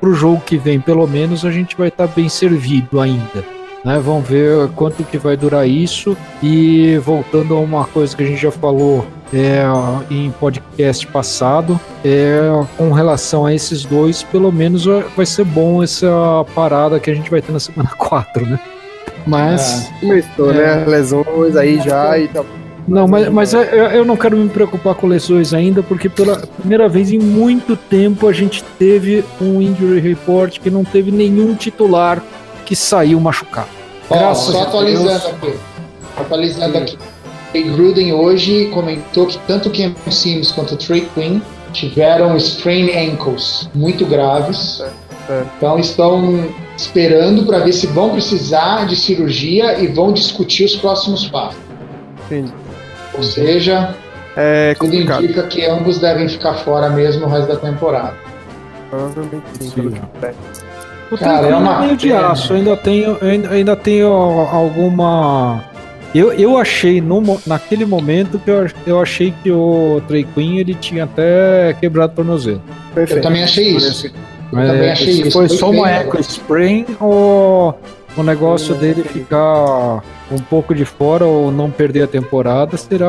pro 0.00 0.14
jogo 0.14 0.42
que 0.44 0.56
vem, 0.56 0.80
pelo 0.80 1.06
menos, 1.06 1.44
a 1.44 1.50
gente 1.50 1.76
vai 1.76 1.88
estar 1.88 2.08
tá 2.08 2.12
bem 2.14 2.28
servido 2.28 3.00
ainda. 3.00 3.44
Né? 3.84 3.98
Vamos 3.98 4.28
ver 4.28 4.68
quanto 4.70 5.04
que 5.04 5.18
vai 5.18 5.36
durar 5.36 5.68
isso. 5.68 6.16
E 6.42 6.98
voltando 6.98 7.56
a 7.56 7.60
uma 7.60 7.84
coisa 7.84 8.16
que 8.16 8.22
a 8.22 8.26
gente 8.26 8.40
já 8.40 8.50
falou 8.50 9.06
é, 9.32 9.62
em 10.10 10.30
podcast 10.32 11.06
passado, 11.06 11.78
é, 12.04 12.40
com 12.76 12.92
relação 12.92 13.46
a 13.46 13.54
esses 13.54 13.84
dois, 13.84 14.22
pelo 14.22 14.50
menos 14.52 14.86
vai 15.16 15.26
ser 15.26 15.44
bom 15.44 15.82
essa 15.82 16.44
parada 16.54 16.98
que 16.98 17.10
a 17.10 17.14
gente 17.14 17.30
vai 17.30 17.40
ter 17.40 17.52
na 17.52 17.60
semana 17.60 17.90
4, 17.96 18.46
né? 18.46 18.60
Mas. 19.26 19.88
É, 19.88 20.00
começou, 20.00 20.52
né? 20.52 20.62
é, 20.62 20.76
né? 20.76 20.84
Lesões 20.86 21.56
aí 21.56 21.80
já 21.80 22.18
e 22.18 22.28
tal. 22.28 22.46
Não, 22.88 23.06
mas, 23.06 23.28
mas 23.28 23.54
é, 23.54 23.96
eu 23.96 24.04
não 24.04 24.16
quero 24.16 24.36
me 24.36 24.48
preocupar 24.48 24.94
com 24.94 25.06
lesões 25.06 25.54
ainda, 25.54 25.82
porque 25.82 26.08
pela 26.08 26.36
primeira 26.36 26.88
vez 26.88 27.12
em 27.12 27.18
muito 27.18 27.76
tempo 27.76 28.26
a 28.26 28.32
gente 28.32 28.64
teve 28.78 29.24
um 29.40 29.60
injury 29.62 30.00
report 30.00 30.58
que 30.58 30.70
não 30.70 30.82
teve 30.82 31.12
nenhum 31.12 31.54
titular 31.54 32.20
que 32.64 32.74
saiu 32.74 33.20
machucado. 33.20 33.68
Graças 34.10 34.54
só 34.54 34.62
atualizando 34.62 35.08
Deus. 35.08 35.26
aqui. 35.26 35.54
Atualizando 36.16 36.78
aqui. 36.78 36.98
E 37.52 37.62
Gruden 37.62 38.12
hoje 38.12 38.66
comentou 38.72 39.26
que 39.26 39.38
tanto 39.46 39.68
o 39.68 39.72
Cam 39.72 39.92
Sims 40.10 40.52
quanto 40.52 40.74
o 40.74 40.76
Trey 40.76 41.08
Quinn 41.14 41.40
tiveram 41.72 42.36
sprain 42.36 42.90
ankles 43.10 43.68
muito 43.74 44.06
graves. 44.06 44.80
É, 44.80 45.32
é. 45.32 45.44
Então 45.56 45.78
estão 45.78 46.48
esperando 46.76 47.44
para 47.44 47.58
ver 47.58 47.72
se 47.72 47.86
vão 47.88 48.10
precisar 48.10 48.86
de 48.86 48.96
cirurgia 48.96 49.78
e 49.80 49.88
vão 49.88 50.12
discutir 50.12 50.64
os 50.64 50.76
próximos 50.76 51.26
passos. 51.28 51.60
Sim. 52.28 52.46
Ou 53.14 53.22
seja, 53.22 53.94
é 54.36 54.74
tudo 54.74 54.94
indica 54.94 55.42
que 55.44 55.66
ambos 55.66 55.98
devem 55.98 56.28
ficar 56.28 56.54
fora 56.54 56.88
mesmo 56.88 57.26
o 57.26 57.28
resto 57.28 57.48
da 57.48 57.56
temporada. 57.56 58.14
Provavelmente 58.88 59.44
sim. 59.58 59.92
O 61.10 61.18
Cara, 61.18 61.48
é 61.48 61.56
uma 61.56 61.80
meio 61.80 61.96
de 61.96 62.12
aço, 62.12 62.54
ainda 62.54 62.76
tenho, 62.76 63.18
ainda, 63.20 63.50
ainda 63.50 63.74
tenho 63.76 64.12
alguma 64.12 65.64
eu, 66.14 66.32
eu 66.32 66.56
achei 66.56 67.00
no, 67.00 67.40
naquele 67.46 67.84
momento 67.84 68.38
que 68.38 68.50
eu, 68.50 68.66
eu 68.86 69.00
achei 69.00 69.32
que 69.42 69.50
o 69.50 70.02
Trey 70.08 70.24
Queen 70.24 70.58
ele 70.58 70.74
tinha 70.74 71.04
até 71.04 71.74
quebrado 71.80 72.12
o 72.12 72.16
tornozelo. 72.16 72.62
Perfeito. 72.94 73.18
Eu 73.18 73.22
também 73.22 73.44
achei 73.44 73.76
isso. 73.76 74.10
Mas, 74.50 74.68
eu 74.68 74.74
também 74.74 74.90
achei 74.90 75.12
isso. 75.12 75.30
Foi, 75.30 75.48
foi 75.48 75.56
só 75.56 75.70
uma 75.70 75.88
eco 75.90 76.18
spring 76.20 76.84
ou 76.98 77.78
o 78.16 78.22
negócio 78.22 78.74
dele 78.74 79.02
ficar 79.04 80.02
um 80.30 80.38
pouco 80.48 80.74
de 80.74 80.84
fora 80.84 81.24
ou 81.24 81.50
não 81.50 81.70
perder 81.70 82.02
a 82.02 82.06
temporada 82.06 82.76
será, 82.76 83.08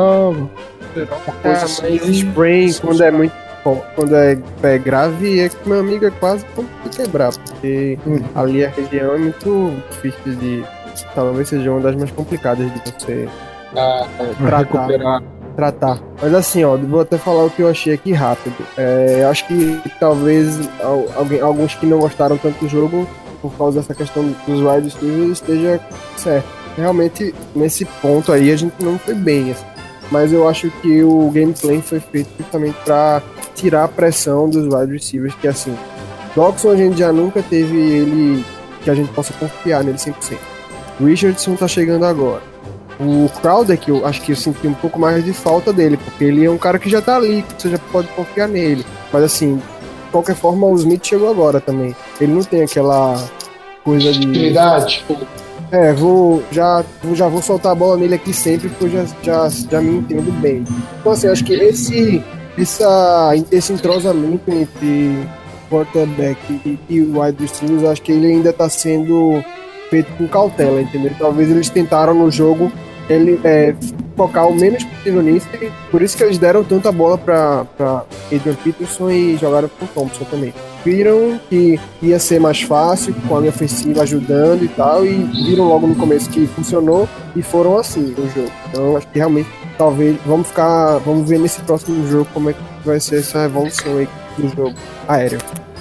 será 0.93 1.15
uma 1.15 1.35
coisa 1.41 1.65
ah, 1.65 1.89
mas 1.89 2.07
spring 2.09 2.73
quando 2.79 3.03
é 3.03 3.11
muito 3.11 3.33
quando 3.95 4.15
é, 4.15 4.39
é 4.63 4.77
grave 4.77 5.39
é 5.39 5.49
que 5.49 5.69
meu 5.69 5.79
amigo 5.79 6.05
é 6.05 6.11
quase 6.11 6.43
como 6.55 6.67
quebrar 6.95 7.31
porque 7.31 7.97
hum. 8.07 8.19
ali 8.33 8.65
a 8.65 8.69
região 8.69 9.15
é 9.15 9.17
muito 9.17 9.73
difícil 9.91 10.35
de 10.35 10.63
talvez 11.13 11.49
seja 11.49 11.71
uma 11.71 11.79
das 11.79 11.95
mais 11.95 12.11
complicadas 12.11 12.71
de 12.71 12.79
você 12.79 13.29
ah, 13.75 14.07
tratar, 14.37 14.57
recuperar. 14.57 15.23
tratar. 15.55 15.99
Mas 16.21 16.33
assim, 16.33 16.63
ó, 16.63 16.75
vou 16.77 17.01
até 17.01 17.17
falar 17.17 17.45
o 17.45 17.49
que 17.49 17.61
eu 17.61 17.69
achei 17.69 17.93
aqui 17.93 18.13
rápido. 18.13 18.55
É, 18.77 19.25
acho 19.29 19.47
que 19.47 19.81
talvez 19.99 20.69
alguém, 21.15 21.41
alguns 21.41 21.75
que 21.75 21.85
não 21.85 21.99
gostaram 21.99 22.37
tanto 22.37 22.59
do 22.59 22.69
jogo 22.69 23.07
por 23.41 23.51
causa 23.53 23.79
dessa 23.79 23.93
questão 23.93 24.23
dos 24.45 24.59
wide 24.61 24.89
receivers 24.89 25.31
esteja 25.31 25.79
certo. 26.17 26.47
Realmente, 26.77 27.35
nesse 27.55 27.83
ponto 27.83 28.31
aí, 28.31 28.51
a 28.51 28.55
gente 28.55 28.75
não 28.81 28.97
foi 28.97 29.13
bem. 29.13 29.51
Assim. 29.51 29.65
Mas 30.09 30.31
eu 30.31 30.47
acho 30.47 30.69
que 30.81 31.03
o 31.03 31.29
gameplay 31.31 31.81
foi 31.81 31.99
feito 31.99 32.29
justamente 32.37 32.77
para 32.83 33.21
tirar 33.55 33.85
a 33.85 33.87
pressão 33.87 34.49
dos 34.49 34.65
wide 34.73 34.93
receivers, 34.93 35.35
que 35.35 35.47
assim, 35.47 35.75
Doxon 36.35 36.71
a 36.71 36.75
gente 36.75 36.97
já 36.97 37.11
nunca 37.11 37.41
teve 37.43 37.77
ele 37.77 38.45
que 38.83 38.89
a 38.89 38.95
gente 38.95 39.11
possa 39.13 39.33
confiar 39.33 39.83
nele 39.83 39.97
100%. 39.97 40.37
Richardson 40.99 41.55
tá 41.55 41.67
chegando 41.67 42.05
agora. 42.05 42.41
O 42.99 43.29
Crowder, 43.41 43.77
que 43.77 43.89
eu 43.89 44.05
acho 44.05 44.21
que 44.21 44.31
eu 44.31 44.35
senti 44.35 44.67
um 44.67 44.73
pouco 44.73 44.99
mais 44.99 45.25
de 45.25 45.33
falta 45.33 45.73
dele, 45.73 45.97
porque 45.97 46.23
ele 46.23 46.45
é 46.45 46.51
um 46.51 46.57
cara 46.57 46.77
que 46.77 46.89
já 46.89 47.01
tá 47.01 47.15
ali, 47.15 47.41
que 47.41 47.61
você 47.61 47.69
já 47.69 47.79
pode 47.91 48.07
confiar 48.09 48.47
nele. 48.47 48.85
Mas 49.11 49.23
assim, 49.23 49.55
de 49.55 50.11
qualquer 50.11 50.35
forma, 50.35 50.67
o 50.67 50.75
Smith 50.75 51.05
chegou 51.05 51.29
agora 51.29 51.59
também. 51.59 51.95
Ele 52.19 52.33
não 52.33 52.43
tem 52.43 52.61
aquela 52.61 53.23
coisa 53.83 54.11
de. 54.11 54.27
Utilidade. 54.27 55.03
É, 55.71 55.93
vou 55.93 56.43
já, 56.51 56.83
já 57.13 57.27
vou 57.27 57.41
soltar 57.41 57.71
a 57.71 57.75
bola 57.75 57.97
nele 57.97 58.15
aqui 58.15 58.33
sempre, 58.33 58.67
porque 58.69 58.85
eu 58.85 58.89
já, 58.89 59.05
já, 59.23 59.49
já 59.49 59.81
me 59.81 59.97
entendo 59.99 60.31
bem. 60.41 60.65
Então, 60.99 61.13
assim, 61.13 61.27
acho 61.27 61.43
que 61.45 61.53
esse, 61.53 62.21
essa, 62.57 63.31
esse 63.49 63.71
entrosamento 63.71 64.51
entre 64.51 65.27
quarterback 65.69 66.37
e, 66.65 66.77
e 66.89 67.01
wide 67.01 67.41
receivers, 67.41 67.85
acho 67.85 68.01
que 68.01 68.11
ele 68.11 68.27
ainda 68.27 68.51
tá 68.51 68.67
sendo 68.67 69.41
feito 69.91 70.11
com 70.17 70.27
cautela, 70.27 70.81
entendeu? 70.81 71.11
Talvez 71.19 71.51
eles 71.51 71.69
tentaram 71.69 72.15
no 72.15 72.31
jogo 72.31 72.71
ele 73.09 73.39
é, 73.43 73.75
focar 74.15 74.47
o 74.47 74.55
menos 74.55 74.83
possível 74.83 75.21
nisso, 75.21 75.47
e 75.61 75.69
por 75.89 76.01
isso 76.01 76.15
que 76.15 76.23
eles 76.23 76.37
deram 76.37 76.63
tanta 76.63 76.91
bola 76.91 77.17
para 77.17 77.65
Adrian 78.31 78.55
Peterson 78.63 79.09
e 79.09 79.37
jogaram 79.37 79.69
com 79.77 79.85
Thompson 79.87 80.23
também. 80.25 80.53
Viram 80.85 81.39
que 81.49 81.79
ia 82.01 82.17
ser 82.19 82.39
mais 82.39 82.61
fácil, 82.61 83.13
com 83.27 83.35
a 83.35 83.39
linha 83.39 83.49
ofensiva 83.49 84.03
ajudando 84.03 84.63
e 84.63 84.67
tal, 84.69 85.05
e 85.05 85.15
viram 85.45 85.67
logo 85.67 85.87
no 85.87 85.95
começo 85.95 86.29
que 86.29 86.47
funcionou 86.47 87.07
e 87.35 87.41
foram 87.41 87.77
assim 87.77 88.15
no 88.17 88.29
jogo. 88.29 88.51
Então 88.69 88.95
acho 88.95 89.07
que 89.07 89.19
realmente 89.19 89.49
talvez 89.77 90.15
vamos 90.25 90.47
ficar, 90.47 90.99
vamos 90.99 91.27
ver 91.27 91.39
nesse 91.39 91.59
próximo 91.61 92.07
jogo 92.07 92.27
como 92.33 92.49
é 92.49 92.53
que 92.53 92.59
vai 92.85 92.99
ser 92.99 93.19
essa 93.19 93.45
evolução 93.45 93.97
aí 93.97 94.07
do 94.37 94.47
jogo 94.55 94.73
aéreo. 95.07 95.39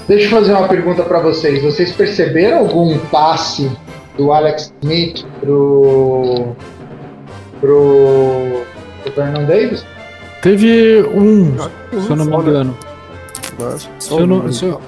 Deixa 0.09 0.25
eu 0.25 0.31
fazer 0.31 0.53
uma 0.53 0.67
pergunta 0.67 1.05
para 1.05 1.21
vocês. 1.21 1.63
Vocês 1.63 1.93
perceberam 1.93 2.59
algum 2.59 2.99
passe 2.99 3.71
do 4.21 4.33
Alex 4.33 4.71
Smith 4.83 5.25
pro, 5.41 6.55
pro, 7.59 8.63
pro 9.03 9.13
Vernon 9.17 9.47
Davis? 9.47 9.87
Teve 10.43 11.03
um, 11.15 11.57
se 11.57 12.11
eu 12.11 12.17
não 12.17 12.25
me 12.27 12.37
engano. 12.37 12.77
Se 13.99 14.13
eu 14.13 14.27
não, 14.27 14.53
se 14.53 14.65
eu, 14.65 14.81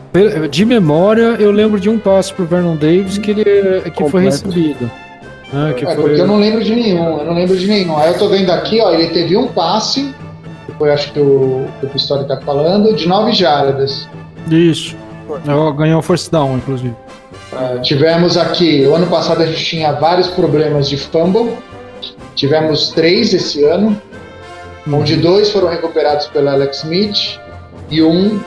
de 0.48 0.64
memória, 0.64 1.36
eu 1.38 1.50
lembro 1.50 1.80
de 1.80 1.88
um 1.88 1.98
passe 1.98 2.32
pro 2.32 2.44
Vernon 2.44 2.76
Davis 2.76 3.18
que 3.18 3.30
ele 3.30 3.90
que 3.90 4.08
foi 4.08 4.24
recebido. 4.24 4.90
Né, 5.52 5.74
que 5.74 5.84
é, 5.84 5.94
foi... 5.94 6.18
eu 6.18 6.26
não 6.26 6.38
lembro 6.38 6.62
de 6.64 6.74
nenhum, 6.74 7.18
eu 7.18 7.24
não 7.26 7.34
lembro 7.34 7.56
de 7.56 7.66
nenhum. 7.66 7.96
Aí 7.96 8.12
eu 8.12 8.18
tô 8.18 8.28
vendo 8.28 8.50
aqui, 8.50 8.80
ó, 8.80 8.92
ele 8.92 9.08
teve 9.08 9.36
um 9.36 9.48
passe, 9.48 10.14
que 10.66 10.72
foi 10.72 10.90
acho 10.90 11.12
que 11.12 11.20
o, 11.20 11.66
que 11.80 11.86
o 11.86 11.88
Pistori 11.88 12.26
tá 12.26 12.38
falando, 12.40 12.94
de 12.94 13.06
9 13.06 13.32
jardas. 13.32 14.08
Isso. 14.50 14.96
Ganhou 15.76 15.98
o 15.98 16.02
first 16.02 16.30
down, 16.30 16.56
inclusive. 16.56 16.94
Uh, 17.52 17.80
tivemos 17.82 18.38
aqui, 18.38 18.86
o 18.86 18.94
ano 18.94 19.06
passado 19.06 19.42
a 19.42 19.46
gente 19.46 19.62
tinha 19.62 19.92
vários 19.92 20.28
problemas 20.28 20.88
de 20.88 20.96
fumble, 20.96 21.52
tivemos 22.34 22.90
três 22.90 23.34
esse 23.34 23.62
ano, 23.64 24.00
uhum. 24.86 25.00
onde 25.00 25.16
dois 25.16 25.50
foram 25.50 25.68
recuperados 25.68 26.26
pelo 26.28 26.48
Alex 26.48 26.78
Smith 26.78 27.38
e 27.90 28.02
um 28.02 28.40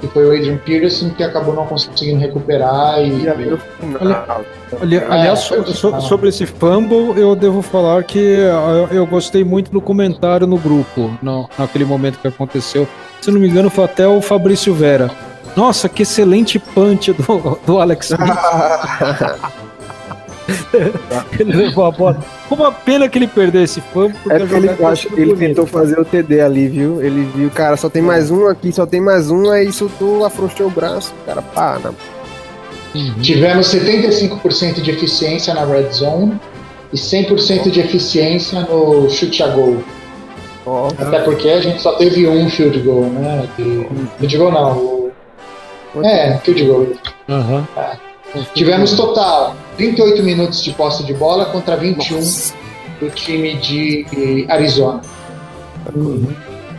que 0.00 0.06
foi 0.08 0.26
o 0.26 0.32
Adrian 0.32 0.56
Peterson 0.58 1.10
que 1.10 1.22
acabou 1.22 1.54
não 1.54 1.66
conseguindo 1.66 2.20
recuperar 2.20 3.00
e, 3.00 3.22
e 3.22 3.28
ali, 3.28 3.58
aliás 5.08 5.50
é, 5.50 5.64
so, 5.72 6.00
sobre 6.00 6.28
esse 6.28 6.46
fumble 6.46 7.18
eu 7.20 7.34
devo 7.34 7.62
falar 7.62 8.04
que 8.04 8.18
eu, 8.18 8.88
eu, 8.92 9.06
gostei 9.06 9.42
muito 9.42 9.72
do 9.72 9.80
comentário 9.80 10.46
no 10.46 10.56
grupo 10.56 11.16
no, 11.20 11.48
naquele 11.58 11.84
momento 11.84 12.18
que 12.18 12.28
aconteceu. 12.28 12.86
Se 13.20 13.30
não 13.30 13.40
me 13.40 13.48
engano 13.48 13.70
foi 13.70 13.84
até 13.84 14.06
o 14.06 14.20
Fabrício 14.20 14.72
Vera 14.72 15.10
nossa, 15.58 15.88
que 15.88 16.02
excelente 16.02 16.56
punch 16.56 17.12
do, 17.12 17.58
do 17.66 17.80
Alex 17.80 18.10
Smith. 18.14 18.38
ele 21.40 21.52
levou 21.52 21.86
a 21.86 21.90
bola. 21.90 22.24
Uma 22.48 22.70
pena 22.70 23.08
que 23.08 23.18
ele 23.18 23.26
perdeu 23.26 23.64
esse 23.64 23.80
fã. 23.80 24.06
É 24.30 24.38
porque 24.38 24.54
ele, 24.54 24.68
acho, 24.86 25.08
ele 25.16 25.34
tentou 25.34 25.66
fazer 25.66 25.98
o 25.98 26.04
TD 26.04 26.40
ali, 26.40 26.68
viu? 26.68 27.02
Ele 27.02 27.28
viu, 27.34 27.50
cara, 27.50 27.76
só 27.76 27.90
tem 27.90 28.00
mais 28.00 28.30
um 28.30 28.46
aqui, 28.46 28.70
só 28.70 28.86
tem 28.86 29.00
mais 29.00 29.32
um, 29.32 29.50
aí 29.50 29.72
soltou, 29.72 30.24
afrouxou 30.24 30.68
o 30.68 30.70
braço, 30.70 31.12
cara, 31.26 31.42
pá, 31.42 31.80
Uhum. 32.94 33.20
Tivemos 33.20 33.66
75% 33.66 34.80
de 34.80 34.90
eficiência 34.92 35.52
na 35.52 35.64
red 35.66 35.90
zone. 35.92 36.40
e 36.90 36.96
100% 36.96 37.70
de 37.70 37.80
eficiência 37.80 38.60
no 38.60 39.10
chute 39.10 39.42
a 39.42 39.48
gol. 39.48 39.76
Oh. 40.64 40.88
Até 40.98 41.18
porque 41.20 41.50
a 41.50 41.60
gente 41.60 41.82
só 41.82 41.92
teve 41.96 42.26
um 42.26 42.48
field 42.48 42.78
goal, 42.80 43.04
né? 43.04 43.46
De, 43.58 43.86
field 44.18 44.38
goal 44.38 44.52
não. 44.52 44.97
O, 46.00 46.06
é, 46.06 46.38
field 46.38 46.64
goal. 46.64 46.86
Uhum. 47.28 47.64
É. 47.76 47.96
Tivemos 48.54 48.92
total 48.92 49.56
38 49.76 50.22
minutos 50.22 50.62
de 50.62 50.72
posse 50.72 51.04
de 51.04 51.14
bola 51.14 51.46
contra 51.46 51.76
21 51.76 52.16
Nossa. 52.16 52.54
do 53.00 53.10
time 53.10 53.54
de 53.56 54.46
Arizona. 54.48 55.00
Uhum. 55.94 56.26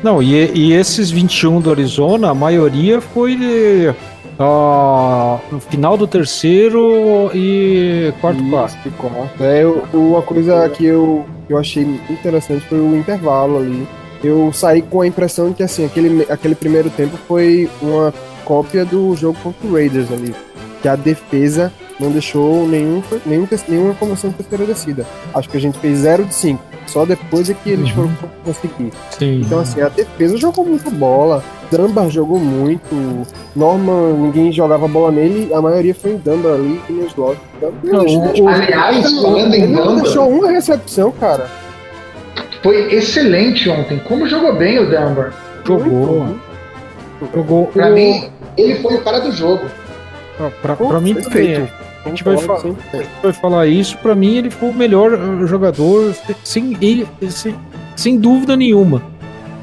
Não, 0.04 0.22
e, 0.22 0.52
e 0.54 0.74
esses 0.74 1.12
21 1.12 1.60
do 1.60 1.72
Arizona, 1.72 2.30
a 2.30 2.34
maioria 2.34 3.02
foi 3.02 3.94
uh, 4.40 5.40
no 5.52 5.60
final 5.60 5.98
do 5.98 6.08
terceiro 6.08 7.30
e 7.34 8.14
quarto 8.22 8.42
quarto. 8.50 9.44
É, 9.44 9.64
eu, 9.64 9.84
uma 9.94 10.22
coisa 10.22 10.70
que 10.70 10.86
eu, 10.86 11.26
eu 11.50 11.58
achei 11.58 11.84
interessante 12.10 12.66
foi 12.68 12.80
o 12.80 12.96
intervalo 12.96 13.58
ali. 13.58 13.88
Eu 14.24 14.52
saí 14.54 14.82
com 14.82 15.02
a 15.02 15.08
impressão 15.08 15.50
de 15.50 15.56
que 15.56 15.64
assim, 15.64 15.86
aquele, 15.86 16.26
aquele 16.30 16.56
primeiro 16.56 16.90
tempo 16.90 17.18
foi 17.28 17.70
uma 17.82 18.14
cópia 18.50 18.84
do 18.84 19.16
jogo 19.16 19.38
contra 19.44 19.68
o 19.68 19.74
Raiders 19.74 20.12
ali. 20.12 20.34
Que 20.82 20.88
a 20.88 20.96
defesa 20.96 21.72
não 22.00 22.10
deixou 22.10 22.68
nenhum, 22.68 23.04
nenhum, 23.26 23.48
nenhuma 23.68 23.94
conversão 23.94 24.32
de 24.32 24.38
terceira 24.38 24.66
descida. 24.66 25.06
Acho 25.36 25.48
que 25.48 25.58
a 25.58 25.62
gente 25.62 25.78
fez 25.78 26.00
0 26.00 26.26
de 26.26 26.34
5. 26.34 26.64
Só 26.88 27.06
depois 27.06 27.48
é 27.50 27.54
que 27.54 27.70
eles 27.70 27.90
uhum. 27.90 28.10
foram 28.10 28.32
conseguir. 28.44 28.92
Sim. 29.12 29.42
Então, 29.46 29.60
assim, 29.60 29.82
a 29.82 29.90
defesa 29.90 30.36
jogou 30.38 30.66
muita 30.66 30.90
bola. 30.90 31.44
Dunbar 31.70 32.10
jogou 32.10 32.40
muito. 32.40 33.28
Norman, 33.56 34.14
ninguém 34.14 34.52
jogava 34.52 34.88
bola 34.88 35.12
nele. 35.12 35.54
A 35.54 35.62
maioria 35.62 35.94
foi 35.94 36.14
em 36.14 36.18
Dunbar 36.18 36.54
ali 36.54 36.82
e 36.90 36.94
no 36.94 37.06
slot. 37.06 37.38
Não, 37.84 38.04
o, 38.04 38.48
aliás, 38.48 39.22
falando 39.22 39.54
em 39.54 39.68
Dunbar... 39.68 39.86
Não 39.86 40.02
deixou 40.02 40.28
uma 40.28 40.50
recepção, 40.50 41.12
cara. 41.12 41.48
Foi 42.64 42.92
excelente 42.96 43.70
ontem. 43.70 44.00
Como 44.08 44.28
jogou 44.28 44.56
bem 44.56 44.80
o 44.80 44.86
Dunbar. 44.86 45.34
Jogou. 45.68 46.26
Jogou. 47.36 47.68
Pra 47.68 47.90
o... 47.90 47.94
mim, 47.94 48.32
ele 48.58 48.76
foi 48.76 48.96
o 48.96 49.04
cara 49.04 49.20
do 49.20 49.32
jogo. 49.32 49.66
Pra, 50.62 50.76
pra 50.76 51.00
mim 51.02 51.16
também. 51.16 51.68
A 52.06 52.10
gente, 52.10 52.24
vai 52.24 52.38
falar, 52.38 52.60
a 52.60 52.62
gente 52.62 53.10
vai 53.22 53.34
falar 53.34 53.68
isso. 53.68 53.98
Para 53.98 54.16
mim, 54.16 54.38
ele 54.38 54.50
foi 54.50 54.70
o 54.70 54.74
melhor 54.74 55.14
uh, 55.14 55.46
jogador, 55.46 56.16
sem, 56.44 56.78
ele, 56.82 57.06
sem, 57.30 57.54
sem 57.96 58.18
dúvida 58.18 58.56
nenhuma. 58.56 59.02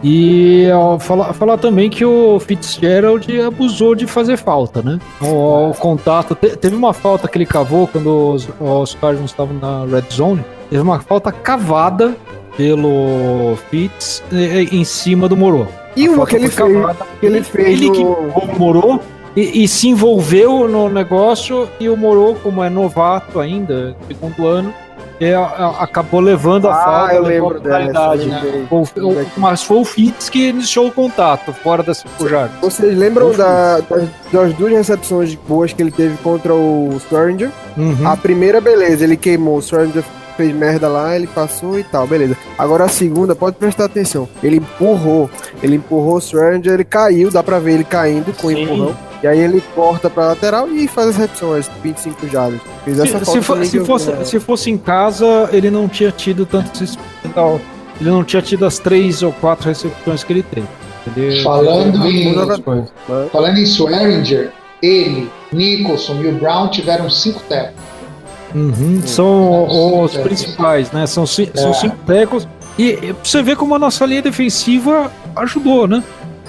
E 0.05 0.69
ó, 0.71 0.99
falar, 0.99 1.33
falar 1.33 1.57
também 1.57 1.89
que 1.89 2.05
o 2.05 2.39
Fitzgerald 2.39 3.41
abusou 3.41 3.95
de 3.95 4.07
fazer 4.07 4.37
falta, 4.37 4.83
né? 4.83 4.99
O, 5.21 5.71
o 5.71 5.75
contato. 5.75 6.35
Te, 6.35 6.57
teve 6.57 6.77
uma 6.77 6.93
falta 6.93 7.27
que 7.27 7.39
ele 7.39 7.47
cavou 7.47 7.89
quando 7.89 8.35
os, 8.35 8.49
os 8.61 8.95
Cardinals 8.95 9.31
estavam 9.31 9.57
na 9.57 9.87
red 9.87 10.05
zone. 10.13 10.45
Teve 10.69 10.83
uma 10.83 11.01
falta 11.01 11.33
cavada 11.33 12.15
pelo 12.57 13.57
Fitz 13.71 14.23
em 14.71 14.85
cima 14.85 15.29
do 15.29 15.37
Moro. 15.37 15.67
E 15.97 16.09
uma 16.09 16.27
que 16.27 16.37
ele, 16.37 16.49
fez, 16.49 16.75
que 17.21 17.27
ele 17.27 17.43
fez. 17.43 17.69
Ele 17.69 17.91
que 17.91 18.03
o 18.03 18.59
Moro 18.59 19.01
e, 19.35 19.65
e, 19.65 19.69
se 19.69 19.89
envolveu 19.89 20.67
no 20.67 20.89
negócio 20.89 21.69
e 21.79 21.89
o 21.89 21.97
Moro, 21.97 22.37
como 22.43 22.63
é 22.65 22.71
novato 22.71 23.39
ainda, 23.39 23.95
segundo 24.09 24.47
ano, 24.47 24.73
é, 25.21 25.35
acabou 25.79 26.21
levando 26.21 26.69
a 26.69 26.73
ah, 26.73 26.85
falta. 26.85 27.15
eu 27.15 27.23
lembro 27.23 27.61
dessa. 27.61 28.15
Né? 28.17 29.27
mas 29.37 29.63
foi 29.63 29.79
o 29.79 29.85
Fitz 29.85 30.29
que 30.29 30.49
iniciou 30.49 30.89
o 30.89 30.93
contato 30.93 31.53
fora 31.53 31.83
da 31.83 31.95
circular. 31.95 32.51
Vocês 32.61 32.97
lembram 32.97 33.33
da, 33.33 33.81
das, 33.81 34.09
das, 34.33 34.55
duas 34.55 34.73
recepções 34.73 35.35
boas 35.35 35.73
que 35.73 35.83
ele 35.83 35.91
teve 35.91 36.17
contra 36.19 36.55
o 36.55 36.97
Stranger? 37.01 37.51
Uhum. 37.77 38.07
A 38.07 38.17
primeira, 38.17 38.61
beleza, 38.61 39.05
ele 39.05 39.17
queimou, 39.17 39.59
o 39.59 39.63
Stranger 39.63 40.05
fez 40.37 40.55
merda 40.55 40.89
lá, 40.89 41.17
ele 41.17 41.27
passou 41.27 41.79
e 41.79 41.85
tal, 41.85 42.07
beleza. 42.07 42.37
Agora 42.59 42.85
a 42.85 42.89
segunda, 42.89 43.35
pode 43.35 43.57
prestar 43.57 43.87
atenção. 43.87 44.29
Ele 44.43 44.57
empurrou, 44.57 45.31
ele 45.63 45.77
empurrou 45.77 46.17
o 46.17 46.21
Stranger, 46.21 46.75
ele 46.75 46.85
caiu, 46.85 47.31
dá 47.31 47.43
pra 47.43 47.59
ver 47.59 47.75
ele 47.75 47.85
caindo 47.85 48.33
com 48.37 48.49
o 48.49 48.53
empurrão. 48.53 48.97
E 49.23 49.27
aí 49.27 49.41
ele 49.41 49.63
corta 49.75 50.11
pra 50.11 50.29
lateral 50.29 50.69
e 50.69 50.87
faz 50.87 51.09
as 51.09 51.17
recepções, 51.17 51.71
25 51.83 52.29
jardas. 52.29 52.61
Fez 52.85 52.99
essa 52.99 53.25
se, 53.25 53.33
se, 53.33 53.43
for, 53.43 53.65
se 53.65 53.81
fosse, 53.81 54.25
se 54.25 54.39
fosse 54.41 54.71
em 54.71 54.77
casa, 54.77 55.49
ele 55.53 55.71
não 55.71 55.89
tinha 55.89 56.13
tido 56.13 56.45
tanto. 56.45 56.85
Ele 58.01 58.11
não 58.11 58.23
tinha 58.23 58.43
tido 58.43 58.67
as 58.67 58.79
três 58.79 59.23
ou 59.23 59.33
quatro 59.33 59.69
recepções 59.69 60.23
que 60.23 60.33
ele 60.33 60.43
teve. 60.43 60.69
Ele, 61.17 61.43
falando, 61.43 62.05
ele 62.07 62.29
em, 62.29 62.35
falando 63.31 63.59
em 63.59 63.63
Swearinger, 63.63 64.53
ele, 64.83 65.31
Nicholson 65.53 66.21
e 66.23 66.27
o 66.27 66.33
Brown 66.33 66.69
tiveram 66.69 67.09
cinco 67.09 67.41
tackles. 67.49 67.77
Uhum, 68.57 69.03
são 69.05 70.03
os 70.03 70.17
principais, 70.17 70.91
né? 70.91 71.07
São, 71.07 71.27
são 71.27 71.45
é. 71.45 71.75
cinco 71.75 71.97
tackles. 72.07 72.49
E 72.79 73.15
você 73.23 73.43
vê 73.43 73.55
como 73.55 73.75
a 73.75 73.79
nossa 73.79 74.07
linha 74.07 74.23
defensiva 74.23 75.13
ajudou, 75.37 75.87
né? 75.87 76.03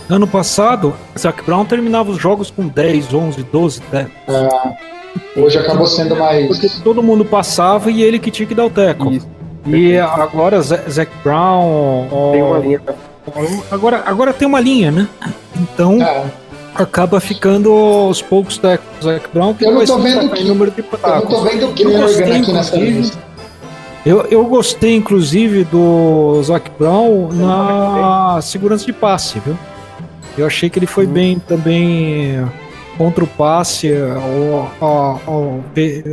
Ano 0.09 0.25
passado, 0.25 0.93
Zac 1.19 1.43
Brown 1.43 1.65
terminava 1.65 2.09
os 2.09 2.17
jogos 2.17 2.49
com 2.49 2.65
10, 2.65 3.13
11, 3.13 3.43
12 3.43 3.81
teco. 3.81 4.11
É, 4.29 5.41
hoje 5.41 5.57
acabou 5.57 5.85
sendo 5.85 6.15
mais. 6.15 6.47
Porque 6.47 6.69
todo 6.81 7.03
mundo 7.03 7.25
passava 7.25 7.91
e 7.91 8.01
ele 8.01 8.19
que 8.19 8.31
tinha 8.31 8.47
que 8.47 8.55
dar 8.55 8.65
o 8.65 8.69
teco. 8.69 9.11
E 9.65 9.97
agora 9.97 10.61
Zac 10.61 11.11
Brown. 11.21 12.07
Tem 12.31 12.41
uma 12.41 12.57
linha. 12.57 12.81
Agora, 13.69 14.03
agora 14.05 14.31
tem 14.31 14.47
uma 14.47 14.61
linha, 14.61 14.91
né? 14.91 15.09
Então. 15.57 16.01
É. 16.01 16.46
Acaba 16.77 17.19
ficando 17.19 17.73
os 18.07 18.21
poucos 18.21 18.57
tecos 18.57 18.85
do 18.99 19.05
Zac 19.05 19.27
Brown 19.33 19.53
que 19.53 19.65
eu 19.65 19.71
não 19.71 19.85
tô 19.85 19.97
vendo 19.97 20.29
que, 20.29 20.43
número 20.43 20.71
de 20.71 20.79
Eu 20.81 21.15
não 21.15 21.21
tô 21.25 21.41
vendo 21.41 21.73
que 21.73 21.83
eu 21.83 21.91
gostei, 21.91 22.31
aqui 22.31 22.51
nessa 22.53 22.75
lista. 22.77 23.17
Eu, 24.05 24.21
eu 24.31 24.45
gostei, 24.45 24.95
inclusive, 24.95 25.63
do 25.65 26.41
Zac 26.43 26.71
Brown 26.77 27.29
na 27.33 28.39
segurança 28.41 28.85
de 28.85 28.93
passe, 28.93 29.39
viu? 29.39 29.57
Eu 30.37 30.45
achei 30.45 30.69
que 30.69 30.77
ele 30.79 30.85
foi 30.85 31.05
uhum. 31.05 31.11
bem 31.11 31.39
também 31.39 32.47
contra 32.97 33.23
o 33.23 33.27
passe. 33.27 33.91
O, 33.91 34.67
o, 34.79 35.19
o, 35.27 35.63
fez, 35.73 36.03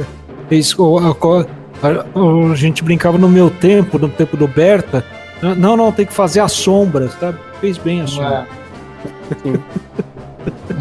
a, 1.82 2.52
a 2.52 2.54
gente 2.54 2.82
brincava 2.82 3.18
no 3.18 3.28
meu 3.28 3.50
tempo, 3.50 3.98
no 3.98 4.08
tempo 4.08 4.36
do 4.36 4.48
Berta. 4.48 5.04
Não, 5.56 5.76
não, 5.76 5.92
tem 5.92 6.06
que 6.06 6.12
fazer 6.12 6.40
a 6.40 6.48
sombra, 6.48 7.08
sabe? 7.20 7.38
Fez 7.60 7.76
bem 7.76 8.00
a 8.00 8.06
sombra. 8.06 8.46
É, 9.44 9.58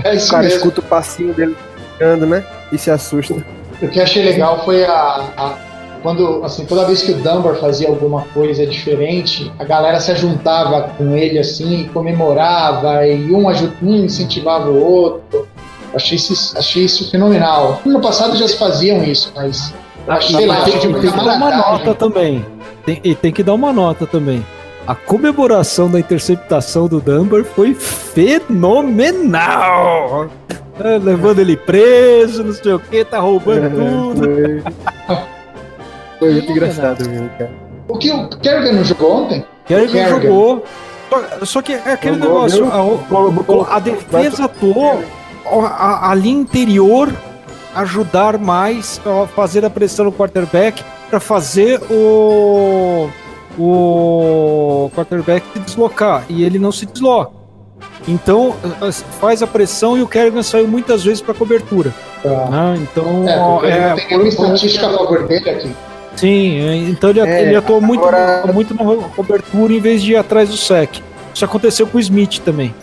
é 0.04 0.16
isso 0.16 0.28
o 0.28 0.32
cara 0.32 0.44
mesmo. 0.44 0.58
escuta 0.58 0.80
o 0.80 0.84
passinho 0.84 1.34
dele 1.34 1.56
ficando, 1.94 2.26
né? 2.26 2.44
E 2.72 2.78
se 2.78 2.90
assusta. 2.90 3.36
O 3.82 3.88
que 3.88 4.00
achei 4.00 4.24
legal 4.24 4.64
foi 4.64 4.86
a, 4.86 4.94
a 5.38 5.58
quando, 6.04 6.44
assim, 6.44 6.66
toda 6.66 6.86
vez 6.86 7.02
que 7.02 7.14
o 7.14 7.16
Dunbar 7.16 7.56
fazia 7.56 7.88
alguma 7.88 8.24
coisa 8.34 8.68
diferente, 8.68 9.50
a 9.58 9.64
galera 9.64 10.02
se 10.02 10.14
juntava 10.16 10.90
com 10.98 11.16
ele, 11.16 11.40
assim, 11.40 11.90
comemorava, 11.94 13.08
e 13.08 13.32
um, 13.32 13.48
um 13.48 13.96
incentivava 14.04 14.70
o 14.70 14.84
outro. 14.84 15.48
Achei 15.96 16.18
isso, 16.18 16.58
achei 16.58 16.84
isso 16.84 17.10
fenomenal. 17.10 17.82
No 17.86 18.02
passado 18.02 18.36
já 18.36 18.48
se 18.48 18.58
faziam 18.58 19.02
isso, 19.04 19.32
mas 19.34 19.74
achei 20.06 20.46
lá, 20.46 20.62
tem, 20.64 20.78
tem 20.78 20.94
que 20.94 21.08
dar 21.08 21.38
uma 21.38 21.56
nota 21.56 21.96
também. 21.96 22.46
Tem, 22.86 23.00
e 23.02 23.16
tem 23.16 23.32
que 23.32 23.42
dar 23.42 23.54
uma 23.54 23.72
nota 23.72 24.06
também. 24.06 24.46
A 24.86 24.94
comemoração 24.94 25.90
da 25.90 25.98
interceptação 25.98 26.90
do 26.90 27.00
Dunbar 27.00 27.46
foi 27.46 27.74
fenomenal! 27.74 29.00
É, 30.78 30.98
levando 30.98 31.40
ele 31.40 31.56
preso, 31.56 32.44
não 32.44 32.52
sei 32.52 32.74
o 32.74 32.80
que, 32.80 33.06
tá 33.06 33.20
roubando 33.20 33.66
é, 33.66 33.70
tudo. 33.70 34.28
Foi 36.20 36.32
muito 36.32 36.52
engraçado 36.52 37.08
mesmo, 37.08 37.30
cara. 37.38 37.52
O 37.88 37.98
que 37.98 38.12
o 38.12 38.28
Kerrigan 38.40 38.74
não 38.74 38.84
jogou 38.84 39.24
ontem? 39.24 39.46
Kerrigan 39.66 40.10
jogou. 40.10 40.66
Só, 41.44 41.62
que 41.62 41.74
é 41.74 41.94
aquele 41.94 42.18
jogou, 42.18 42.48
negócio, 42.48 42.66
a, 43.70 43.76
a, 43.76 43.80
defesa 43.80 44.46
atuou, 44.46 45.04
a, 45.46 46.10
a 46.10 46.16
linha 46.16 46.42
interior 46.42 47.14
ajudar 47.76 48.40
mais 48.40 49.00
a 49.06 49.28
fazer 49.28 49.64
a 49.64 49.70
pressão 49.70 50.06
no 50.06 50.12
quarterback 50.12 50.84
para 51.10 51.20
fazer 51.20 51.80
o 51.92 53.10
o 53.58 54.90
quarterback 54.96 55.46
se 55.54 55.60
deslocar 55.60 56.26
e 56.30 56.44
ele 56.44 56.60
não 56.60 56.72
se 56.72 56.86
desloca. 56.86 57.44
Então 58.08 58.56
faz 59.20 59.42
a 59.42 59.48
pressão 59.48 59.98
e 59.98 60.02
o 60.02 60.08
Kerrigan 60.08 60.44
saiu 60.44 60.68
muitas 60.68 61.04
vezes 61.04 61.22
para 61.22 61.34
cobertura. 61.34 61.94
Ah. 62.26 62.50
Né? 62.50 62.80
Então 62.82 63.64
é, 63.64 63.72
é, 63.72 63.96
tem 64.08 64.18
uma 64.18 64.28
estatística 64.28 64.88
a 64.88 64.98
favor 64.98 65.28
dele 65.28 65.50
aqui. 65.50 65.72
Sim, 66.16 66.60
é, 66.60 66.76
então 66.90 67.10
ele, 67.10 67.22
é, 67.22 67.42
ele 67.42 67.56
atuou 67.56 67.82
muito, 67.82 68.06
agora... 68.06 68.46
muito 68.54 68.74
na 68.74 69.10
cobertura 69.10 69.74
em 69.74 69.80
vez 69.80 70.02
de 70.02 70.14
ir 70.14 70.16
atrás 70.16 70.50
do 70.50 70.58
sec. 70.58 71.02
Isso 71.34 71.44
aconteceu 71.44 71.88
com 71.88 71.98
o 71.98 72.02
Smith 72.02 72.40
também. 72.40 72.74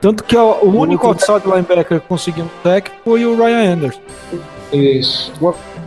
Tanto 0.00 0.24
que 0.24 0.36
o 0.36 0.68
único 0.68 1.06
outside 1.06 1.42
linebacker 1.46 2.00
que 2.00 2.08
conseguiu 2.08 2.44
um 2.44 2.48
sec 2.62 2.88
foi 3.04 3.24
o 3.24 3.36
Ryan 3.36 3.74
Anderson. 3.74 4.00
Isso. 4.72 5.32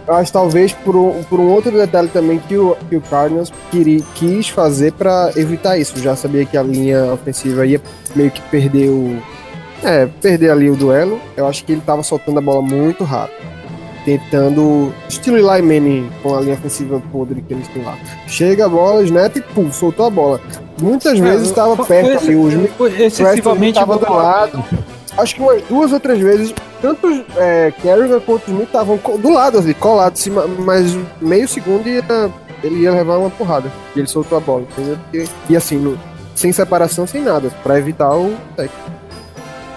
Acho 0.08 0.32
talvez 0.32 0.72
por 0.72 0.96
um, 0.96 1.24
por 1.24 1.40
um 1.40 1.50
outro 1.50 1.72
detalhe 1.72 2.10
também 2.10 2.38
que 2.38 2.56
o, 2.58 2.78
que 2.90 2.96
o 2.96 3.02
Cardinals 3.02 3.52
queria, 3.72 4.04
quis 4.14 4.50
fazer 4.50 4.94
para 4.94 5.32
evitar 5.36 5.78
isso. 5.78 5.98
Já 6.00 6.16
sabia 6.16 6.46
que 6.46 6.56
a 6.56 6.62
linha 6.62 7.12
ofensiva 7.12 7.66
ia 7.66 7.82
meio 8.16 8.30
que 8.30 8.42
perder 8.44 8.90
o. 8.90 9.18
É, 9.84 10.08
perder 10.22 10.52
ali 10.52 10.70
o 10.70 10.76
duelo. 10.76 11.20
Eu 11.36 11.48
acho 11.48 11.64
que 11.66 11.72
ele 11.72 11.82
tava 11.82 12.04
soltando 12.04 12.38
a 12.38 12.42
bola 12.42 12.62
muito 12.62 13.04
rápido. 13.04 13.38
tentando. 14.06 14.94
Estilo 15.10 15.38
Eli 15.38 15.62
Manning 15.64 16.12
com 16.22 16.36
a 16.36 16.42
linha 16.42 16.54
ofensiva 16.54 17.02
podre 17.12 17.42
que 17.42 17.54
eles 17.54 17.68
têm 17.70 17.84
lá. 17.84 17.98
Chega 18.28 18.66
a 18.66 18.70
bola, 18.70 19.04
snap 19.04 19.36
e 19.36 19.42
pum, 19.42 19.72
soltou 19.72 20.06
a 20.06 20.10
bola. 20.12 20.40
Muitas 20.80 21.18
é, 21.18 21.22
vezes 21.22 21.48
estava 21.48 21.84
perto, 21.84 22.18
assim, 22.18 22.36
os 22.36 22.54
excessivamente 23.00 23.80
estava 23.80 23.98
do 23.98 24.14
lado. 24.14 24.64
Acho 25.18 25.36
que 25.36 25.42
umas 25.42 25.62
duas 25.64 25.92
ou 25.94 26.00
três 26.00 26.20
vezes, 26.20 26.54
tanto 26.82 27.08
é, 27.38 27.72
Kerrigan 27.82 28.20
quanto 28.20 28.50
Smith 28.50 28.68
estavam 28.68 28.98
do 28.98 29.30
lado, 29.30 29.60
assim, 29.60 29.74
colados, 29.74 30.28
mas 30.60 30.98
meio 31.22 31.48
segundo 31.48 31.88
ele 31.88 32.82
ia 32.82 32.92
levar 32.92 33.18
uma 33.18 33.30
porrada. 33.30 33.72
E 33.96 34.00
ele 34.00 34.08
soltou 34.08 34.38
a 34.38 34.42
bola, 34.42 34.64
entendeu? 34.64 34.98
E, 35.14 35.26
e 35.50 35.56
assim, 35.56 35.78
no, 35.78 35.98
sem 36.36 36.52
separação, 36.52 37.08
sem 37.08 37.22
nada, 37.22 37.50
para 37.64 37.78
evitar 37.78 38.14
o 38.14 38.36
técnico. 38.56 38.96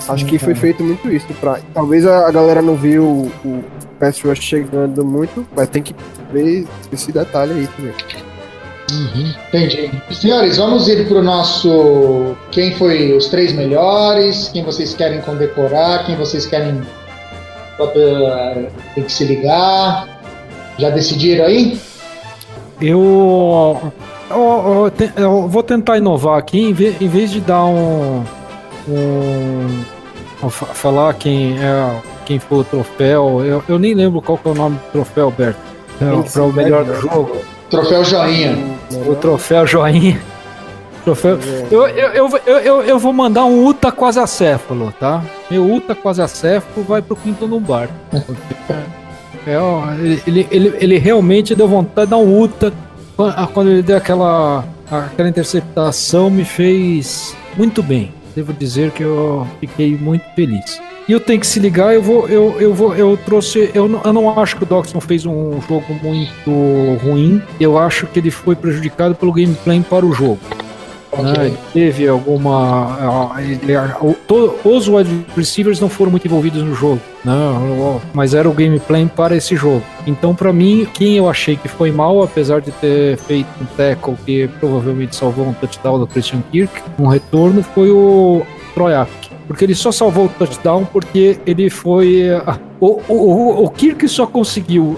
Acho 0.09 0.25
que 0.25 0.39
foi 0.39 0.55
feito 0.55 0.83
muito 0.83 1.11
isso. 1.11 1.27
Pra, 1.35 1.61
talvez 1.75 2.07
a, 2.07 2.31
galera 2.31 2.63
não 2.63 2.75
viu 2.75 3.05
o, 3.05 3.33
o 3.45 3.65
Pass 4.01 4.21
Rush 4.23 4.41
chegando 4.41 5.05
muito, 5.05 5.47
mas 5.55 5.69
tem 5.69 5.83
que 5.83 5.95
ver 6.33 6.67
esse 6.91 7.13
detalhe 7.13 7.53
aí 7.53 7.69
também. 7.77 7.95
Uhum, 8.91 9.35
entendi. 9.49 9.91
Senhores, 10.11 10.57
vamos 10.57 10.89
ir 10.89 11.07
pro 11.07 11.23
nosso. 11.23 12.35
Quem 12.51 12.75
foi 12.77 13.13
os 13.13 13.27
três 13.27 13.53
melhores? 13.53 14.49
Quem 14.49 14.65
vocês 14.65 14.95
querem 14.95 15.21
condecorar? 15.21 16.07
Quem 16.07 16.17
vocês 16.17 16.47
querem. 16.47 16.81
Tem 18.95 19.05
que 19.05 19.13
se 19.13 19.25
ligar. 19.25 20.09
Já 20.79 20.91
decidiram 20.91 21.45
aí? 21.45 21.79
Eu. 22.81 23.93
Eu, 24.31 24.93
eu, 25.17 25.23
eu 25.23 25.49
vou 25.49 25.63
tentar 25.63 25.97
inovar 25.97 26.39
aqui, 26.39 26.61
em 26.61 26.73
vez, 26.73 27.01
em 27.01 27.09
vez 27.09 27.31
de 27.31 27.41
dar 27.41 27.65
um. 27.65 28.25
um 28.89 30.51
falar 30.51 31.15
quem 31.15 31.59
é 31.59 32.01
quem 32.29 32.39
foi 32.39 32.59
o 32.59 32.65
troféu. 32.65 33.43
Eu, 33.43 33.65
eu 33.67 33.79
nem 33.79 33.95
lembro 33.95 34.21
qual 34.21 34.39
é 34.45 34.49
o 34.49 34.55
nome 34.55 34.77
do 34.77 34.93
troféu, 34.93 35.31
Berto. 35.31 35.59
É, 36.01 36.31
para 36.31 36.43
o 36.43 36.53
melhor 36.53 36.85
do 36.85 36.95
jogo. 36.95 37.39
Troféu 37.71 38.05
Joinha. 38.05 38.57
O 39.07 39.15
troféu 39.15 39.67
Joinha. 39.67 40.21
Troféu. 41.05 41.39
Eu, 41.71 41.87
eu, 41.89 42.29
eu, 42.47 42.59
eu, 42.59 42.83
eu 42.83 42.99
vou 42.99 43.13
mandar 43.13 43.45
um 43.45 43.67
Uta 43.67 43.93
quase 43.93 44.19
acéfalo, 44.19 44.93
tá? 44.99 45.23
Meu 45.51 45.71
Uta 45.71 45.95
quase 45.95 46.21
acéfalo 46.23 46.85
vai 46.87 47.03
pro 47.03 47.17
quinto 47.17 47.47
lombar. 47.47 47.89
É, 49.47 49.59
ó, 49.59 49.93
ele, 49.95 50.47
ele, 50.51 50.75
ele 50.79 50.99
realmente 50.99 51.55
deu 51.55 51.69
vontade 51.69 52.07
de 52.07 52.11
dar 52.11 52.19
um 52.19 52.41
Uta. 52.43 52.73
Quando 53.53 53.71
ele 53.71 53.83
deu 53.83 53.97
aquela, 53.97 54.65
aquela 54.91 55.29
interceptação, 55.29 56.31
me 56.31 56.45
fez 56.45 57.35
muito 57.57 57.83
bem. 57.83 58.13
Devo 58.37 58.53
dizer 58.53 58.91
que 58.93 59.03
eu 59.03 59.47
fiquei 59.61 59.97
muito 59.97 60.25
feliz. 60.35 60.81
E 61.09 61.13
eu 61.13 61.19
tenho 61.19 61.41
que 61.41 61.47
se 61.47 61.59
ligar, 61.59 61.95
eu 61.95 62.03
vou, 62.03 62.29
eu, 62.29 62.61
eu 62.61 62.75
vou, 62.75 62.95
eu 62.95 63.17
trouxe, 63.25 63.71
eu 63.73 63.89
não, 63.89 64.03
eu 64.05 64.13
não 64.13 64.39
acho 64.39 64.57
que 64.57 64.63
o 64.63 64.67
Doxon 64.67 65.01
fez 65.01 65.25
um 65.25 65.59
jogo 65.63 65.99
muito 66.03 67.01
ruim. 67.03 67.43
Eu 67.59 67.79
acho 67.79 68.07
que 68.07 68.19
ele 68.19 68.31
foi 68.31 68.55
prejudicado 68.55 69.15
pelo 69.15 69.33
gameplay 69.33 69.81
para 69.81 70.05
o 70.05 70.13
jogo. 70.13 70.39
Né? 71.17 71.57
Teve 71.73 72.07
alguma. 72.07 73.35
Ele, 73.39 73.73
os 74.63 74.87
wide 74.87 75.25
receivers 75.35 75.81
não 75.81 75.89
foram 75.89 76.11
muito 76.11 76.27
envolvidos 76.27 76.63
no 76.63 76.75
jogo, 76.75 77.01
né? 77.25 77.33
mas 78.13 78.35
era 78.35 78.47
o 78.47 78.53
gameplay 78.53 79.07
para 79.07 79.35
esse 79.35 79.57
jogo. 79.57 79.83
Então, 80.07 80.35
para 80.35 80.53
mim, 80.53 80.87
quem 80.93 81.17
eu 81.17 81.29
achei 81.29 81.57
que 81.57 81.69
foi 81.69 81.91
mal, 81.91 82.23
apesar 82.23 82.61
de 82.61 82.71
ter 82.71 83.17
feito 83.17 83.49
um 83.61 83.65
tackle 83.77 84.15
que 84.27 84.47
provavelmente 84.61 85.17
salvou 85.17 85.47
um 85.47 85.55
touchdown 85.55 85.99
do 85.99 86.07
Christian 86.07 86.43
Kirk, 86.53 86.73
um 86.99 87.07
retorno, 87.07 87.63
foi 87.63 87.91
o 87.91 88.43
Troyak 88.75 89.28
porque 89.49 89.65
ele 89.65 89.75
só 89.75 89.91
salvou 89.91 90.27
o 90.27 90.29
touchdown 90.29 90.85
porque 90.85 91.41
ele 91.47 91.71
foi. 91.71 92.27
O, 92.79 93.01
o, 93.09 93.65
o 93.65 93.71
Kirk 93.71 94.07
só 94.07 94.27
conseguiu 94.27 94.97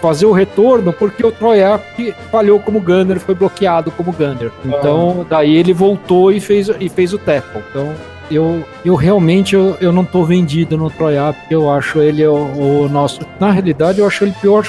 fazer 0.00 0.24
o 0.24 0.32
retorno 0.32 0.92
porque 0.92 1.26
o 1.26 1.32
Troiak 1.32 2.14
falhou 2.30 2.60
como 2.60 2.80
gunner, 2.80 3.18
foi 3.18 3.34
bloqueado 3.34 3.90
como 3.90 4.12
gunner. 4.12 4.52
Então, 4.64 5.26
daí 5.28 5.56
ele 5.56 5.74
voltou 5.74 6.32
e 6.32 6.40
fez, 6.40 6.70
e 6.80 6.88
fez 6.88 7.12
o 7.12 7.18
tackle. 7.18 7.60
Então, 7.68 7.92
eu, 8.30 8.64
eu 8.84 8.94
realmente 8.94 9.54
eu, 9.54 9.76
eu 9.80 9.92
não 9.92 10.04
tô 10.04 10.24
vendido 10.24 10.78
no 10.78 10.90
porque 10.90 11.54
eu 11.54 11.70
acho 11.70 12.00
ele 12.00 12.24
o, 12.24 12.34
o, 12.34 12.88
nosso. 12.88 13.20
Na 13.40 13.50
realidade, 13.50 13.98
eu 13.98 14.06
acho 14.06 14.24
ele 14.24 14.30
o 14.30 14.40
pior, 14.40 14.64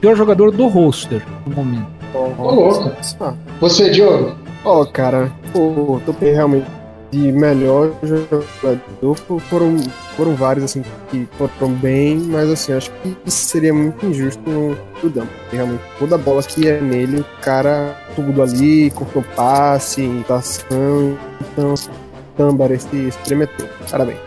pior 0.00 0.14
jogador 0.14 0.52
do 0.52 0.68
roster 0.68 1.22
no 1.46 1.56
momento. 1.56 1.86
Ô, 2.14 2.28
louco. 2.38 2.92
Você, 3.60 3.90
Diogo? 3.90 4.36
Ó, 4.64 4.82
oh, 4.82 4.86
cara, 4.86 5.32
o 5.54 6.00
Topé 6.06 6.32
realmente 6.32 6.66
de 7.12 7.30
melhor 7.30 7.92
jogador 8.02 9.14
foram, 9.50 9.78
foram 10.16 10.34
vários 10.34 10.64
assim 10.64 10.82
que 11.10 11.28
foram 11.36 11.74
bem, 11.74 12.16
mas 12.16 12.48
assim, 12.50 12.72
acho 12.72 12.90
que 13.02 13.30
seria 13.30 13.72
muito 13.72 14.06
injusto 14.06 14.42
no 14.48 15.10
Dump. 15.10 15.28
Realmente, 15.52 15.82
toda 15.98 16.16
bola 16.16 16.42
que 16.42 16.66
é 16.66 16.80
nele, 16.80 17.20
o 17.20 17.24
cara 17.42 17.94
tudo 18.16 18.42
ali, 18.42 18.90
cortou 18.92 19.22
passe, 19.36 20.00
imitação, 20.00 21.16
então 21.40 21.74
Tambar 22.34 22.72
esse 22.72 23.08
espremeteu. 23.08 23.68
Parabéns. 23.90 24.18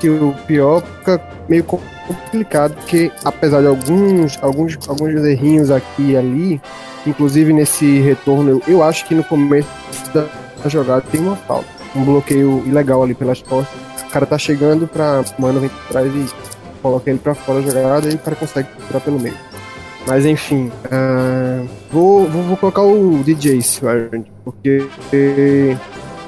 Que 0.00 0.08
o 0.08 0.34
pior 0.46 0.82
fica 0.82 1.20
meio 1.46 1.62
complicado, 1.62 2.74
porque 2.74 3.12
apesar 3.22 3.60
de 3.60 3.66
alguns, 3.66 4.38
alguns, 4.42 4.78
alguns 4.88 5.12
errinhos 5.24 5.70
aqui 5.70 6.12
e 6.12 6.16
ali, 6.16 6.60
inclusive 7.06 7.52
nesse 7.52 8.00
retorno, 8.00 8.50
eu, 8.50 8.62
eu 8.66 8.82
acho 8.82 9.04
que 9.04 9.14
no 9.14 9.24
começo 9.24 9.68
da 10.14 10.26
jogada 10.70 11.02
tem 11.02 11.20
uma 11.20 11.36
falta 11.36 11.83
um 11.94 12.04
bloqueio 12.04 12.62
ilegal 12.66 13.02
ali 13.02 13.14
pelas 13.14 13.42
costas. 13.42 13.74
O 14.02 14.10
cara 14.10 14.26
tá 14.26 14.38
chegando 14.38 14.86
pra 14.86 15.24
mano 15.38 15.60
vem 15.60 15.70
trás 15.88 16.12
e 16.14 16.28
coloca 16.82 17.10
ele 17.10 17.18
pra 17.18 17.34
fora 17.34 17.62
da 17.62 17.70
jogada 17.70 18.10
e 18.10 18.14
o 18.14 18.18
cara 18.18 18.36
consegue 18.36 18.68
tirar 18.86 19.00
pelo 19.00 19.18
meio. 19.18 19.36
Mas 20.06 20.26
enfim, 20.26 20.70
uh, 20.86 21.66
vou, 21.90 22.28
vou, 22.28 22.42
vou, 22.42 22.56
colocar 22.58 22.82
o 22.82 23.22
DJ 23.24 23.62
Swearing, 23.62 24.26
porque 24.44 24.86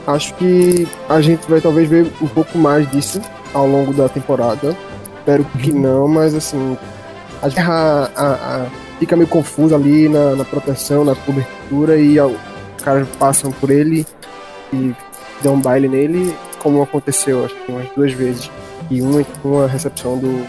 acho 0.07 0.33
que 0.35 0.89
a 1.09 1.21
gente 1.21 1.49
vai 1.49 1.61
talvez 1.61 1.89
ver 1.89 2.11
um 2.23 2.27
pouco 2.27 2.57
mais 2.57 2.91
disso 2.91 3.21
ao 3.53 3.67
longo 3.67 3.93
da 3.93 4.09
temporada. 4.09 4.75
Espero 5.19 5.45
que 5.61 5.73
uhum. 5.73 5.81
não, 5.81 6.09
mas 6.09 6.35
assim, 6.35 6.79
a 7.43 7.49
guerra 7.49 8.11
a, 8.17 8.27
a, 8.33 8.67
fica 8.99 9.15
meio 9.15 9.29
confusa 9.29 9.75
ali 9.77 10.09
na, 10.09 10.37
na 10.37 10.45
proteção, 10.45 11.05
na 11.05 11.15
cobertura 11.15 11.99
e 11.99 12.19
os 12.19 12.37
caras 12.83 13.07
passam 13.19 13.53
por 13.53 13.71
ele 13.71 14.07
e 14.73 14.95
deu 15.43 15.53
um 15.53 15.61
baile 15.61 15.89
nele, 15.89 16.35
como 16.63 16.83
aconteceu 16.83 17.45
acho 17.45 17.55
que 17.55 17.73
umas 17.73 17.89
duas 17.95 18.13
vezes. 18.13 18.51
E 18.91 19.03
uma, 19.03 19.25
uma 19.45 19.67
recepção 19.67 20.19
do 20.19 20.47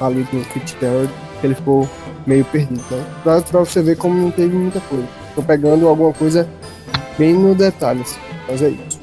ali 0.00 0.22
do 0.24 0.44
Fitzgerald, 0.44 1.10
que 1.40 1.46
ele 1.46 1.54
ficou 1.54 1.88
meio 2.26 2.44
perdido. 2.44 2.82
Né? 2.90 3.04
Pra, 3.22 3.40
pra 3.40 3.60
você 3.60 3.82
ver 3.82 3.96
como 3.96 4.18
não 4.20 4.30
teve 4.30 4.54
muita 4.56 4.80
coisa. 4.80 5.06
Tô 5.34 5.42
pegando 5.42 5.88
alguma 5.88 6.12
coisa 6.12 6.48
bem 7.18 7.34
no 7.34 7.54
detalhe, 7.54 8.00
assim. 8.00 8.18
mas 8.48 8.62
é 8.62 8.70
isso. 8.70 9.00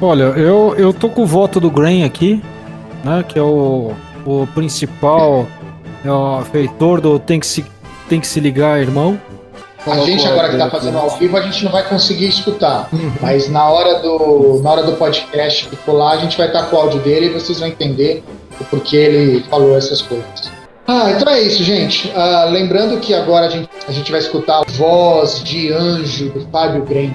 Olha, 0.00 0.24
eu, 0.24 0.74
eu 0.76 0.92
tô 0.92 1.08
com 1.08 1.22
o 1.22 1.26
voto 1.26 1.58
do 1.58 1.70
Grain 1.70 2.04
aqui, 2.04 2.42
né? 3.02 3.24
Que 3.26 3.38
é 3.38 3.42
o, 3.42 3.92
o 4.26 4.46
principal 4.48 5.46
é 6.04 6.10
o 6.10 6.42
feitor 6.42 7.00
do 7.00 7.18
tem 7.18 7.40
que 7.40 7.46
se, 7.46 7.64
tem 8.08 8.20
que 8.20 8.26
se 8.26 8.38
ligar, 8.38 8.80
irmão. 8.80 9.18
A 9.86 9.98
gente 9.98 10.26
agora 10.26 10.48
que 10.48 10.54
está 10.54 10.68
fazendo 10.68 10.98
ao 10.98 11.10
vivo, 11.10 11.36
a 11.36 11.42
gente 11.42 11.64
não 11.64 11.70
vai 11.70 11.84
conseguir 11.84 12.26
escutar. 12.26 12.88
Uhum. 12.92 13.12
Mas 13.20 13.48
na 13.48 13.68
hora, 13.68 14.00
do, 14.00 14.60
na 14.62 14.70
hora 14.70 14.82
do 14.82 14.92
podcast 14.92 15.68
que 15.68 15.76
for 15.76 15.92
lá, 15.92 16.12
a 16.12 16.16
gente 16.16 16.36
vai 16.36 16.48
estar 16.48 16.64
com 16.64 16.76
o 16.76 16.80
áudio 16.80 17.00
dele 17.00 17.26
e 17.26 17.28
vocês 17.30 17.60
vão 17.60 17.68
entender 17.68 18.24
o 18.60 18.64
porquê 18.64 18.96
ele 18.96 19.44
falou 19.48 19.76
essas 19.76 20.02
coisas. 20.02 20.50
Ah, 20.88 21.10
então 21.10 21.32
é 21.32 21.40
isso, 21.40 21.62
gente. 21.62 22.12
Ah, 22.16 22.46
lembrando 22.50 22.98
que 22.98 23.14
agora 23.14 23.46
a 23.46 23.50
gente, 23.50 23.68
a 23.86 23.92
gente 23.92 24.10
vai 24.10 24.20
escutar 24.20 24.60
a 24.60 24.64
voz 24.72 25.42
de 25.42 25.72
anjo 25.72 26.30
do 26.30 26.46
Fábio 26.50 26.84
Grem. 26.84 27.14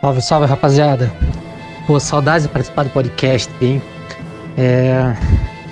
Salve, 0.00 0.22
salve, 0.22 0.46
rapaziada. 0.46 1.12
Pô, 1.86 2.00
saudades 2.00 2.46
de 2.46 2.52
participar 2.52 2.84
do 2.84 2.90
podcast, 2.90 3.50
hein? 3.60 3.82
É, 4.56 5.14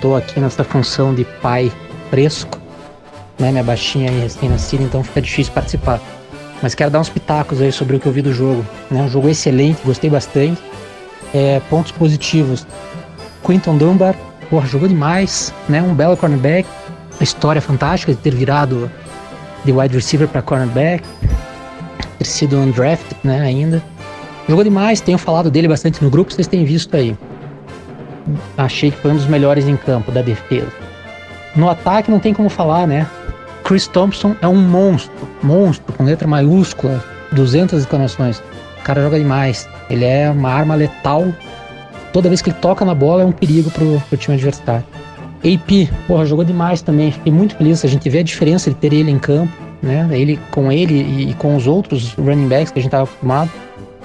tô 0.01 0.15
aqui 0.15 0.39
nessa 0.39 0.63
função 0.63 1.13
de 1.13 1.23
pai 1.23 1.71
fresco 2.09 2.62
né? 3.43 3.51
Minha 3.51 3.63
baixinha 3.63 4.09
aí 4.09 4.21
recém-nascida, 4.21 4.83
então 4.83 5.03
fica 5.03 5.21
difícil 5.21 5.51
participar. 5.53 5.99
Mas 6.61 6.73
quero 6.73 6.89
dar 6.89 7.01
uns 7.01 7.09
pitacos 7.09 7.61
aí 7.61 7.73
sobre 7.73 7.97
o 7.97 7.99
que 7.99 8.05
eu 8.05 8.11
vi 8.11 8.21
do 8.21 8.33
jogo. 8.33 8.65
Né? 8.89 9.01
Um 9.01 9.09
jogo 9.09 9.27
excelente, 9.27 9.81
gostei 9.83 10.09
bastante. 10.09 10.61
É, 11.33 11.59
pontos 11.69 11.91
positivos. 11.91 12.65
Quinton 13.45 13.77
Dunbar, 13.77 14.15
porra, 14.49 14.65
jogou 14.65 14.87
demais, 14.87 15.53
né? 15.67 15.81
Um 15.81 15.93
belo 15.93 16.15
cornerback. 16.15 16.67
A 17.19 17.23
história 17.23 17.61
fantástica 17.61 18.13
de 18.13 18.17
ter 18.17 18.33
virado 18.33 18.89
de 19.65 19.71
wide 19.73 19.93
receiver 19.93 20.27
para 20.27 20.41
cornerback. 20.41 21.03
Ter 22.17 22.25
sido 22.25 22.57
undrafted, 22.57 23.17
né, 23.23 23.41
ainda. 23.41 23.83
Jogou 24.47 24.63
demais, 24.63 25.01
tenho 25.01 25.17
falado 25.17 25.51
dele 25.51 25.67
bastante 25.67 26.01
no 26.01 26.09
grupo, 26.09 26.31
vocês 26.31 26.47
têm 26.47 26.63
visto 26.63 26.95
aí. 26.95 27.17
Achei 28.57 28.91
que 28.91 28.97
foi 28.97 29.11
um 29.11 29.15
dos 29.15 29.25
melhores 29.25 29.67
em 29.67 29.75
campo 29.75 30.11
da 30.11 30.21
defesa. 30.21 30.71
No 31.55 31.69
ataque 31.69 32.09
não 32.09 32.19
tem 32.19 32.33
como 32.33 32.49
falar, 32.49 32.87
né? 32.87 33.05
Chris 33.63 33.87
Thompson 33.87 34.35
é 34.41 34.47
um 34.47 34.55
monstro, 34.55 35.11
monstro 35.41 35.93
com 35.93 36.03
letra 36.03 36.27
maiúscula, 36.27 37.03
200 37.31 37.79
exclamações. 37.79 38.39
O 38.79 38.83
cara 38.83 39.01
joga 39.01 39.17
demais. 39.17 39.67
Ele 39.89 40.03
é 40.03 40.29
uma 40.29 40.49
arma 40.49 40.75
letal. 40.75 41.25
Toda 42.11 42.27
vez 42.27 42.41
que 42.41 42.49
ele 42.49 42.57
toca 42.59 42.83
na 42.83 42.93
bola 42.93 43.23
é 43.23 43.25
um 43.25 43.31
perigo 43.31 43.71
pro, 43.71 44.01
pro 44.09 44.17
time 44.17 44.35
adversário. 44.35 44.85
AP, 45.39 45.89
porra, 46.07 46.25
jogou 46.25 46.43
demais 46.43 46.81
também. 46.81 47.11
Fiquei 47.11 47.31
muito 47.31 47.55
feliz. 47.55 47.83
A 47.83 47.87
gente 47.87 48.09
vê 48.09 48.19
a 48.19 48.23
diferença 48.23 48.69
de 48.69 48.75
ter 48.75 48.93
ele 48.93 49.09
em 49.09 49.19
campo, 49.19 49.51
né? 49.81 50.07
Ele 50.11 50.37
com 50.51 50.71
ele 50.71 51.29
e, 51.29 51.33
com 51.35 51.55
os 51.55 51.65
outros 51.65 52.13
running 52.13 52.47
backs 52.47 52.71
que 52.71 52.79
a 52.79 52.81
gente 52.81 52.89
estava 52.89 53.03
acostumado. 53.05 53.51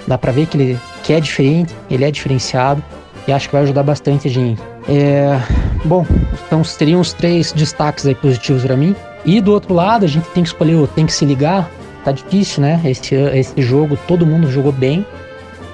Dá 0.07 0.17
pra 0.17 0.33
ver 0.33 0.47
que 0.47 0.57
ele 0.57 0.79
que 1.03 1.13
é 1.13 1.21
diferente, 1.21 1.75
ele 1.91 2.05
é 2.05 2.11
diferenciado 2.11 2.83
e 3.27 3.33
acho 3.33 3.49
que 3.49 3.53
vai 3.55 3.63
ajudar 3.63 3.83
bastante 3.83 4.29
a 4.29 4.31
gente. 4.31 4.61
É, 4.89 5.39
bom, 5.85 6.07
então 6.47 6.65
seriam 6.65 7.01
os 7.01 7.13
três 7.13 7.53
destaques 7.53 8.07
aí 8.07 8.15
positivos 8.15 8.63
para 8.63 8.77
mim. 8.77 8.95
E 9.29 9.43
do 9.43 9.53
outro 9.53 9.75
lado, 9.75 10.07
a 10.07 10.09
gente 10.09 10.27
tem 10.31 10.43
que 10.43 10.49
escolher, 10.49 10.89
tem 10.89 11.05
que 11.05 11.13
se 11.13 11.27
ligar. 11.27 11.71
Tá 12.03 12.11
difícil, 12.11 12.63
né? 12.63 12.81
Esse, 12.83 13.15
esse 13.15 13.61
jogo 13.61 13.99
todo 14.09 14.25
mundo 14.25 14.51
jogou 14.51 14.73
bem, 14.73 15.05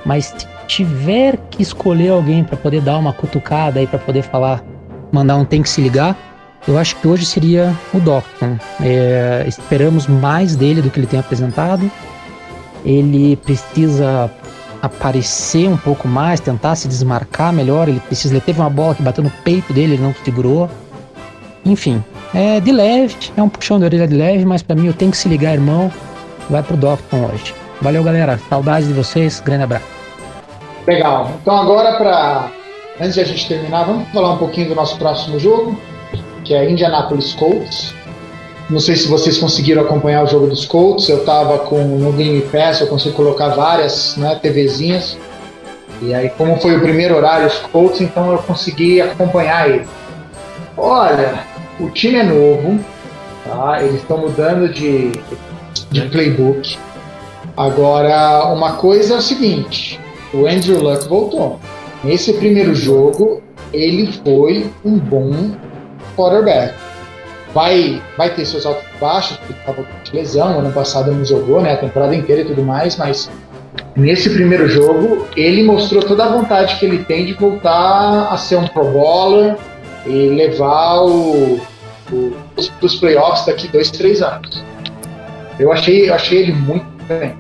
mas 0.05 0.25
se 0.25 0.47
tiver 0.67 1.39
que 1.53 1.63
escolher 1.63 2.09
alguém 2.09 2.43
para 2.43 2.57
poder 2.57 2.81
dar 2.81 2.99
uma 2.99 3.13
cutucada 3.13 3.79
aí 3.79 3.87
para 3.87 4.01
poder 4.01 4.23
falar 4.23 4.61
mandar 5.13 5.37
um 5.37 5.45
tem 5.45 5.63
que 5.63 5.69
se 5.69 5.81
ligar, 5.81 6.17
eu 6.67 6.77
acho 6.77 6.97
que 6.97 7.07
hoje 7.07 7.25
seria 7.25 7.73
o 7.93 8.01
Docton. 8.01 8.59
É, 8.83 9.45
esperamos 9.47 10.09
mais 10.09 10.57
dele 10.57 10.83
do 10.83 10.91
que 10.91 10.99
ele 10.99 11.07
tem 11.07 11.21
apresentado. 11.21 11.89
Ele 12.85 13.37
precisa 13.37 14.29
aparecer 14.83 15.69
um 15.69 15.77
pouco 15.77 16.09
mais, 16.09 16.41
tentar 16.41 16.75
se 16.75 16.89
desmarcar 16.89 17.53
melhor. 17.53 17.89
Ele 17.89 18.01
precisa. 18.01 18.35
Ele 18.35 18.41
teve 18.41 18.59
uma 18.59 18.71
bola 18.71 18.97
que 18.97 19.03
bateu 19.05 19.23
no 19.23 19.31
peito 19.31 19.73
dele, 19.73 19.95
ele 19.95 20.03
não 20.03 20.13
segurou. 20.25 20.69
Enfim, 21.65 22.03
é 22.35 22.61
de 22.61 22.73
leve, 22.73 23.15
é 23.37 23.43
um 23.43 23.49
puxão 23.49 23.79
de 23.79 23.85
orelha 23.85 24.07
de 24.07 24.15
leve, 24.15 24.45
mas 24.45 24.63
para 24.63 24.77
mim 24.77 24.87
eu 24.87 24.95
tenho 24.95 25.11
que 25.11 25.17
se 25.17 25.29
ligar, 25.29 25.55
irmão. 25.55 25.91
Vai 26.51 26.63
pro 26.63 26.77
Docton 26.77 27.31
hoje. 27.33 27.55
Valeu, 27.81 28.03
galera. 28.03 28.39
Saudades 28.49 28.89
de 28.89 28.95
vocês. 28.95 29.41
Grande 29.41 29.65
abraço. 29.65 29.87
Legal. 30.87 31.31
Então 31.41 31.57
agora 31.57 31.97
para 31.97 32.51
Antes 33.01 33.15
de 33.15 33.21
a 33.21 33.25
gente 33.25 33.49
terminar, 33.49 33.85
vamos 33.85 34.09
falar 34.11 34.35
um 34.35 34.39
pouquinho 34.39 34.69
do 34.69 34.75
nosso 34.77 34.97
próximo 34.97 35.39
jogo, 35.39 35.77
que 36.45 36.55
é 36.55 36.71
Indianapolis 36.71 37.33
Colts. 37.35 37.93
Não 38.71 38.79
sei 38.79 38.95
se 38.95 39.09
vocês 39.09 39.37
conseguiram 39.37 39.83
acompanhar 39.83 40.23
o 40.23 40.27
jogo 40.29 40.47
dos 40.47 40.65
Colts. 40.65 41.09
Eu 41.09 41.19
estava 41.19 41.59
com 41.59 41.83
no 41.83 42.13
Game 42.13 42.41
Pass, 42.43 42.81
eu 42.81 42.87
consigo 42.87 43.17
colocar 43.17 43.49
várias 43.49 44.17
né, 44.17 44.39
TVzinhas. 44.41 45.19
E 46.01 46.15
aí, 46.15 46.31
como 46.31 46.57
foi 46.61 46.77
o 46.77 46.81
primeiro 46.81 47.17
horário 47.17 47.49
os 47.49 47.59
Colts, 47.59 48.01
então 48.01 48.31
eu 48.31 48.39
consegui 48.39 49.01
acompanhar 49.01 49.69
ele. 49.69 49.87
Olha, 50.77 51.41
o 51.81 51.91
time 51.91 52.19
é 52.19 52.23
novo, 52.23 52.79
tá? 53.45 53.83
Eles 53.83 54.01
estão 54.01 54.19
mudando 54.19 54.73
de, 54.73 55.13
de 55.91 56.03
playbook. 56.09 56.77
Agora, 57.57 58.47
uma 58.53 58.75
coisa 58.75 59.15
é 59.15 59.17
o 59.19 59.23
seguinte: 59.23 60.01
o 60.33 60.47
Andrew 60.47 60.83
Luck 60.83 61.09
voltou. 61.09 61.61
Nesse 62.03 62.35
primeiro 62.35 62.75
jogo, 62.75 63.43
ele 63.73 64.13
foi 64.25 64.71
um 64.85 64.99
bom 64.99 65.53
quarterback. 66.17 66.75
Vai, 67.53 68.03
vai 68.17 68.31
ter 68.35 68.45
seus 68.45 68.67
altos 68.67 68.85
e 68.85 69.01
baixos, 69.01 69.37
porque 69.37 69.53
estava 69.53 69.87
de 70.03 70.15
lesão, 70.15 70.59
ano 70.59 70.73
passado 70.73 71.13
não 71.13 71.25
jogou, 71.25 71.61
né, 71.61 71.75
a 71.75 71.77
temporada 71.77 72.15
inteira 72.15 72.43
e 72.43 72.45
tudo 72.45 72.63
mais, 72.63 72.97
mas 72.97 73.31
nesse 73.95 74.29
primeiro 74.31 74.69
jogo, 74.69 75.27
ele 75.37 75.63
mostrou 75.63 76.03
toda 76.03 76.25
a 76.25 76.29
vontade 76.29 76.77
que 76.81 76.85
ele 76.85 77.05
tem 77.05 77.25
de 77.25 77.33
voltar 77.35 78.29
a 78.29 78.37
ser 78.37 78.57
um 78.57 78.67
pro 78.67 78.85
bowler 78.85 79.57
e 80.07 80.29
levar 80.29 81.03
o, 81.03 81.61
o, 82.13 82.37
os, 82.57 82.73
os 82.81 82.97
playoffs 82.97 83.47
daqui 83.47 83.69
dois, 83.69 83.91
três 83.91 84.23
anos. 84.23 84.63
Eu 85.59 85.73
achei, 85.73 86.09
eu 86.09 86.15
achei 86.15 86.43
ele 86.43 86.53
muito 86.53 86.87
bem. 87.07 87.35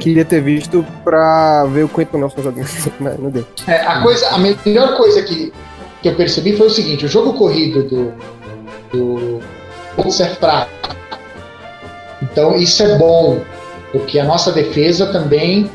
Queria 0.00 0.24
ter 0.24 0.40
visto 0.40 0.84
pra 1.04 1.64
ver 1.66 1.84
o 1.84 1.88
Quentin 1.88 2.18
Nelson 2.18 2.42
jogando, 2.42 2.68
mas 3.00 3.18
não 3.18 3.30
deu. 3.30 3.46
É, 3.66 3.80
a, 3.80 4.02
coisa, 4.02 4.28
a 4.28 4.38
melhor 4.38 4.96
coisa 4.96 5.22
que, 5.22 5.52
que 6.02 6.08
eu 6.08 6.14
percebi 6.14 6.56
foi 6.56 6.66
o 6.66 6.70
seguinte: 6.70 7.06
o 7.06 7.08
jogo 7.08 7.34
corrido 7.34 7.82
do, 7.84 8.12
do 8.92 9.40
Colts 9.96 10.20
é 10.20 10.28
fraco. 10.30 10.70
Então 12.22 12.56
isso 12.56 12.82
é 12.82 12.98
bom, 12.98 13.40
porque 13.92 14.18
a 14.18 14.24
nossa 14.24 14.52
defesa 14.52 15.06
também, 15.12 15.70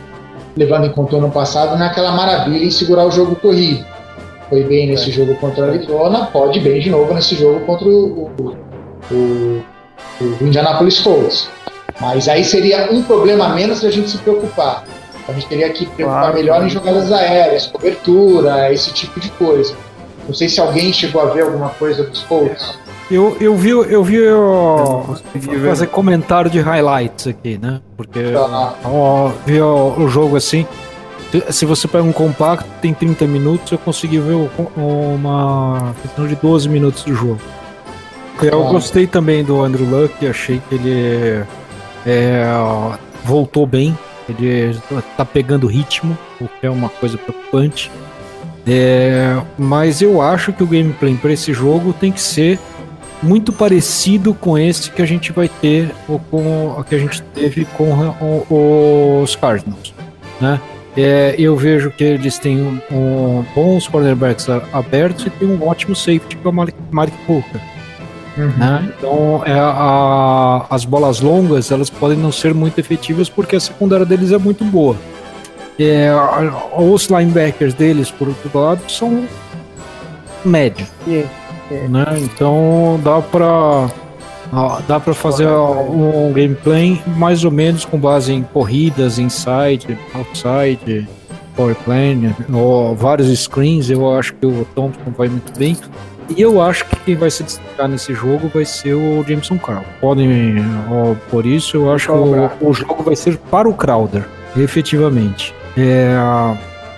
levando 0.56 0.86
em 0.86 0.92
conta 0.92 1.16
o 1.16 1.20
ano 1.20 1.32
passado, 1.32 1.78
não 1.78 1.86
é 1.86 1.90
aquela 1.90 2.12
maravilha 2.12 2.66
em 2.66 2.72
segurar 2.72 3.06
o 3.06 3.12
jogo 3.12 3.36
corrido. 3.36 3.86
Foi 4.50 4.64
bem 4.64 4.88
nesse 4.88 5.10
é. 5.10 5.14
jogo 5.14 5.36
contra 5.36 5.66
a 5.66 5.70
Arizona, 5.70 6.26
pode 6.28 6.60
bem 6.60 6.80
de 6.80 6.90
novo 6.90 7.14
nesse 7.14 7.36
jogo 7.36 7.60
contra 7.62 7.88
o, 7.88 8.32
o, 8.40 8.56
o, 9.12 9.64
o 10.22 10.38
Indianapolis 10.42 11.00
Colts. 11.00 11.50
Mas 12.00 12.28
aí 12.28 12.44
seria 12.44 12.92
um 12.92 13.02
problema 13.04 13.48
a 13.48 13.50
menos 13.50 13.84
a 13.84 13.92
gente 13.92 14.10
se 14.10 14.18
preocupar. 14.20 14.84
A 15.28 15.34
gente 15.34 15.48
teria 15.48 15.70
que 15.70 15.86
preocupar 15.86 16.22
claro, 16.22 16.36
melhor 16.36 16.66
em 16.66 16.70
jogadas 16.70 17.12
aéreas, 17.12 17.68
cobertura, 17.68 18.72
esse 18.72 18.94
tipo 18.94 19.20
de 19.20 19.30
coisa. 19.32 19.76
Não 20.26 20.34
sei 20.34 20.48
se 20.48 20.60
alguém 20.60 20.94
chegou 20.94 21.22
a 21.22 21.26
ver 21.26 21.42
alguma 21.42 21.70
coisa 21.70 22.04
dos 22.04 22.22
Colts. 22.24 22.78
Eu, 23.10 23.38
eu 23.40 23.56
vi, 23.56 23.70
eu 23.70 24.04
vi 24.04 24.16
eu 24.16 25.18
fazer 25.66 25.88
comentário 25.88 26.52
de 26.52 26.60
highlights 26.60 27.28
aqui, 27.28 27.58
né? 27.58 27.80
Porque 27.96 28.34
tá. 28.34 28.76
ó, 28.84 29.32
vi 29.46 29.62
ó, 29.62 29.94
o 29.98 30.10
jogo 30.10 30.36
assim. 30.36 30.68
Se 31.50 31.66
você 31.66 31.88
pega 31.88 32.04
um 32.04 32.14
compacto, 32.14 32.70
tem 32.82 32.94
30 32.94 33.28
minutos, 33.28 33.72
eu 33.72 33.78
consegui 33.78 34.20
ver 34.20 34.50
uma 34.76 35.94
questão 36.02 36.28
de 36.28 36.36
12 36.36 36.70
minutos 36.70 37.04
do 37.04 37.14
jogo. 37.14 37.40
Eu 38.42 38.64
gostei 38.66 39.08
também 39.08 39.44
do 39.44 39.62
Andrew 39.62 39.90
Luck, 39.90 40.26
achei 40.26 40.62
que 40.70 40.76
ele 40.76 41.44
é, 42.06 42.46
voltou 43.26 43.66
bem, 43.66 43.98
ele 44.30 44.80
tá 45.18 45.26
pegando 45.26 45.68
ritmo, 45.68 46.18
o 46.40 46.48
que 46.48 46.66
é 46.66 46.70
uma 46.70 46.88
coisa 46.88 47.18
preocupante. 47.18 47.92
É, 48.66 49.42
mas 49.58 50.02
eu 50.02 50.22
acho 50.22 50.54
que 50.54 50.62
o 50.62 50.68
gameplay 50.68 51.16
para 51.16 51.32
esse 51.32 51.54
jogo 51.54 51.94
tem 51.94 52.12
que 52.12 52.22
ser 52.22 52.60
muito 53.24 53.52
parecido 53.52 54.34
com 54.34 54.58
esse 54.58 54.92
que 54.92 55.02
a 55.02 55.06
gente 55.06 55.32
vai 55.32 55.50
ter 55.50 55.94
ou 56.08 56.20
com 56.20 56.76
o 56.78 56.84
que 56.84 56.94
a 56.94 57.00
gente 57.00 57.22
teve 57.34 57.66
com 57.78 58.14
os 59.24 59.36
Cardinals, 59.36 59.94
né? 60.40 60.60
É, 60.98 61.36
eu 61.38 61.56
vejo 61.56 61.92
que 61.92 62.04
eles 62.04 62.40
têm 62.40 62.60
um, 62.60 62.80
um, 62.92 63.46
bons 63.54 63.88
cornerbacks 63.88 64.48
abertos 64.74 65.28
e 65.28 65.30
tem 65.30 65.48
um 65.48 65.64
ótimo 65.68 65.96
safety 65.96 66.36
que 66.36 66.48
é 66.48 66.50
o 66.50 66.54
Malik, 66.54 66.78
Malik 66.90 67.16
Hooker. 67.28 67.62
Uhum. 68.36 68.48
Né? 68.58 68.94
Então, 68.98 69.44
é, 69.46 69.54
a, 69.60 70.66
as 70.72 70.86
bolas 70.86 71.20
longas 71.20 71.72
elas 71.72 71.92
podem 71.92 72.18
não 72.18 72.32
ser 72.32 72.52
muito 72.54 72.80
efetivas 72.80 73.30
porque 73.30 73.56
a 73.56 73.60
secundária 73.60 74.08
deles 74.08 74.32
é 74.32 74.40
muito 74.40 74.66
boa. 74.66 74.96
É, 75.80 76.10
os 76.76 77.06
linebackers 77.06 77.76
deles, 77.76 78.10
por 78.10 78.28
outro 78.30 78.60
lado, 78.60 78.82
são 78.92 79.28
médio. 80.44 80.88
Yeah, 81.08 81.30
yeah. 81.70 81.90
Né? 81.90 82.06
Então 82.22 83.00
dá 83.04 83.22
para 83.22 83.88
dá 84.88 85.00
para 85.00 85.14
fazer 85.14 85.48
um 85.48 86.32
gameplay 86.34 87.02
mais 87.18 87.44
ou 87.44 87.52
menos 87.52 87.86
com 87.86 87.98
base 87.98 88.34
em 88.34 88.44
corridas, 88.44 89.20
inside, 89.20 89.98
outside, 90.14 91.08
power 91.56 91.76
plane, 91.76 92.36
ou 92.54 92.96
vários 92.96 93.28
screens. 93.40 93.90
Eu 93.90 94.16
acho 94.16 94.34
que 94.36 94.46
o 94.46 94.66
Thompson 94.76 95.12
vai 95.18 95.28
muito 95.28 95.58
bem. 95.58 95.76
E 96.36 96.42
eu 96.42 96.62
acho 96.62 96.86
que 96.86 96.96
quem 96.98 97.16
vai 97.16 97.32
se 97.32 97.44
destacar 97.44 97.88
nesse 97.88 98.14
jogo 98.14 98.52
vai 98.54 98.66
ser 98.66 98.94
o 98.94 99.24
Jameson 99.28 99.58
Carl. 99.58 99.84
Podem, 100.02 100.58
ó, 100.92 101.16
por 101.30 101.46
isso, 101.46 101.78
eu 101.78 101.94
acho 101.94 102.08
que 102.08 102.12
o, 102.12 102.70
o, 102.70 102.74
jogo 102.74 103.02
vai 103.02 103.16
ser 103.16 103.38
para 103.38 103.68
o 103.68 103.74
Crowder, 103.74 104.28
efetivamente. 104.58 105.54
É, 105.78 106.14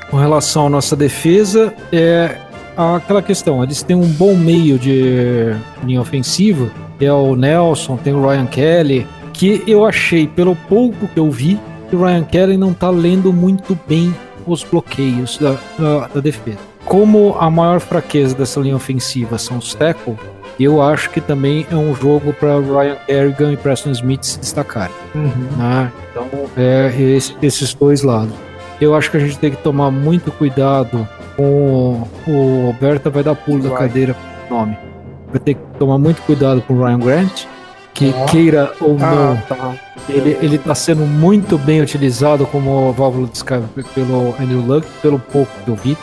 com 0.09 0.17
relação 0.17 0.65
à 0.65 0.69
nossa 0.69 0.95
defesa, 0.95 1.71
é 1.91 2.37
aquela 2.75 3.21
questão: 3.21 3.63
eles 3.63 3.83
têm 3.83 3.95
um 3.95 4.07
bom 4.07 4.35
meio 4.35 4.79
de 4.79 5.53
linha 5.83 6.01
ofensiva, 6.01 6.71
que 6.99 7.05
é 7.05 7.13
o 7.13 7.35
Nelson, 7.35 7.97
tem 7.97 8.13
o 8.13 8.27
Ryan 8.27 8.45
Kelly, 8.45 9.07
que 9.33 9.63
eu 9.65 9.85
achei, 9.85 10.27
pelo 10.27 10.55
pouco 10.55 11.07
que 11.07 11.19
eu 11.19 11.31
vi, 11.31 11.59
que 11.89 11.95
o 11.95 12.05
Ryan 12.05 12.23
Kelly 12.23 12.57
não 12.57 12.71
está 12.71 12.91
lendo 12.91 13.33
muito 13.33 13.75
bem 13.87 14.13
os 14.45 14.63
bloqueios 14.63 15.37
da, 15.37 15.57
da, 15.77 16.07
da 16.07 16.19
defesa 16.19 16.69
como 16.89 17.35
a 17.39 17.51
maior 17.51 17.79
fraqueza 17.79 18.33
dessa 18.35 18.59
linha 18.59 18.75
ofensiva 18.75 19.37
são 19.37 19.59
os 19.59 19.75
tackle, 19.75 20.17
eu 20.59 20.81
acho 20.81 21.11
que 21.11 21.21
também 21.21 21.65
é 21.71 21.75
um 21.75 21.93
jogo 21.93 22.33
para 22.33 22.59
Ryan 22.59 22.95
Kerrigan 23.05 23.53
e 23.53 23.57
Preston 23.57 23.91
Smith 23.91 24.23
se 24.23 24.39
destacarem. 24.39 24.93
Uhum. 25.13 25.29
Né? 25.55 25.91
Então, 26.11 26.27
é 26.57 26.91
esse, 26.99 27.35
esses 27.43 27.75
dois 27.75 28.01
lados. 28.01 28.33
Eu 28.81 28.95
acho 28.95 29.11
que 29.11 29.17
a 29.17 29.19
gente 29.19 29.37
tem 29.37 29.51
que 29.51 29.57
tomar 29.57 29.91
muito 29.91 30.31
cuidado 30.31 31.07
com 31.37 32.07
o 32.27 32.65
Roberta 32.65 33.09
vai 33.09 33.23
dar 33.23 33.35
pulo 33.35 33.69
da 33.69 33.75
cadeira 33.75 34.15
o 34.49 34.53
nome. 34.53 34.88
Vai 35.31 35.39
ter 35.39 35.53
que 35.53 35.61
tomar 35.77 35.97
muito 35.97 36.21
cuidado 36.23 36.61
com 36.61 36.73
o 36.73 36.83
Ryan 36.83 36.99
Grant, 36.99 37.45
que 37.93 38.13
ah. 38.15 38.25
queira 38.25 38.73
ou 38.81 38.97
ah, 39.01 39.15
não, 39.15 39.37
tá. 39.57 39.75
ele, 40.07 40.37
ele 40.41 40.57
tá 40.57 40.73
sendo 40.73 41.05
muito 41.05 41.57
bem 41.57 41.81
utilizado 41.81 42.45
como 42.47 42.91
válvula 42.93 43.27
de 43.27 43.37
escape 43.37 43.83
pelo 43.93 44.35
Andrew 44.39 44.61
Luck, 44.61 44.87
pelo 45.01 45.19
pouco 45.19 45.51
que 45.63 45.69
eu 45.69 45.75
vi 45.75 45.97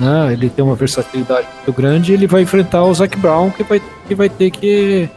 né? 0.00 0.32
Ele 0.32 0.48
tem 0.48 0.64
uma 0.64 0.74
versatilidade 0.74 1.46
muito 1.54 1.72
grande 1.72 2.10
e 2.10 2.14
ele 2.14 2.26
vai 2.26 2.42
enfrentar 2.42 2.82
o 2.84 2.94
Zac 2.94 3.16
Brown, 3.18 3.50
que 3.50 3.62
vai, 3.62 3.82
que 4.08 4.14
vai 4.14 4.28
ter 4.28 4.50
que 4.50 5.08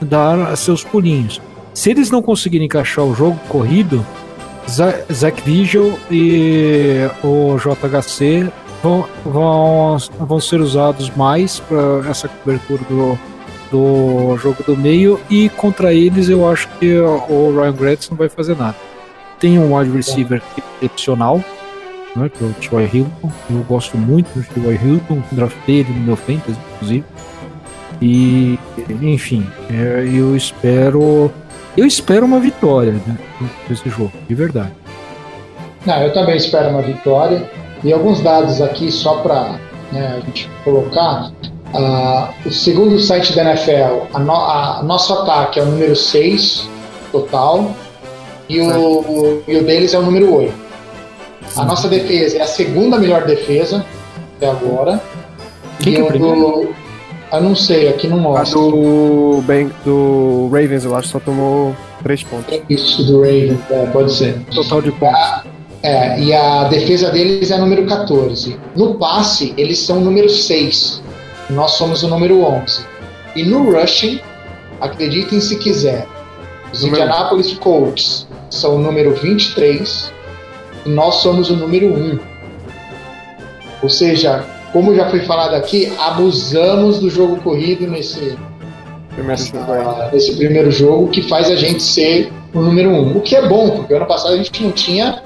dar 0.00 0.56
seus 0.56 0.82
pulinhos. 0.82 1.40
Se 1.74 1.90
eles 1.90 2.10
não 2.10 2.22
conseguirem 2.22 2.66
encaixar 2.66 3.04
o 3.04 3.14
jogo 3.14 3.38
corrido, 3.48 4.04
Zac 4.68 5.42
Vigil 5.42 5.98
e 6.10 7.08
o 7.22 7.56
JHC 7.58 8.50
vão, 8.82 9.08
vão, 9.24 9.96
vão 10.18 10.40
ser 10.40 10.60
usados 10.60 11.10
mais 11.10 11.60
para 11.60 12.08
essa 12.08 12.28
cobertura 12.28 12.82
do, 12.88 13.18
do 13.70 14.36
jogo 14.38 14.62
do 14.64 14.76
meio 14.76 15.20
e 15.30 15.48
contra 15.50 15.92
eles 15.92 16.28
eu 16.28 16.48
acho 16.48 16.68
que 16.78 16.98
o 16.98 17.54
Ryan 17.56 17.72
Gretz 17.72 18.10
não 18.10 18.16
vai 18.16 18.28
fazer 18.28 18.56
nada. 18.56 18.76
Tem 19.38 19.58
um 19.58 19.76
wide 19.76 19.90
receiver 19.90 20.42
excepcional, 20.82 21.42
né, 22.14 22.28
que 22.28 22.44
é 22.44 22.46
o 22.46 22.52
Troy 22.54 22.88
Hilton. 22.92 23.32
Eu 23.50 23.62
gosto 23.62 23.96
muito 23.96 24.28
do 24.34 24.42
Troy 24.42 24.78
Hilton, 24.82 25.22
draftei 25.32 25.80
ele 25.80 25.92
no 25.92 26.00
meu 26.00 26.16
fantasy, 26.16 26.58
inclusive. 26.74 27.04
E, 28.02 28.58
enfim, 29.02 29.46
é, 29.70 30.08
eu 30.12 30.36
espero. 30.36 31.30
Eu 31.76 31.86
espero 31.86 32.26
uma 32.26 32.40
vitória 32.40 32.92
né, 32.92 33.16
desse 33.68 33.88
jogo, 33.88 34.12
de 34.28 34.34
verdade. 34.34 34.72
Não, 35.86 36.02
eu 36.02 36.12
também 36.12 36.36
espero 36.36 36.70
uma 36.70 36.82
vitória. 36.82 37.48
E 37.82 37.92
alguns 37.92 38.20
dados 38.20 38.60
aqui 38.60 38.90
só 38.92 39.16
para 39.16 39.58
né, 39.92 40.16
a 40.16 40.20
gente 40.20 40.50
colocar. 40.64 41.32
Uh, 41.72 42.48
o 42.48 42.50
segundo 42.50 42.98
site 42.98 43.34
da 43.34 43.42
NFL, 43.42 44.06
a, 44.12 44.18
no, 44.18 44.32
a, 44.32 44.82
nosso 44.82 45.12
ataque 45.12 45.60
é 45.60 45.62
o 45.62 45.66
número 45.66 45.94
6 45.94 46.68
total 47.12 47.70
e 48.48 48.60
o, 48.60 49.42
e 49.46 49.56
o 49.56 49.64
deles 49.64 49.94
é 49.94 49.98
o 49.98 50.02
número 50.02 50.34
8. 50.34 50.52
A 51.56 51.64
nossa 51.64 51.88
defesa 51.88 52.38
é 52.38 52.42
a 52.42 52.46
segunda 52.46 52.98
melhor 52.98 53.24
defesa 53.24 53.84
até 54.36 54.50
agora. 54.50 55.00
Quem 55.78 55.92
e 55.92 55.96
que 55.96 56.02
é 56.02 56.04
o 56.04 56.08
primeiro? 56.08 56.74
Eu 57.32 57.40
não 57.40 57.54
sei, 57.54 57.88
aqui 57.88 58.08
não 58.08 58.18
mostra. 58.18 58.58
A 58.58 58.62
do, 58.62 59.40
bem, 59.46 59.70
do 59.84 60.48
Ravens, 60.52 60.84
eu 60.84 60.96
acho, 60.96 61.08
só 61.08 61.20
tomou 61.20 61.76
3 62.02 62.24
pontos. 62.24 62.60
Isso, 62.68 63.04
do 63.04 63.20
Ravens, 63.20 63.60
é, 63.70 63.86
pode 63.86 64.12
ser. 64.12 64.40
Total 64.52 64.82
de 64.82 64.90
pontos. 64.90 65.16
A, 65.16 65.44
é, 65.82 66.20
e 66.20 66.34
a 66.34 66.64
defesa 66.64 67.10
deles 67.10 67.50
é 67.50 67.56
número 67.56 67.86
14. 67.86 68.58
No 68.76 68.94
passe, 68.94 69.54
eles 69.56 69.78
são 69.78 70.00
número 70.00 70.28
6. 70.28 71.02
Nós 71.48 71.72
somos 71.72 72.02
o 72.02 72.08
número 72.08 72.42
11. 72.42 72.84
E 73.34 73.42
no 73.42 73.72
rushing, 73.72 74.20
acreditem 74.80 75.40
se 75.40 75.56
quiser, 75.56 76.06
os 76.72 76.82
número... 76.82 77.02
Indianapolis 77.02 77.54
Colts 77.54 78.26
são 78.50 78.76
o 78.76 78.78
número 78.78 79.14
23 79.14 80.12
e 80.84 80.88
nós 80.88 81.16
somos 81.16 81.50
o 81.50 81.56
número 81.56 81.86
1. 81.86 82.18
Ou 83.82 83.88
seja, 83.88 84.44
como 84.72 84.94
já 84.94 85.08
foi 85.08 85.20
falado 85.20 85.54
aqui, 85.54 85.92
abusamos 85.98 86.98
do 86.98 87.08
jogo 87.08 87.36
corrido 87.40 87.86
nesse 87.86 88.36
primeiro, 89.14 89.42
jogo, 89.42 90.12
nesse 90.12 90.36
primeiro 90.36 90.70
jogo, 90.70 91.08
que 91.08 91.22
faz 91.22 91.50
a 91.50 91.56
gente 91.56 91.82
ser 91.82 92.30
o 92.52 92.60
número 92.60 92.90
1. 92.90 93.16
O 93.16 93.20
que 93.20 93.34
é 93.34 93.48
bom, 93.48 93.70
porque 93.70 93.94
ano 93.94 94.06
passado 94.06 94.34
a 94.34 94.36
gente 94.36 94.62
não 94.62 94.72
tinha 94.72 95.22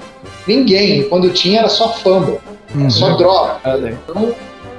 ninguém. 0.47 1.03
Quando 1.09 1.29
tinha 1.29 1.59
era 1.59 1.69
só 1.69 1.93
fumble, 1.93 2.39
uhum. 2.73 2.89
só 2.89 3.15
droga. 3.15 3.59
Então 3.63 4.33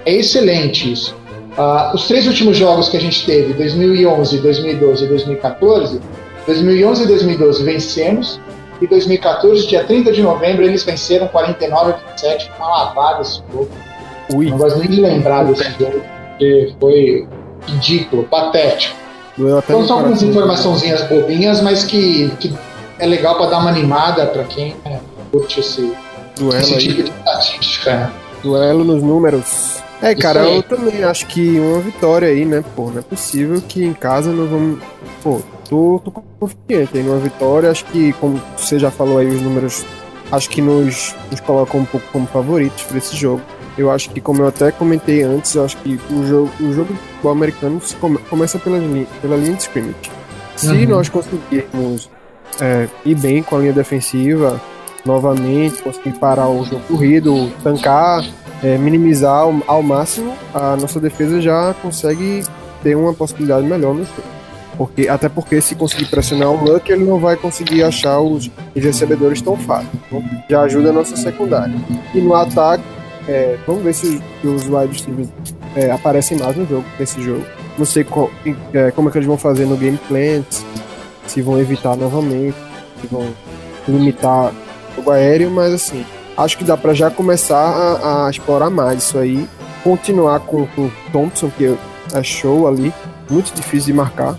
é 0.04 0.14
excelente 0.14 0.92
isso. 0.92 1.14
Uh, 1.56 1.94
os 1.94 2.06
três 2.06 2.26
últimos 2.26 2.56
jogos 2.56 2.88
que 2.88 2.96
a 2.96 3.00
gente 3.00 3.24
teve, 3.24 3.54
2011, 3.54 4.38
2012 4.38 5.04
e 5.04 5.08
2014, 5.08 6.00
2011 6.46 7.02
e 7.02 7.06
2012 7.06 7.64
vencemos, 7.64 8.40
e 8.80 8.86
2014, 8.86 9.66
dia 9.66 9.84
30 9.84 10.12
de 10.12 10.22
novembro, 10.22 10.64
eles 10.64 10.84
venceram 10.84 11.28
49 11.28 11.92
a 11.92 11.96
27, 12.10 12.50
uma 12.58 12.68
lavada 12.68 13.22
esse 13.22 13.40
jogo. 13.50 13.68
Ui. 14.34 14.50
Não 14.50 14.58
gosto 14.58 14.78
nem 14.78 14.88
de 14.88 15.00
lembrar 15.00 15.44
desse 15.44 15.64
jogo, 15.78 16.02
porque 16.30 16.74
foi 16.78 17.26
ridículo, 17.66 18.24
patético. 18.24 18.94
Então 19.38 19.86
são 19.86 19.98
algumas 19.98 20.22
informaçõezinhas 20.22 21.02
bobinhas, 21.08 21.60
mas 21.60 21.84
que, 21.84 22.30
que 22.38 22.52
é 22.98 23.06
legal 23.06 23.36
para 23.36 23.46
dar 23.46 23.58
uma 23.58 23.70
animada 23.70 24.26
para 24.26 24.44
quem 24.44 24.74
né, 24.84 25.00
curte 25.36 25.60
esse, 25.60 25.92
Duelo 26.36 26.62
esse 26.62 26.78
tipo 26.78 27.02
de 27.02 27.10
estatística. 27.10 28.12
Duelo 28.42 28.84
nos 28.84 29.02
números. 29.02 29.82
É, 30.02 30.14
cara, 30.14 30.40
eu 30.48 30.62
também 30.62 31.02
acho 31.04 31.26
que 31.26 31.58
uma 31.58 31.80
vitória 31.80 32.28
aí, 32.28 32.44
né? 32.44 32.62
Pô, 32.74 32.90
não 32.90 32.98
é 32.98 33.02
possível 33.02 33.62
que 33.66 33.84
em 33.84 33.94
casa 33.94 34.30
não 34.30 34.46
vamos. 34.46 34.80
Pô, 35.22 35.40
tô, 35.68 36.00
tô 36.04 36.10
confiante 36.10 36.98
aí 36.98 37.02
numa 37.02 37.18
vitória. 37.18 37.70
Acho 37.70 37.84
que, 37.86 38.12
como 38.14 38.40
você 38.56 38.78
já 38.78 38.90
falou 38.90 39.18
aí, 39.18 39.26
os 39.26 39.40
números 39.40 39.84
acho 40.30 40.50
que 40.50 40.60
nos, 40.60 41.14
nos 41.30 41.40
colocam 41.40 41.80
um 41.80 41.84
pouco 41.84 42.06
como 42.12 42.26
favoritos 42.26 42.82
para 42.84 42.98
esse 42.98 43.16
jogo. 43.16 43.42
Eu 43.78 43.90
acho 43.90 44.10
que, 44.10 44.20
como 44.20 44.42
eu 44.42 44.48
até 44.48 44.70
comentei 44.70 45.22
antes, 45.22 45.54
eu 45.54 45.64
acho 45.64 45.76
que 45.78 45.98
o 46.10 46.26
jogo, 46.26 46.50
o 46.60 46.72
jogo 46.72 46.92
de 46.92 46.98
futebol 46.98 47.32
americano 47.32 47.80
come, 48.00 48.18
começa 48.18 48.58
pela, 48.58 48.78
pela 49.20 49.36
linha 49.36 49.54
de 49.54 49.62
scrimmage. 49.62 49.96
Se 50.56 50.68
uhum. 50.68 50.88
nós 50.88 51.08
conseguirmos 51.08 52.10
é, 52.60 52.88
ir 53.04 53.14
bem 53.14 53.42
com 53.42 53.56
a 53.56 53.58
linha 53.60 53.72
defensiva, 53.72 54.60
novamente, 55.06 55.82
conseguir 55.82 56.18
parar 56.18 56.48
o 56.48 56.64
jogo 56.64 56.82
corrido, 56.88 57.50
tancar, 57.62 58.24
é, 58.62 58.76
minimizar 58.76 59.42
ao, 59.42 59.54
ao, 59.66 59.82
máximo, 59.82 60.34
a 60.52 60.76
nossa 60.76 60.98
defesa 61.00 61.40
já 61.40 61.74
consegue 61.80 62.42
ter 62.82 62.96
uma 62.96 63.14
possibilidade 63.14 63.66
melhor 63.66 63.94
no 63.94 64.04
jogo. 64.04 64.36
Porque, 64.76 65.08
até 65.08 65.28
porque 65.28 65.60
se 65.60 65.74
conseguir 65.74 66.06
pressionar 66.06 66.50
o 66.50 66.62
Luck, 66.62 66.90
ele 66.90 67.04
não 67.04 67.18
vai 67.18 67.34
conseguir 67.34 67.82
achar 67.82 68.20
os, 68.20 68.50
os 68.74 68.84
recebedores 68.84 69.40
tão 69.40 69.56
fácil. 69.56 69.88
Então, 70.06 70.22
já 70.50 70.60
ajuda 70.62 70.90
a 70.90 70.92
nossa 70.92 71.16
secundária. 71.16 71.74
E 72.14 72.20
no 72.20 72.34
ataque, 72.34 72.84
é, 73.26 73.56
vamos 73.66 73.82
ver 73.82 73.94
se 73.94 74.20
os, 74.44 74.68
wide 74.68 74.92
receivers 74.92 75.28
é, 75.74 75.90
aparecem 75.90 76.38
mais 76.38 76.54
no 76.56 76.66
jogo, 76.66 76.84
nesse 76.98 77.22
jogo. 77.22 77.44
Não 77.78 77.86
sei 77.86 78.06
é, 78.74 78.90
como 78.90 79.08
é 79.08 79.12
que 79.12 79.18
eles 79.18 79.26
vão 79.26 79.38
fazer 79.38 79.64
no 79.64 79.76
game 79.76 79.98
plan, 80.08 80.42
se 81.26 81.40
vão 81.42 81.58
evitar 81.58 81.96
novamente, 81.96 82.56
se 83.00 83.06
vão 83.06 83.26
limitar 83.88 84.52
jogo 84.96 85.10
aéreo, 85.10 85.50
mas 85.50 85.72
assim, 85.72 86.04
acho 86.36 86.58
que 86.58 86.64
dá 86.64 86.76
para 86.76 86.94
já 86.94 87.10
começar 87.10 87.56
a, 87.56 88.26
a, 88.26 88.30
explorar 88.30 88.70
mais 88.70 89.02
isso 89.02 89.18
aí. 89.18 89.48
Continuar 89.84 90.40
com, 90.40 90.62
o 90.62 90.92
Thompson, 91.12 91.50
que 91.50 91.76
é 92.12 92.22
show 92.22 92.66
ali, 92.66 92.92
muito 93.30 93.54
difícil 93.54 93.86
de 93.86 93.92
marcar, 93.92 94.36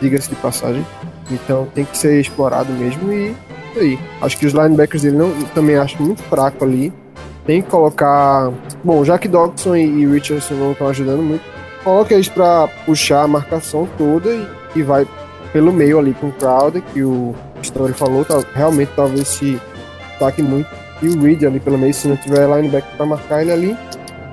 diga-se 0.00 0.28
de 0.28 0.36
passagem. 0.36 0.84
Então 1.30 1.66
tem 1.74 1.84
que 1.84 1.96
ser 1.96 2.20
explorado 2.20 2.70
mesmo 2.72 3.12
e 3.12 3.34
aí. 3.76 3.98
Acho 4.20 4.36
que 4.36 4.46
os 4.46 4.52
linebackers 4.52 5.02
dele 5.02 5.16
não, 5.16 5.32
também 5.54 5.76
acho 5.76 6.02
muito 6.02 6.22
fraco 6.24 6.64
ali. 6.64 6.92
Tem 7.46 7.62
que 7.62 7.70
colocar. 7.70 8.52
Bom, 8.84 9.04
já 9.04 9.18
que 9.18 9.26
Dodson 9.28 9.74
e 9.76 10.06
Richardson 10.06 10.54
não 10.54 10.72
estão 10.72 10.88
ajudando 10.88 11.22
muito, 11.22 11.42
coloca 11.82 12.14
eles 12.14 12.28
para 12.28 12.68
puxar 12.86 13.22
a 13.22 13.28
marcação 13.28 13.88
toda 13.98 14.30
e, 14.30 14.46
e 14.76 14.82
vai 14.82 15.06
pelo 15.52 15.72
meio 15.72 15.98
ali 15.98 16.14
com 16.14 16.28
o 16.28 16.32
Crowder, 16.32 16.82
que 16.92 17.02
o 17.02 17.34
Story 17.62 17.92
falou, 17.92 18.24
tá, 18.24 18.42
realmente 18.54 18.90
talvez 18.94 19.28
se 19.28 19.60
destaque 20.12 20.42
muito. 20.42 20.68
E 21.02 21.08
o 21.08 21.20
Reed 21.20 21.42
ali 21.44 21.58
pelo 21.58 21.76
meio, 21.76 21.92
se 21.92 22.06
não 22.06 22.16
tiver 22.16 22.46
linebacker 22.46 22.96
para 22.96 23.06
marcar 23.06 23.42
ele 23.42 23.52
ali, 23.52 23.78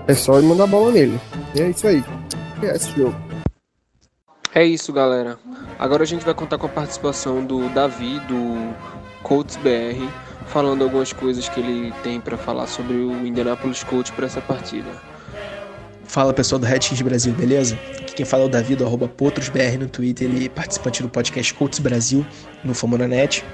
é 0.07 0.13
só 0.13 0.39
mandar 0.41 0.65
a 0.65 0.67
bola 0.67 0.91
nele. 0.91 1.19
E 1.55 1.61
é 1.61 1.69
isso 1.69 1.87
aí. 1.87 2.03
É 2.61 2.75
esse 2.75 2.91
jogo. 2.95 3.15
É 4.53 4.63
isso, 4.63 4.91
galera. 4.91 5.37
Agora 5.77 6.03
a 6.03 6.05
gente 6.05 6.25
vai 6.25 6.33
contar 6.33 6.57
com 6.57 6.65
a 6.65 6.69
participação 6.69 7.43
do 7.43 7.69
Davi, 7.69 8.19
do 8.21 8.73
Colts 9.23 9.55
BR, 9.57 10.07
falando 10.47 10.83
algumas 10.83 11.13
coisas 11.13 11.47
que 11.47 11.59
ele 11.59 11.93
tem 12.03 12.19
para 12.19 12.37
falar 12.37 12.67
sobre 12.67 12.95
o 12.95 13.25
Indianapolis 13.25 13.83
Colts 13.83 14.11
para 14.11 14.25
essa 14.25 14.41
partida. 14.41 14.89
Fala 16.03 16.33
pessoal 16.33 16.57
do 16.57 16.65
Redskins 16.65 17.01
Brasil, 17.01 17.31
beleza? 17.33 17.77
Aqui 17.99 18.15
quem 18.15 18.25
fala 18.25 18.43
é 18.43 18.45
o 18.47 18.49
Davi 18.49 18.75
do 18.75 18.83
arroba 18.83 19.07
PotrosBR 19.07 19.77
no 19.77 19.87
Twitter, 19.87 20.27
ele 20.27 20.47
é 20.47 20.49
participante 20.49 21.03
do 21.03 21.09
podcast 21.09 21.53
Colts 21.53 21.77
Brasil 21.77 22.25
no 22.63 22.73
Famonanet. 22.73 23.45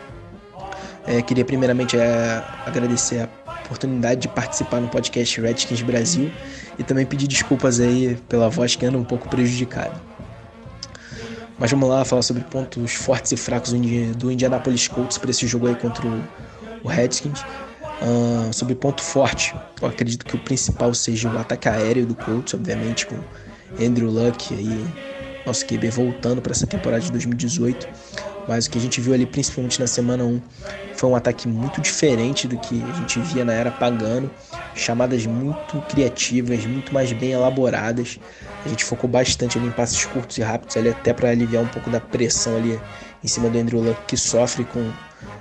É, 1.08 1.22
queria 1.22 1.46
primeiramente 1.46 1.98
é, 1.98 2.44
agradecer 2.66 3.20
a 3.20 3.30
oportunidade 3.66 4.22
de 4.22 4.28
participar 4.28 4.80
no 4.80 4.88
podcast 4.88 5.40
Redskins 5.40 5.82
Brasil 5.82 6.32
e 6.80 6.84
também 6.84 7.06
pedir 7.06 7.28
desculpas 7.28 7.80
aí 7.80 8.18
pela 8.28 8.50
voz 8.50 8.76
que 8.76 8.86
anda 8.86 8.98
um 8.98 9.04
pouco 9.04 9.30
prejudicada. 9.30 9.94
Mas 11.58 11.72
vamos 11.72 11.88
lá 11.88 12.04
falar 12.04 12.22
sobre 12.22 12.44
pontos 12.44 12.94
fortes 12.94 13.32
e 13.32 13.38
fracos 13.38 13.72
do 13.72 14.32
Indianapolis 14.32 14.88
Colts 14.88 15.18
para 15.18 15.32
esse 15.32 15.48
jogo 15.48 15.68
aí 15.68 15.76
contra 15.76 16.06
o 16.84 16.88
Redskins. 16.88 17.42
Uh, 18.02 18.52
sobre 18.52 18.76
ponto 18.76 19.02
forte, 19.02 19.56
eu 19.82 19.88
acredito 19.88 20.26
que 20.26 20.36
o 20.36 20.40
principal 20.40 20.94
seja 20.94 21.30
o 21.30 21.40
ataque 21.40 21.70
aéreo 21.70 22.06
do 22.06 22.14
Colts, 22.14 22.54
obviamente, 22.54 23.06
com 23.06 23.16
Andrew 23.82 24.10
Luck 24.12 24.54
aí, 24.54 24.86
nosso 25.46 25.66
QB 25.66 25.90
voltando 25.92 26.42
para 26.42 26.52
essa 26.52 26.68
temporada 26.68 27.02
de 27.02 27.12
2018. 27.12 27.88
Mas 28.48 28.66
o 28.66 28.70
que 28.70 28.78
a 28.78 28.82
gente 28.82 29.02
viu 29.02 29.14
ali, 29.14 29.26
principalmente 29.26 29.80
na 29.80 29.88
semana 29.88 30.24
1, 30.24 30.42
foi 30.94 31.10
um 31.10 31.16
ataque 31.16 31.48
muito 31.48 31.82
diferente 31.82 32.48
do 32.48 32.58
que 32.58 32.84
a 32.84 32.94
gente 32.94 33.20
via 33.20 33.44
na 33.44 33.54
era 33.54 33.72
Pagano. 33.72 34.30
Chamadas 34.76 35.26
muito 35.26 35.82
criativas, 35.90 36.66
muito 36.66 36.94
mais 36.94 37.12
bem 37.12 37.32
elaboradas. 37.32 38.20
A 38.66 38.70
gente 38.70 38.84
focou 38.84 39.10
bastante 39.10 39.58
ali 39.58 39.68
em 39.68 39.72
passes 39.72 40.06
curtos 40.06 40.38
e 40.38 40.42
rápidos, 40.42 40.78
ali 40.78 40.90
até 40.90 41.14
para 41.14 41.30
aliviar 41.30 41.64
um 41.64 41.68
pouco 41.68 41.90
da 41.90 42.00
pressão 42.00 42.56
ali 42.58 42.80
em 43.24 43.28
cima 43.28 43.50
do 43.50 43.58
Andrew 43.58 43.82
Luck, 43.82 44.00
que 44.08 44.18
sofre 44.18 44.64
com 44.66 44.92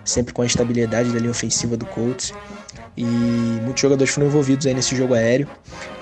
sempre 0.04 0.32
com 0.32 0.42
a 0.42 0.46
estabilidade 0.46 1.10
da 1.10 1.18
linha 1.18 1.30
ofensiva 1.30 1.76
do 1.76 1.86
Colts. 1.86 2.32
E 2.96 3.04
muitos 3.04 3.80
jogadores 3.80 4.12
foram 4.12 4.28
envolvidos 4.28 4.66
aí 4.66 4.74
nesse 4.74 4.94
jogo 4.94 5.14
aéreo. 5.14 5.48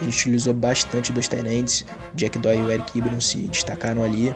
A 0.00 0.04
gente 0.04 0.18
utilizou 0.20 0.52
bastante 0.52 1.12
dos 1.12 1.26
Tyrants. 1.26 1.86
Jack 2.14 2.38
Doyle 2.38 2.60
e 2.60 2.64
o 2.64 2.70
Eric 2.70 2.98
Ibram 2.98 3.20
se 3.20 3.38
destacaram 3.48 4.02
ali. 4.02 4.34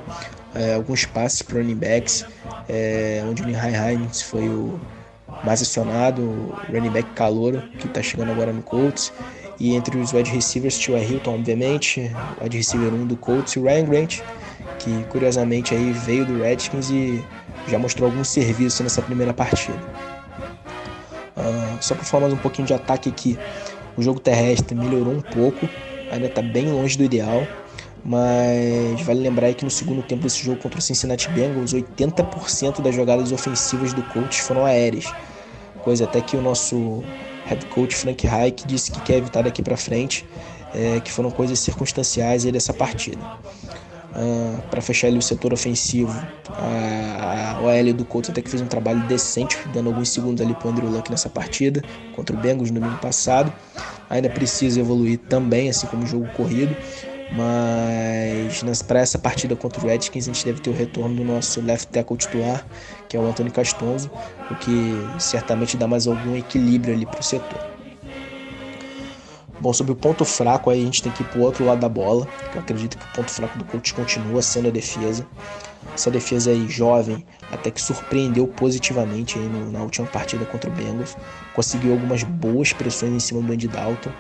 É, 0.59 0.75
alguns 0.75 1.05
passes 1.05 1.43
para 1.43 1.59
running 1.59 1.75
backs, 1.75 2.25
é, 2.67 3.23
onde 3.29 3.43
o 3.43 3.53
High 3.53 3.95
Hines 3.95 4.23
foi 4.23 4.49
o 4.49 4.81
mais 5.45 5.61
acionado, 5.61 6.23
o 6.23 6.55
running 6.73 6.91
back 6.91 7.11
calouro, 7.11 7.63
que 7.79 7.87
está 7.87 8.03
chegando 8.03 8.31
agora 8.31 8.53
no 8.53 8.63
Colts. 8.63 9.13
E 9.61 9.75
entre 9.75 9.99
os 9.99 10.13
wide 10.13 10.31
receivers, 10.31 10.79
Tio 10.79 10.97
Hilton, 10.97 11.35
obviamente, 11.35 12.11
wide 12.43 12.57
receiver 12.57 12.93
1 12.93 13.07
do 13.07 13.17
Colts, 13.17 13.53
e 13.55 13.59
o 13.59 13.65
Ryan 13.65 13.85
Grant, 13.85 14.21
que 14.79 15.05
curiosamente 15.11 15.75
aí 15.75 15.93
veio 15.93 16.25
do 16.25 16.43
Redskins 16.43 16.91
e 16.91 17.23
já 17.69 17.79
mostrou 17.79 18.09
algum 18.09 18.25
serviço 18.25 18.83
nessa 18.83 19.03
primeira 19.03 19.35
partida. 19.35 19.79
Uh, 21.37 21.83
só 21.83 21.95
para 21.95 22.05
falar 22.05 22.23
mais 22.23 22.35
um 22.35 22.39
pouquinho 22.39 22.67
de 22.67 22.75
ataque 22.75 23.09
aqui, 23.09 23.39
o 23.97 24.03
jogo 24.03 24.21
terrestre 24.21 24.75
melhorou 24.75 25.13
um 25.13 25.21
pouco, 25.21 25.69
ainda 26.11 26.27
está 26.27 26.41
bem 26.41 26.71
longe 26.71 26.97
do 26.97 27.05
ideal, 27.05 27.47
mas 28.07 29.01
vale 29.03 29.21
lembrar 29.21 29.53
que 29.55 29.65
no 29.65 29.71
segundo 29.71 30.01
tempo 30.01 30.23
desse 30.23 30.43
jogo 30.43 30.61
contra 30.61 30.79
o 30.79 30.83
Cincinnati 30.83 31.29
Bengals, 31.31 31.75
80% 31.75 32.81
das 32.81 32.95
jogadas 32.95 33.33
ofensivas 33.33 33.93
do 33.93 34.03
coach 34.05 34.41
foram 34.43 34.65
aéreas, 34.65 35.13
coisa 35.83 36.05
até 36.05 36.21
que 36.21 36.37
o 36.37 36.41
nosso 36.41 37.03
head 37.47 37.67
coach 37.67 37.97
Frank 37.97 38.25
Reich 38.27 38.65
disse 38.67 38.93
que 38.93 39.01
quer 39.01 39.17
evitar 39.17 39.43
daqui 39.43 39.61
para 39.61 39.77
frente, 39.77 40.25
é, 40.73 41.01
que 41.01 41.11
foram 41.11 41.31
coisas 41.31 41.59
circunstanciais 41.59 42.45
dessa 42.45 42.73
partida. 42.73 43.21
Uh, 44.17 44.63
para 44.71 44.81
fechar 44.81 45.09
ali 45.09 45.19
o 45.19 45.23
setor 45.23 45.53
ofensivo, 45.53 46.11
a, 46.49 47.57
a 47.59 47.61
OL 47.61 47.93
do 47.93 48.03
Colts 48.03 48.31
até 48.31 48.41
que 48.41 48.49
fez 48.49 48.63
um 48.63 48.67
trabalho 48.67 49.01
decente, 49.07 49.59
dando 49.75 49.89
alguns 49.91 50.09
segundos 50.09 50.41
ali 50.41 50.55
para 50.55 50.69
o 50.69 50.71
Andrew 50.71 50.89
Luck 50.89 51.11
nessa 51.11 51.29
partida 51.29 51.83
contra 52.15 52.35
o 52.35 52.39
Bengals 52.39 52.71
no 52.71 52.81
domingo 52.81 52.99
passado. 52.99 53.53
Ainda 54.09 54.31
precisa 54.31 54.81
evoluir 54.81 55.19
também, 55.19 55.69
assim 55.69 55.87
como 55.89 56.05
o 56.05 56.07
jogo 56.07 56.27
corrido. 56.29 56.75
Mas 57.33 58.83
para 58.83 59.01
essa 59.01 59.19
partida 59.19 59.57
contra 59.57 59.85
o 59.85 59.89
Redskins 59.89 60.25
a 60.25 60.33
gente 60.33 60.45
deve 60.45 60.61
ter 60.61 60.71
o 60.71 60.73
retorno 60.73 61.17
do 61.17 61.25
nosso 61.25 61.61
left 61.61 61.89
tackle 61.89 62.17
titular, 62.17 62.65
que 63.09 63.17
é 63.17 63.21
o 63.21 63.27
Antônio 63.27 63.53
Castonzo, 63.53 64.11
o 64.51 64.55
que 64.55 64.95
certamente 65.19 65.77
dá 65.77 65.87
mais 65.89 66.07
algum 66.07 66.37
equilíbrio 66.37 66.95
ali 66.95 67.05
para 67.05 67.21
o 67.21 67.23
setor. 67.23 67.77
Bom, 69.59 69.73
sobre 69.73 69.93
o 69.93 69.97
ponto 69.97 70.25
fraco 70.25 70.71
aí 70.71 70.83
a 70.83 70.85
gente 70.85 71.03
tem 71.03 71.11
que 71.11 71.23
ir 71.23 71.27
para 71.27 71.41
o 71.41 71.43
outro 71.43 71.65
lado 71.65 71.81
da 71.81 71.89
bola, 71.89 72.27
que 72.53 72.59
eu 72.59 72.61
acredito 72.61 72.99
que 72.99 73.05
o 73.05 73.13
ponto 73.13 73.31
fraco 73.31 73.59
do 73.59 73.65
coach 73.65 73.95
continua 73.95 74.43
sendo 74.43 74.69
a 74.69 74.71
defesa. 74.71 75.27
Essa 75.95 76.11
defesa 76.11 76.51
aí 76.51 76.69
jovem, 76.69 77.25
até 77.51 77.71
que 77.71 77.81
surpreendeu 77.81 78.47
positivamente 78.47 79.39
aí 79.39 79.47
no, 79.47 79.73
na 79.73 79.81
última 79.81 80.07
partida 80.07 80.45
contra 80.45 80.69
o 80.69 80.73
Bengals. 80.73 81.17
Conseguiu 81.55 81.93
algumas 81.93 82.23
boas 82.23 82.75
pressões 82.75 83.13
em 83.13 83.19
cima 83.19 83.41
do 83.41 83.51
Andy 83.51 83.67
Dalton. 83.67 84.11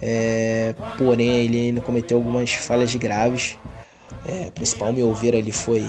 É, 0.00 0.74
porém, 0.98 1.44
ele 1.44 1.68
ainda 1.68 1.80
cometeu 1.80 2.18
algumas 2.18 2.52
falhas 2.52 2.94
graves. 2.94 3.58
É, 4.26 4.50
principal, 4.50 4.92
meu 4.92 5.12
ver, 5.14 5.34
ali 5.34 5.52
foi 5.52 5.84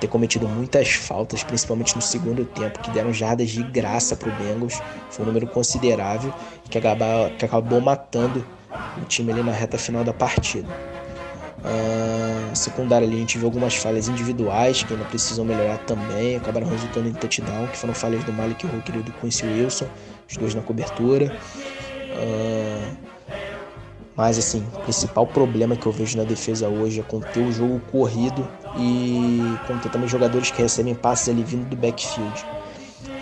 ter 0.00 0.08
cometido 0.08 0.48
muitas 0.48 0.92
faltas, 0.92 1.42
principalmente 1.42 1.94
no 1.94 2.02
segundo 2.02 2.44
tempo, 2.44 2.80
que 2.80 2.90
deram 2.90 3.12
jardas 3.12 3.50
de 3.50 3.62
graça 3.62 4.16
para 4.16 4.28
o 4.28 4.32
Bengals. 4.32 4.80
Foi 5.10 5.24
um 5.24 5.26
número 5.26 5.46
considerável 5.46 6.32
que 6.70 6.78
acabou, 6.78 7.30
que 7.38 7.44
acabou 7.44 7.80
matando 7.80 8.44
o 9.00 9.04
time 9.06 9.32
ali 9.32 9.42
na 9.42 9.52
reta 9.52 9.78
final 9.78 10.04
da 10.04 10.12
partida. 10.12 10.68
Uh, 11.62 12.56
secundária 12.56 13.06
ali 13.06 13.16
a 13.16 13.20
gente 13.20 13.38
viu 13.38 13.46
algumas 13.46 13.76
falhas 13.76 14.08
individuais 14.08 14.82
que 14.82 14.92
ainda 14.92 15.04
precisam 15.04 15.44
melhorar 15.44 15.78
também, 15.78 16.34
acabaram 16.34 16.66
resultando 16.66 17.08
em 17.08 17.12
touchdown, 17.12 17.68
que 17.68 17.76
foram 17.76 17.94
falhas 17.94 18.24
do 18.24 18.32
Malik 18.32 18.66
Hooker 18.66 18.96
e 18.96 19.02
do 19.02 19.12
Quincy 19.12 19.46
Wilson, 19.46 19.86
os 20.28 20.36
dois 20.36 20.54
na 20.54 20.62
cobertura. 20.62 21.36
Uh, 22.16 23.11
mas 24.16 24.38
assim, 24.38 24.64
o 24.74 24.80
principal 24.80 25.26
problema 25.26 25.76
que 25.76 25.86
eu 25.86 25.92
vejo 25.92 26.18
na 26.18 26.24
defesa 26.24 26.68
hoje 26.68 27.00
é 27.00 27.02
conter 27.02 27.40
o 27.40 27.52
jogo 27.52 27.80
corrido 27.90 28.46
e 28.76 29.58
conter 29.66 29.90
também 29.90 30.08
jogadores 30.08 30.50
que 30.50 30.60
recebem 30.60 30.94
passes 30.94 31.28
ali 31.28 31.42
vindo 31.42 31.68
do 31.68 31.76
backfield. 31.76 32.44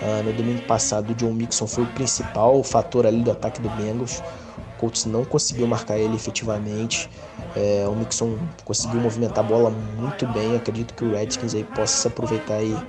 Uh, 0.02 0.22
no 0.24 0.32
domingo 0.32 0.62
passado, 0.62 1.10
o 1.10 1.14
John 1.14 1.32
Mixon 1.32 1.66
foi 1.66 1.84
o 1.84 1.86
principal 1.86 2.62
fator 2.62 3.06
ali 3.06 3.22
do 3.22 3.30
ataque 3.30 3.60
do 3.60 3.68
Bengals. 3.68 4.22
O 4.56 4.78
Colts 4.78 5.04
não 5.04 5.24
conseguiu 5.24 5.66
marcar 5.66 5.98
ele 5.98 6.16
efetivamente. 6.16 7.08
É, 7.54 7.86
o 7.86 7.94
Mixon 7.94 8.38
conseguiu 8.64 9.00
movimentar 9.00 9.44
a 9.44 9.46
bola 9.46 9.70
muito 9.70 10.26
bem. 10.26 10.56
acredito 10.56 10.94
que 10.94 11.04
o 11.04 11.12
Redskins 11.12 11.54
aí 11.54 11.64
possa 11.64 12.00
se 12.00 12.08
aproveitar 12.08 12.54
aí, 12.54 12.82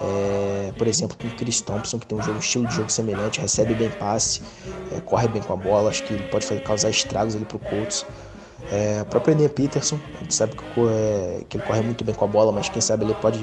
é, 0.00 0.72
por 0.76 0.86
exemplo, 0.86 1.16
com 1.16 1.26
o 1.26 1.30
Chris 1.30 1.60
Thompson, 1.60 1.98
que 1.98 2.06
tem 2.06 2.18
um, 2.18 2.22
jogo, 2.22 2.38
estilo 2.38 2.66
de 2.66 2.74
jogo 2.74 2.90
semelhante, 2.90 3.40
recebe 3.40 3.74
bem 3.74 3.90
passe, 3.90 4.42
é, 4.94 5.00
corre 5.00 5.28
bem 5.28 5.42
com 5.42 5.52
a 5.52 5.56
bola. 5.56 5.90
Acho 5.90 6.02
que 6.04 6.14
ele 6.14 6.22
pode 6.24 6.46
fazer, 6.46 6.60
causar 6.60 6.90
estragos 6.90 7.34
ali 7.34 7.44
pro 7.44 7.58
Colts. 7.58 8.04
É, 8.70 9.00
o 9.02 9.06
próprio 9.06 9.32
Enem 9.32 9.48
Peterson, 9.48 9.98
a 10.14 10.18
gente 10.22 10.34
sabe 10.34 10.54
que, 10.56 10.62
é, 10.90 11.44
que, 11.48 11.56
ele 11.56 11.64
corre 11.64 11.80
muito 11.80 12.04
bem 12.04 12.14
com 12.14 12.24
a 12.24 12.28
bola, 12.28 12.52
mas 12.52 12.68
quem 12.68 12.82
sabe 12.82 13.04
ele 13.04 13.14
pode 13.14 13.38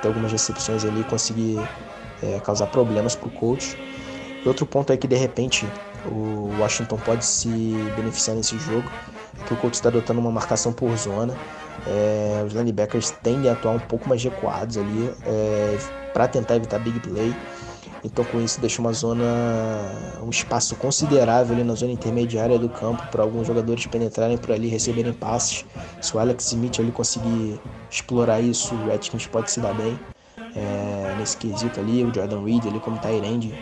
ter 0.00 0.08
algumas 0.08 0.30
recepções 0.30 0.84
ali 0.84 1.00
e 1.00 1.04
conseguir 1.04 1.58
é, 2.22 2.38
causar 2.40 2.66
problemas 2.66 3.14
pro 3.14 3.30
coach. 3.30 3.76
E 4.44 4.48
outro 4.48 4.66
ponto 4.66 4.92
é 4.92 4.96
que 4.96 5.08
de 5.08 5.16
repente 5.16 5.66
o 6.04 6.52
Washington 6.60 6.98
pode 6.98 7.24
se 7.24 7.48
beneficiar 7.96 8.36
nesse 8.36 8.56
jogo 8.58 8.88
que 9.46 9.54
o 9.54 9.56
Colts 9.56 9.78
está 9.78 9.88
adotando 9.88 10.20
uma 10.20 10.30
marcação 10.30 10.72
por 10.72 10.96
zona. 10.96 11.34
É, 11.86 12.42
os 12.46 12.52
linebackers 12.52 13.10
tendem 13.22 13.50
a 13.50 13.52
atuar 13.52 13.72
um 13.72 13.78
pouco 13.78 14.08
mais 14.08 14.22
recuados 14.22 14.76
ali 14.76 15.12
é, 15.24 15.78
para 16.12 16.26
tentar 16.26 16.56
evitar 16.56 16.78
big 16.78 16.98
play. 17.00 17.34
Então 18.04 18.24
com 18.24 18.40
isso 18.40 18.60
deixa 18.60 18.80
uma 18.80 18.92
zona, 18.92 19.24
um 20.22 20.30
espaço 20.30 20.76
considerável 20.76 21.54
ali 21.54 21.64
na 21.64 21.74
zona 21.74 21.92
intermediária 21.92 22.58
do 22.58 22.68
campo 22.68 23.04
para 23.10 23.22
alguns 23.22 23.46
jogadores 23.46 23.84
penetrarem 23.86 24.38
por 24.38 24.52
ali, 24.52 24.68
receberem 24.68 25.12
passes. 25.12 25.64
Se 26.00 26.16
o 26.16 26.20
Alex 26.20 26.46
Smith 26.46 26.78
ali 26.78 26.92
conseguir 26.92 27.60
explorar 27.90 28.40
isso, 28.40 28.74
o 28.74 28.86
Redskins 28.86 29.26
pode 29.26 29.50
se 29.50 29.60
dar 29.60 29.74
bem 29.74 29.98
é, 30.54 31.14
nesse 31.18 31.36
quesito 31.36 31.80
ali. 31.80 32.04
O 32.04 32.14
Jordan 32.14 32.44
Reed 32.44 32.66
ali 32.66 32.78
como 32.78 32.98
Tyrande 32.98 33.52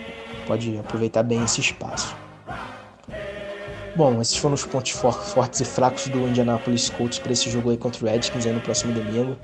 pode 0.47 0.77
aproveitar 0.79 1.22
bem 1.22 1.43
esse 1.43 1.61
espaço. 1.61 2.24
Bom, 3.97 4.21
esses 4.21 4.37
foram 4.37 4.55
os 4.55 4.65
pontos 4.65 4.91
fortes 4.91 5.61
e 5.61 5.65
fracos 5.65 6.09
do 6.09 6.27
Indianapolis 6.27 6.91
Colts 6.91 7.21
para 7.21 7.33
esse 7.33 7.49
jogo 7.49 7.71
aí 7.71 7.77
contra 7.77 8.05
o 8.05 8.09
Redskins 8.09 8.45
aí 8.45 8.53
no 8.53 8.61
próximo 8.61 8.93
domingo. 8.93 9.37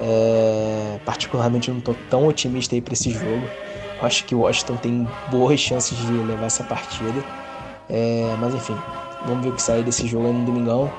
É, 0.00 0.98
particularmente 1.04 1.68
eu 1.68 1.74
não 1.74 1.78
estou 1.78 1.96
tão 2.10 2.26
otimista 2.26 2.74
aí 2.74 2.80
para 2.80 2.94
esse 2.94 3.10
jogo. 3.10 3.42
Acho 4.02 4.24
que 4.24 4.34
o 4.34 4.40
Washington 4.40 4.76
tem 4.76 5.08
boas 5.30 5.60
chances 5.60 5.96
de 5.96 6.12
levar 6.12 6.46
essa 6.46 6.64
partida. 6.64 7.24
É, 7.88 8.34
mas 8.40 8.54
enfim, 8.54 8.76
vamos 9.24 9.44
ver 9.44 9.50
o 9.50 9.52
que 9.52 9.62
sai 9.62 9.82
desse 9.82 10.06
jogo 10.06 10.26
aí 10.26 10.32
no 10.32 10.44
domingão. 10.44 10.90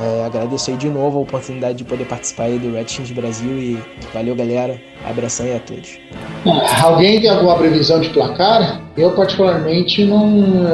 É, 0.00 0.24
agradeço 0.24 0.70
aí 0.70 0.76
de 0.76 0.88
novo 0.88 1.18
a 1.18 1.22
oportunidade 1.22 1.78
de 1.78 1.84
poder 1.84 2.04
participar 2.04 2.44
aí 2.44 2.58
do 2.58 2.72
Redskins 2.72 3.10
Brasil 3.10 3.50
e 3.58 3.82
valeu 4.14 4.36
galera, 4.36 4.80
abração 5.04 5.44
aí 5.44 5.56
a 5.56 5.58
todos. 5.58 5.98
Alguém 6.80 7.20
tem 7.20 7.28
alguma 7.28 7.56
previsão 7.56 8.00
de 8.00 8.10
placar? 8.10 8.80
Eu 8.96 9.10
particularmente 9.16 10.04
não, 10.04 10.28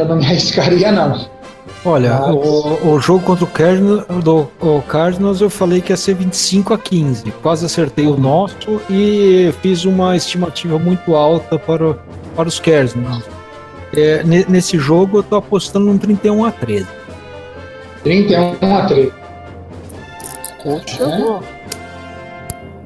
não 0.05 0.17
me 0.17 0.27
arriscaria 0.27 0.93
não. 0.93 1.34
Olha, 1.85 2.19
o, 2.33 2.95
o, 2.95 2.99
jogo 2.99 3.23
contra 3.25 3.45
o 3.45 3.47
Cardinals, 3.47 4.07
do, 4.25 4.49
o 4.59 4.81
Cardinals 4.83 5.43
eu 5.43 5.51
falei 5.51 5.83
que 5.83 5.93
ia 5.93 5.97
ser 5.97 6.15
25 6.15 6.73
a 6.73 6.79
15. 6.79 7.31
Quase 7.43 7.67
acertei 7.67 8.07
o 8.07 8.17
nosso 8.17 8.81
e 8.89 9.53
fiz 9.61 9.85
uma 9.85 10.17
estimativa 10.17 10.79
muito 10.79 11.15
alta 11.15 11.59
para, 11.59 11.95
para 12.35 12.49
os 12.49 12.59
Cardinals. 12.59 13.25
É, 13.95 14.25
nesse 14.25 14.79
jogo 14.79 15.19
eu 15.19 15.23
tô 15.23 15.37
apostando 15.37 15.91
um 15.91 15.99
31 15.99 16.45
a 16.47 16.51
13. 16.51 16.87
31 18.03 18.77
a 18.77 18.87
13. 18.87 19.13
Poxa. 20.63 21.05
É. 21.05 21.65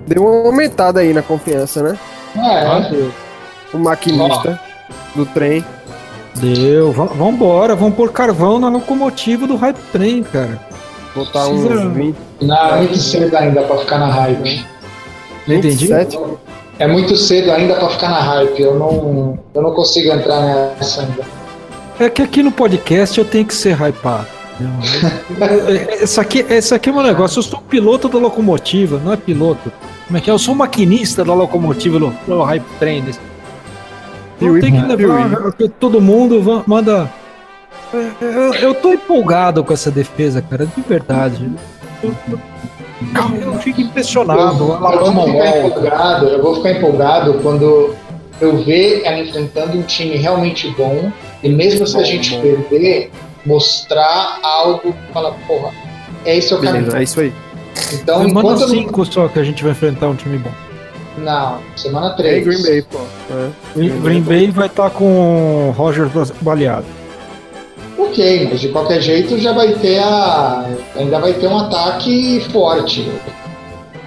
Deu 0.08 0.22
uma 0.24 0.48
aumentada 0.48 1.00
aí 1.00 1.12
na 1.12 1.22
confiança, 1.22 1.82
né? 1.82 1.98
Ah, 2.36 2.80
é. 2.92 3.10
O 3.72 3.78
maquinista 3.78 4.60
do 5.14 5.24
trem. 5.24 5.64
Deu, 6.40 6.92
v 6.92 7.06
vambora, 7.16 7.74
vamos 7.74 7.94
pôr 7.96 8.12
carvão 8.12 8.58
na 8.58 8.68
locomotiva 8.68 9.46
do 9.46 9.56
Hype 9.56 9.78
Train, 9.92 10.22
cara. 10.22 10.60
Botar 11.14 11.48
uns 11.48 11.64
20. 11.94 12.16
Não, 12.42 12.56
é 12.56 12.76
muito 12.78 12.98
cedo 12.98 13.36
ainda 13.36 13.62
pra 13.62 13.76
ficar 13.78 13.98
na 13.98 14.06
hype. 14.06 14.64
Não 15.46 15.56
entendi? 15.56 15.88
É 16.78 16.86
muito 16.86 17.16
cedo 17.16 17.50
ainda 17.50 17.74
pra 17.74 17.88
ficar 17.88 18.10
na 18.10 18.20
hype. 18.20 18.62
Eu 18.62 18.78
não, 18.78 19.38
eu 19.52 19.62
não 19.62 19.72
consigo 19.72 20.12
entrar 20.12 20.40
nessa 20.76 21.02
ainda. 21.02 21.22
É 21.98 22.08
que 22.08 22.22
aqui 22.22 22.42
no 22.42 22.52
podcast 22.52 23.18
eu 23.18 23.24
tenho 23.24 23.44
que 23.44 23.54
ser 23.54 23.76
hypado. 23.76 24.28
Essa 26.00 26.20
aqui, 26.20 26.44
esse 26.48 26.74
aqui 26.74 26.90
é 26.90 26.92
meu 26.92 27.02
negócio. 27.02 27.38
Eu 27.38 27.42
sou 27.42 27.60
piloto 27.60 28.08
da 28.08 28.18
locomotiva, 28.18 29.00
não 29.04 29.12
é 29.12 29.16
piloto. 29.16 29.72
Como 30.06 30.16
é 30.16 30.20
que 30.20 30.30
é? 30.30 30.32
Eu 30.32 30.38
sou 30.38 30.54
maquinista 30.54 31.24
da 31.24 31.34
locomotiva 31.34 31.98
no, 31.98 32.14
no 32.26 32.42
Hype 32.42 32.64
Train. 32.78 33.04
Eu 34.40 34.60
tenho 34.60 34.82
que 34.82 34.96
levar 34.96 35.52
todo 35.80 36.00
mundo, 36.00 36.64
manda. 36.66 37.10
Eu, 38.20 38.54
eu 38.54 38.74
tô 38.74 38.92
empolgado 38.92 39.64
com 39.64 39.72
essa 39.72 39.90
defesa, 39.90 40.42
cara, 40.42 40.66
de 40.66 40.80
verdade. 40.82 41.50
Eu, 42.02 42.14
eu, 42.30 42.38
eu 43.40 43.54
fico 43.54 43.80
impressionado. 43.80 44.40
Eu, 44.40 44.90
eu, 44.92 45.12
vou 45.12 45.26
ficar 45.26 45.66
empolgado, 45.66 46.26
eu 46.26 46.42
vou 46.42 46.54
ficar 46.56 46.70
empolgado 46.72 47.34
quando 47.42 47.94
eu 48.40 48.56
ver 48.58 49.02
ela 49.04 49.18
enfrentando 49.18 49.76
um 49.76 49.82
time 49.82 50.16
realmente 50.16 50.70
bom 50.76 51.10
e 51.42 51.48
mesmo 51.48 51.86
se 51.86 51.96
a 51.96 52.02
gente 52.02 52.36
bom. 52.36 52.42
perder, 52.42 53.10
mostrar 53.44 54.38
algo 54.42 54.92
que 54.92 55.12
fala, 55.12 55.34
porra, 55.46 55.72
é 56.24 56.36
isso 56.36 56.54
o 56.56 56.60
caminho. 56.60 56.94
É 56.94 57.02
isso 57.02 57.20
aí. 57.20 57.32
Então, 57.92 58.22
Mas 58.22 58.32
manda 58.32 58.68
cinco 58.68 58.98
não... 58.98 59.04
só 59.04 59.28
que 59.28 59.38
a 59.38 59.44
gente 59.44 59.62
vai 59.62 59.72
enfrentar 59.72 60.08
um 60.08 60.14
time 60.14 60.38
bom. 60.38 60.50
Não, 61.22 61.58
semana 61.76 62.10
3. 62.10 62.36
É 62.36 62.40
Green 62.40 62.62
Bay, 62.62 62.82
pô. 62.82 62.98
É. 63.30 63.50
Green, 63.74 64.00
Green 64.00 64.20
Bay 64.22 64.50
vai 64.50 64.66
estar 64.66 64.84
tá 64.84 64.90
com 64.90 65.68
o 65.68 65.70
Roger 65.72 66.08
baleado. 66.40 66.86
Ok, 67.98 68.48
mas 68.50 68.60
de 68.60 68.68
qualquer 68.68 69.00
jeito 69.00 69.38
já 69.38 69.52
vai 69.52 69.72
ter 69.74 69.98
a. 69.98 70.64
Ainda 70.96 71.18
vai 71.18 71.32
ter 71.32 71.48
um 71.48 71.58
ataque 71.58 72.40
forte. 72.52 73.10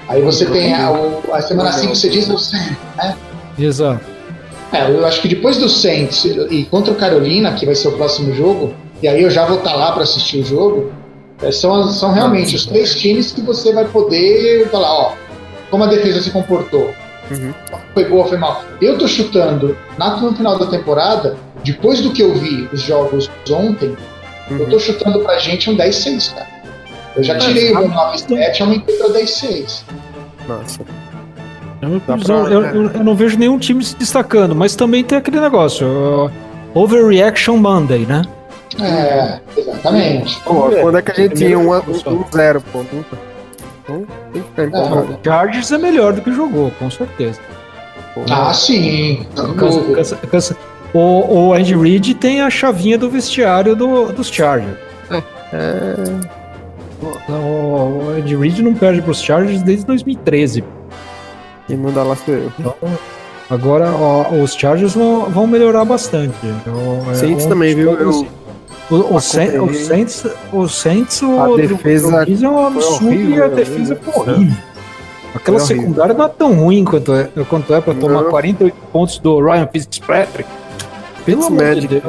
Aí 0.07 0.21
você 0.21 0.45
tem 0.45 0.73
a, 0.73 0.91
a 1.31 1.41
semana 1.41 1.71
5, 1.71 1.95
você 1.95 2.09
diz 2.09 2.29
o 2.29 2.37
Saints, 2.37 2.77
né? 2.97 3.15
Exato. 3.57 4.01
É, 4.73 4.89
eu 4.89 5.05
acho 5.05 5.21
que 5.21 5.27
depois 5.27 5.57
do 5.57 5.67
Saints 5.67 6.25
e 6.25 6.63
contra 6.65 6.93
o 6.93 6.95
Carolina, 6.95 7.53
que 7.53 7.65
vai 7.65 7.75
ser 7.75 7.89
o 7.89 7.91
próximo 7.91 8.33
jogo, 8.33 8.73
e 9.01 9.07
aí 9.07 9.21
eu 9.21 9.29
já 9.29 9.45
vou 9.45 9.57
estar 9.57 9.73
lá 9.75 9.91
para 9.91 10.03
assistir 10.03 10.39
o 10.39 10.45
jogo, 10.45 10.91
é, 11.41 11.51
são, 11.51 11.87
são 11.91 12.13
realmente 12.13 12.55
os 12.55 12.65
três 12.65 12.95
times 12.95 13.31
que 13.31 13.41
você 13.41 13.73
vai 13.73 13.85
poder 13.85 14.69
falar, 14.69 14.93
ó, 14.93 15.13
como 15.69 15.83
a 15.83 15.87
defesa 15.87 16.21
se 16.21 16.31
comportou. 16.31 16.93
Uhum. 17.31 17.53
Foi 17.93 18.05
boa, 18.05 18.27
foi 18.27 18.37
mal. 18.37 18.63
Eu 18.81 18.97
tô 18.97 19.07
chutando 19.07 19.77
na, 19.97 20.17
no 20.17 20.35
final 20.35 20.59
da 20.59 20.65
temporada, 20.67 21.37
depois 21.63 22.01
do 22.01 22.11
que 22.11 22.21
eu 22.21 22.33
vi 22.33 22.67
os 22.71 22.81
jogos 22.81 23.29
ontem, 23.49 23.95
uhum. 24.49 24.57
eu 24.57 24.69
tô 24.69 24.79
chutando 24.79 25.19
pra 25.19 25.37
gente 25.39 25.69
um 25.69 25.77
10-6, 25.77 26.33
cara. 26.33 26.47
Eu 27.15 27.23
já 27.23 27.37
tirei 27.37 27.73
o 27.73 27.89
9-7 27.89 28.59
e 28.59 28.61
aumentei 28.61 28.95
pra 28.97 29.09
10-6. 29.09 29.83
Nossa. 30.47 30.81
Eu, 31.81 31.99
pra, 31.99 32.15
eu, 32.35 32.63
eu, 32.63 32.91
eu, 32.91 33.03
não 33.03 33.15
vejo 33.15 33.37
nenhum 33.37 33.57
time 33.57 33.83
se 33.83 33.95
destacando, 33.95 34.55
mas 34.55 34.75
também 34.75 35.03
tem 35.03 35.17
aquele 35.17 35.39
negócio. 35.39 35.87
Uh, 35.87 36.31
Overreaction 36.73 37.57
Monday, 37.57 38.05
né? 38.05 38.21
É, 38.79 39.39
exatamente. 39.57 40.39
Pô, 40.41 40.69
quando 40.69 40.97
é 40.97 41.01
que 41.01 41.11
a 41.11 41.15
gente 41.15 41.35
tinha 41.35 41.57
um, 41.59 41.75
um 41.75 42.25
zero, 42.33 42.61
pô? 42.71 42.85
Então, 43.99 44.07
tem 44.33 44.41
que 44.41 44.49
ficar 44.49 44.63
empolgado. 44.65 45.13
É, 45.13 45.19
Chargers 45.23 45.71
é 45.71 45.77
melhor 45.77 46.13
do 46.13 46.21
que 46.21 46.31
jogou, 46.31 46.71
com 46.71 46.89
certeza. 46.89 47.39
Pô, 48.13 48.21
ah, 48.29 48.53
sim. 48.53 49.25
Cansa, 49.35 49.81
cansa, 49.93 50.15
cansa. 50.15 50.57
O, 50.93 51.49
o 51.49 51.53
Andy 51.53 51.75
Reid 51.75 52.13
tem 52.15 52.41
a 52.41 52.49
chavinha 52.49 52.97
do 52.97 53.09
vestiário 53.09 53.75
do, 53.75 54.11
dos 54.11 54.29
Chargers. 54.29 54.77
É. 55.09 55.23
é... 55.53 55.95
O, 57.29 57.33
o 57.33 58.09
Andy 58.17 58.35
Reid 58.35 58.61
não 58.61 58.73
perde 58.73 59.01
para 59.01 59.11
os 59.11 59.21
Chargers 59.21 59.63
desde 59.63 59.85
2013. 59.85 60.63
Quem 61.67 61.77
manda 61.77 62.03
lá 62.03 62.15
sou 62.15 62.33
eu. 62.33 62.51
Então, 62.59 62.75
agora 63.49 63.91
ó, 63.91 64.29
os 64.35 64.53
Chargers 64.53 64.93
vão, 64.93 65.29
vão 65.29 65.47
melhorar 65.47 65.85
bastante. 65.85 66.35
Então, 66.43 67.09
é, 67.09 67.15
Saints 67.15 67.45
também, 67.45 67.73
viu? 67.73 67.93
Eu, 67.93 68.27
o, 68.89 69.15
o, 69.15 69.19
Saints, 69.21 69.55
o 69.55 69.73
Saints, 69.73 70.25
o 70.51 70.67
Saints, 70.67 71.21
a 71.23 71.55
defesa 71.55 72.25
é 72.45 72.49
um 72.49 72.67
absurdo 72.67 73.13
e 73.13 73.41
a 73.41 73.47
defesa 73.47 73.93
é 73.93 74.19
horrível. 74.19 74.57
Aquela 75.33 75.59
secundária 75.59 76.13
não 76.13 76.25
é 76.25 76.29
tão 76.29 76.53
ruim 76.53 76.83
quanto 76.83 77.13
é, 77.13 77.29
quanto 77.47 77.73
é 77.73 77.79
pra 77.79 77.93
tomar 77.93 78.25
48 78.25 78.75
pontos 78.91 79.17
do 79.19 79.39
Ryan 79.39 79.67
Fitzpatrick. 79.71 80.49
Pelo 81.25 81.45
amor 81.45 81.75
de 81.75 81.87
Deus. 81.87 82.03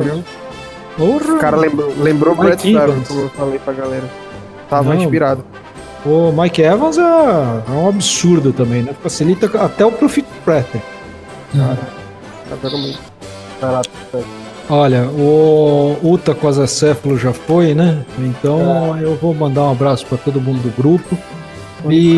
Porra. 0.96 1.34
O 1.34 1.38
cara 1.38 1.56
lembrou, 1.56 1.92
lembrou 1.98 2.34
Brett 2.34 2.72
Favre, 2.72 3.02
como 3.06 3.20
eu 3.20 3.28
falei 3.30 3.58
pra 3.58 3.72
galera. 3.72 4.04
Tava 4.68 4.94
não, 4.94 5.02
inspirado. 5.02 5.44
O 6.04 6.32
Mike 6.32 6.62
Evans 6.62 6.98
é, 6.98 7.00
é, 7.02 7.70
um 7.70 7.88
absurdo 7.88 8.52
também, 8.52 8.82
né? 8.82 8.92
Facilita 9.02 9.46
até 9.64 9.86
o 9.86 9.92
Profit 9.92 10.26
Fitzpatrick. 10.26 10.84
Cara, 11.52 11.78
tá 12.60 12.70
muito. 12.70 12.98
Olha, 14.74 15.02
o 15.06 15.98
Uta 16.02 16.34
Quasacéfalo 16.34 17.18
já 17.18 17.30
foi, 17.30 17.74
né? 17.74 18.06
Então 18.18 18.96
é. 18.96 19.04
eu 19.04 19.16
vou 19.16 19.34
mandar 19.34 19.64
um 19.64 19.72
abraço 19.72 20.06
para 20.06 20.16
todo 20.16 20.40
mundo 20.40 20.62
do 20.62 20.74
grupo. 20.74 21.14
E, 21.90 22.16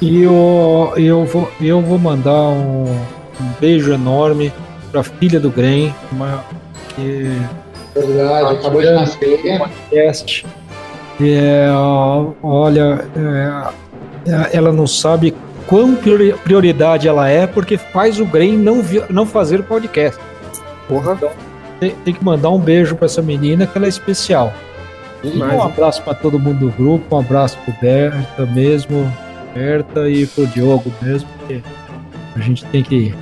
e 0.00 0.22
eu, 0.22 0.94
eu, 0.96 1.26
vou, 1.26 1.50
eu 1.60 1.82
vou 1.82 1.98
mandar 1.98 2.48
um, 2.48 2.84
um 2.84 3.52
beijo 3.60 3.92
enorme 3.92 4.50
para 4.90 5.02
a 5.02 5.04
filha 5.04 5.38
do 5.38 5.50
Grem, 5.50 5.94
uma, 6.10 6.42
que 6.96 7.30
Verdade, 7.94 8.56
acabou 8.56 8.80
de 8.80 8.92
nascer. 8.92 9.58
Podcast. 9.58 10.46
É, 11.20 11.68
olha, 12.42 13.06
é, 14.24 14.56
ela 14.56 14.72
não 14.72 14.86
sabe 14.86 15.34
quão 15.66 15.94
prioridade 16.42 17.06
ela 17.06 17.28
é 17.28 17.46
porque 17.46 17.76
faz 17.76 18.18
o 18.18 18.24
Grem 18.24 18.56
não, 18.56 18.82
não 19.10 19.26
fazer 19.26 19.62
podcast. 19.64 20.18
Porra. 20.88 21.12
Então, 21.12 21.49
tem, 21.80 21.94
tem 22.04 22.14
que 22.14 22.24
mandar 22.24 22.50
um 22.50 22.58
beijo 22.58 22.94
para 22.94 23.06
essa 23.06 23.22
menina 23.22 23.66
que 23.66 23.76
ela 23.76 23.86
é 23.86 23.88
especial. 23.88 24.52
E 25.24 25.38
um 25.38 25.62
abraço 25.62 26.02
para 26.02 26.14
todo 26.14 26.38
mundo 26.38 26.70
do 26.70 26.70
grupo, 26.70 27.16
um 27.16 27.18
abraço 27.18 27.58
pro 27.64 27.74
Berta 27.80 28.46
mesmo, 28.46 29.10
Berta 29.54 30.08
e 30.08 30.26
pro 30.26 30.46
Diogo 30.46 30.92
mesmo, 31.02 31.28
porque 31.38 31.62
a 32.36 32.38
gente 32.40 32.64
tem 32.66 32.82
que 32.82 32.94
ir. 32.94 33.16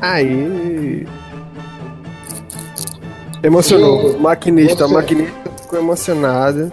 Aí. 0.00 1.06
Emocionou. 3.42 4.18
Maquinista, 4.18 4.86
Você. 4.86 4.94
maquinista 4.94 5.50
ficou 5.62 5.78
emocionado. 5.78 6.70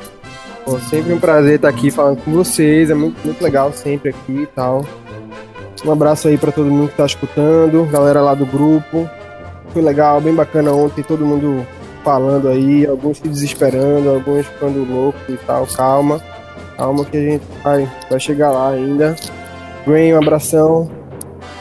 Pô, 0.64 0.80
sempre 0.80 1.14
um 1.14 1.20
prazer 1.20 1.56
estar 1.56 1.70
aqui 1.70 1.90
falando 1.90 2.22
com 2.24 2.32
vocês. 2.32 2.90
É 2.90 2.94
muito, 2.94 3.24
muito 3.24 3.44
legal 3.44 3.72
sempre 3.72 4.10
aqui 4.10 4.42
e 4.42 4.48
tal. 4.48 4.86
Um 5.84 5.92
abraço 5.92 6.28
aí 6.28 6.38
para 6.38 6.52
todo 6.52 6.70
mundo 6.70 6.90
que 6.90 6.98
tá 6.98 7.06
escutando, 7.06 7.86
galera 7.86 8.22
lá 8.22 8.34
do 8.34 8.46
grupo 8.46 9.10
foi 9.76 9.82
legal, 9.82 10.22
bem 10.22 10.34
bacana 10.34 10.72
ontem, 10.72 11.04
todo 11.04 11.26
mundo 11.26 11.68
falando 12.02 12.48
aí, 12.48 12.88
alguns 12.88 13.18
se 13.18 13.28
desesperando, 13.28 14.10
alguns 14.10 14.46
ficando 14.46 14.86
loucos 14.86 15.22
e 15.28 15.36
tal. 15.46 15.68
Calma, 15.68 16.22
calma 16.78 17.04
que 17.04 17.18
a 17.18 17.22
gente 17.22 17.44
vai, 17.62 17.92
vai 18.10 18.18
chegar 18.18 18.52
lá 18.52 18.70
ainda. 18.70 19.18
Gwen, 19.86 20.14
um 20.14 20.18
abração 20.18 20.90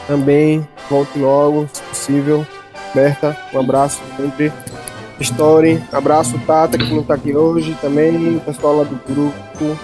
também, 0.07 0.65
volte 0.89 1.19
logo, 1.19 1.67
se 1.73 1.81
possível. 1.81 2.47
Berta, 2.93 3.35
um 3.53 3.59
abraço 3.59 4.01
sempre. 4.15 4.49
Story, 5.19 5.83
abraço 5.91 6.39
Tata, 6.47 6.77
que 6.77 6.93
não 6.93 7.03
tá 7.03 7.15
aqui 7.15 7.35
hoje 7.35 7.77
também, 7.81 8.39
pessoal 8.45 8.77
lá 8.77 8.83
do 8.85 8.97
grupo. 9.13 9.77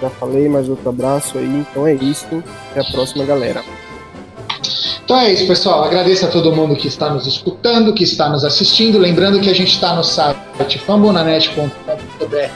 Já 0.00 0.08
falei, 0.08 0.48
mas 0.48 0.70
outro 0.70 0.88
abraço 0.88 1.36
aí. 1.36 1.66
Então 1.70 1.86
é 1.86 1.92
isso. 1.92 2.42
Até 2.70 2.80
a 2.80 2.92
próxima, 2.92 3.26
galera. 3.26 3.62
Então 5.08 5.20
é 5.20 5.32
isso, 5.32 5.46
pessoal. 5.46 5.82
Agradeço 5.84 6.26
a 6.26 6.28
todo 6.28 6.54
mundo 6.54 6.76
que 6.76 6.86
está 6.86 7.08
nos 7.08 7.26
escutando, 7.26 7.94
que 7.94 8.04
está 8.04 8.28
nos 8.28 8.44
assistindo. 8.44 8.98
Lembrando 8.98 9.40
que 9.40 9.48
a 9.48 9.54
gente 9.54 9.72
está 9.72 9.96
no 9.96 10.04
site 10.04 10.78
fambonanet.com.br 10.80 12.50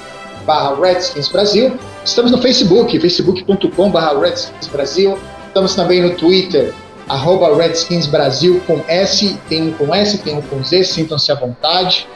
barra 0.44 0.78
Redskins 0.78 1.28
Brasil. 1.28 1.74
Estamos 2.04 2.30
no 2.30 2.36
Facebook, 2.36 3.00
facebook.com 3.00 3.90
Redskins 4.20 4.66
Brasil. 4.70 5.18
Estamos 5.46 5.74
também 5.74 6.02
no 6.02 6.14
Twitter, 6.14 6.74
arroba 7.08 7.56
Redskins 7.56 8.04
Brasil 8.06 8.60
com 8.66 8.84
S, 8.86 9.34
tem 9.48 9.68
um 9.68 9.72
com 9.72 9.94
S, 9.94 10.18
tem 10.18 10.36
um 10.36 10.42
com 10.42 10.62
Z, 10.62 10.84
sintam-se 10.84 11.32
à 11.32 11.34
vontade 11.34 12.06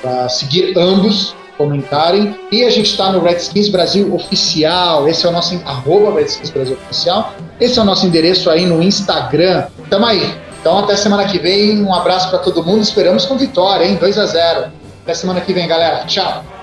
para 0.00 0.30
seguir 0.30 0.72
ambos 0.78 1.36
comentarem. 1.56 2.34
E 2.50 2.64
a 2.64 2.70
gente 2.70 2.90
está 2.90 3.10
no 3.12 3.22
Redskins 3.22 3.68
Brasil 3.68 4.14
Oficial. 4.14 5.08
Esse 5.08 5.26
é 5.26 5.28
o 5.28 5.32
nosso 5.32 5.60
arroba 5.64 6.18
Redskins 6.18 6.50
Brasil 6.50 6.76
Oficial. 6.84 7.32
Esse 7.60 7.78
é 7.78 7.82
o 7.82 7.84
nosso 7.84 8.06
endereço 8.06 8.50
aí 8.50 8.66
no 8.66 8.82
Instagram. 8.82 9.66
Tamo 9.88 10.06
aí. 10.06 10.34
Então 10.60 10.78
até 10.78 10.96
semana 10.96 11.26
que 11.26 11.38
vem. 11.38 11.82
Um 11.82 11.94
abraço 11.94 12.30
para 12.30 12.38
todo 12.38 12.64
mundo. 12.64 12.82
Esperamos 12.82 13.26
com 13.26 13.36
vitória, 13.36 13.84
hein? 13.84 13.96
2 13.96 14.18
a 14.18 14.26
0 14.26 14.66
Até 15.02 15.14
semana 15.14 15.40
que 15.40 15.52
vem, 15.52 15.66
galera. 15.68 16.04
Tchau. 16.06 16.53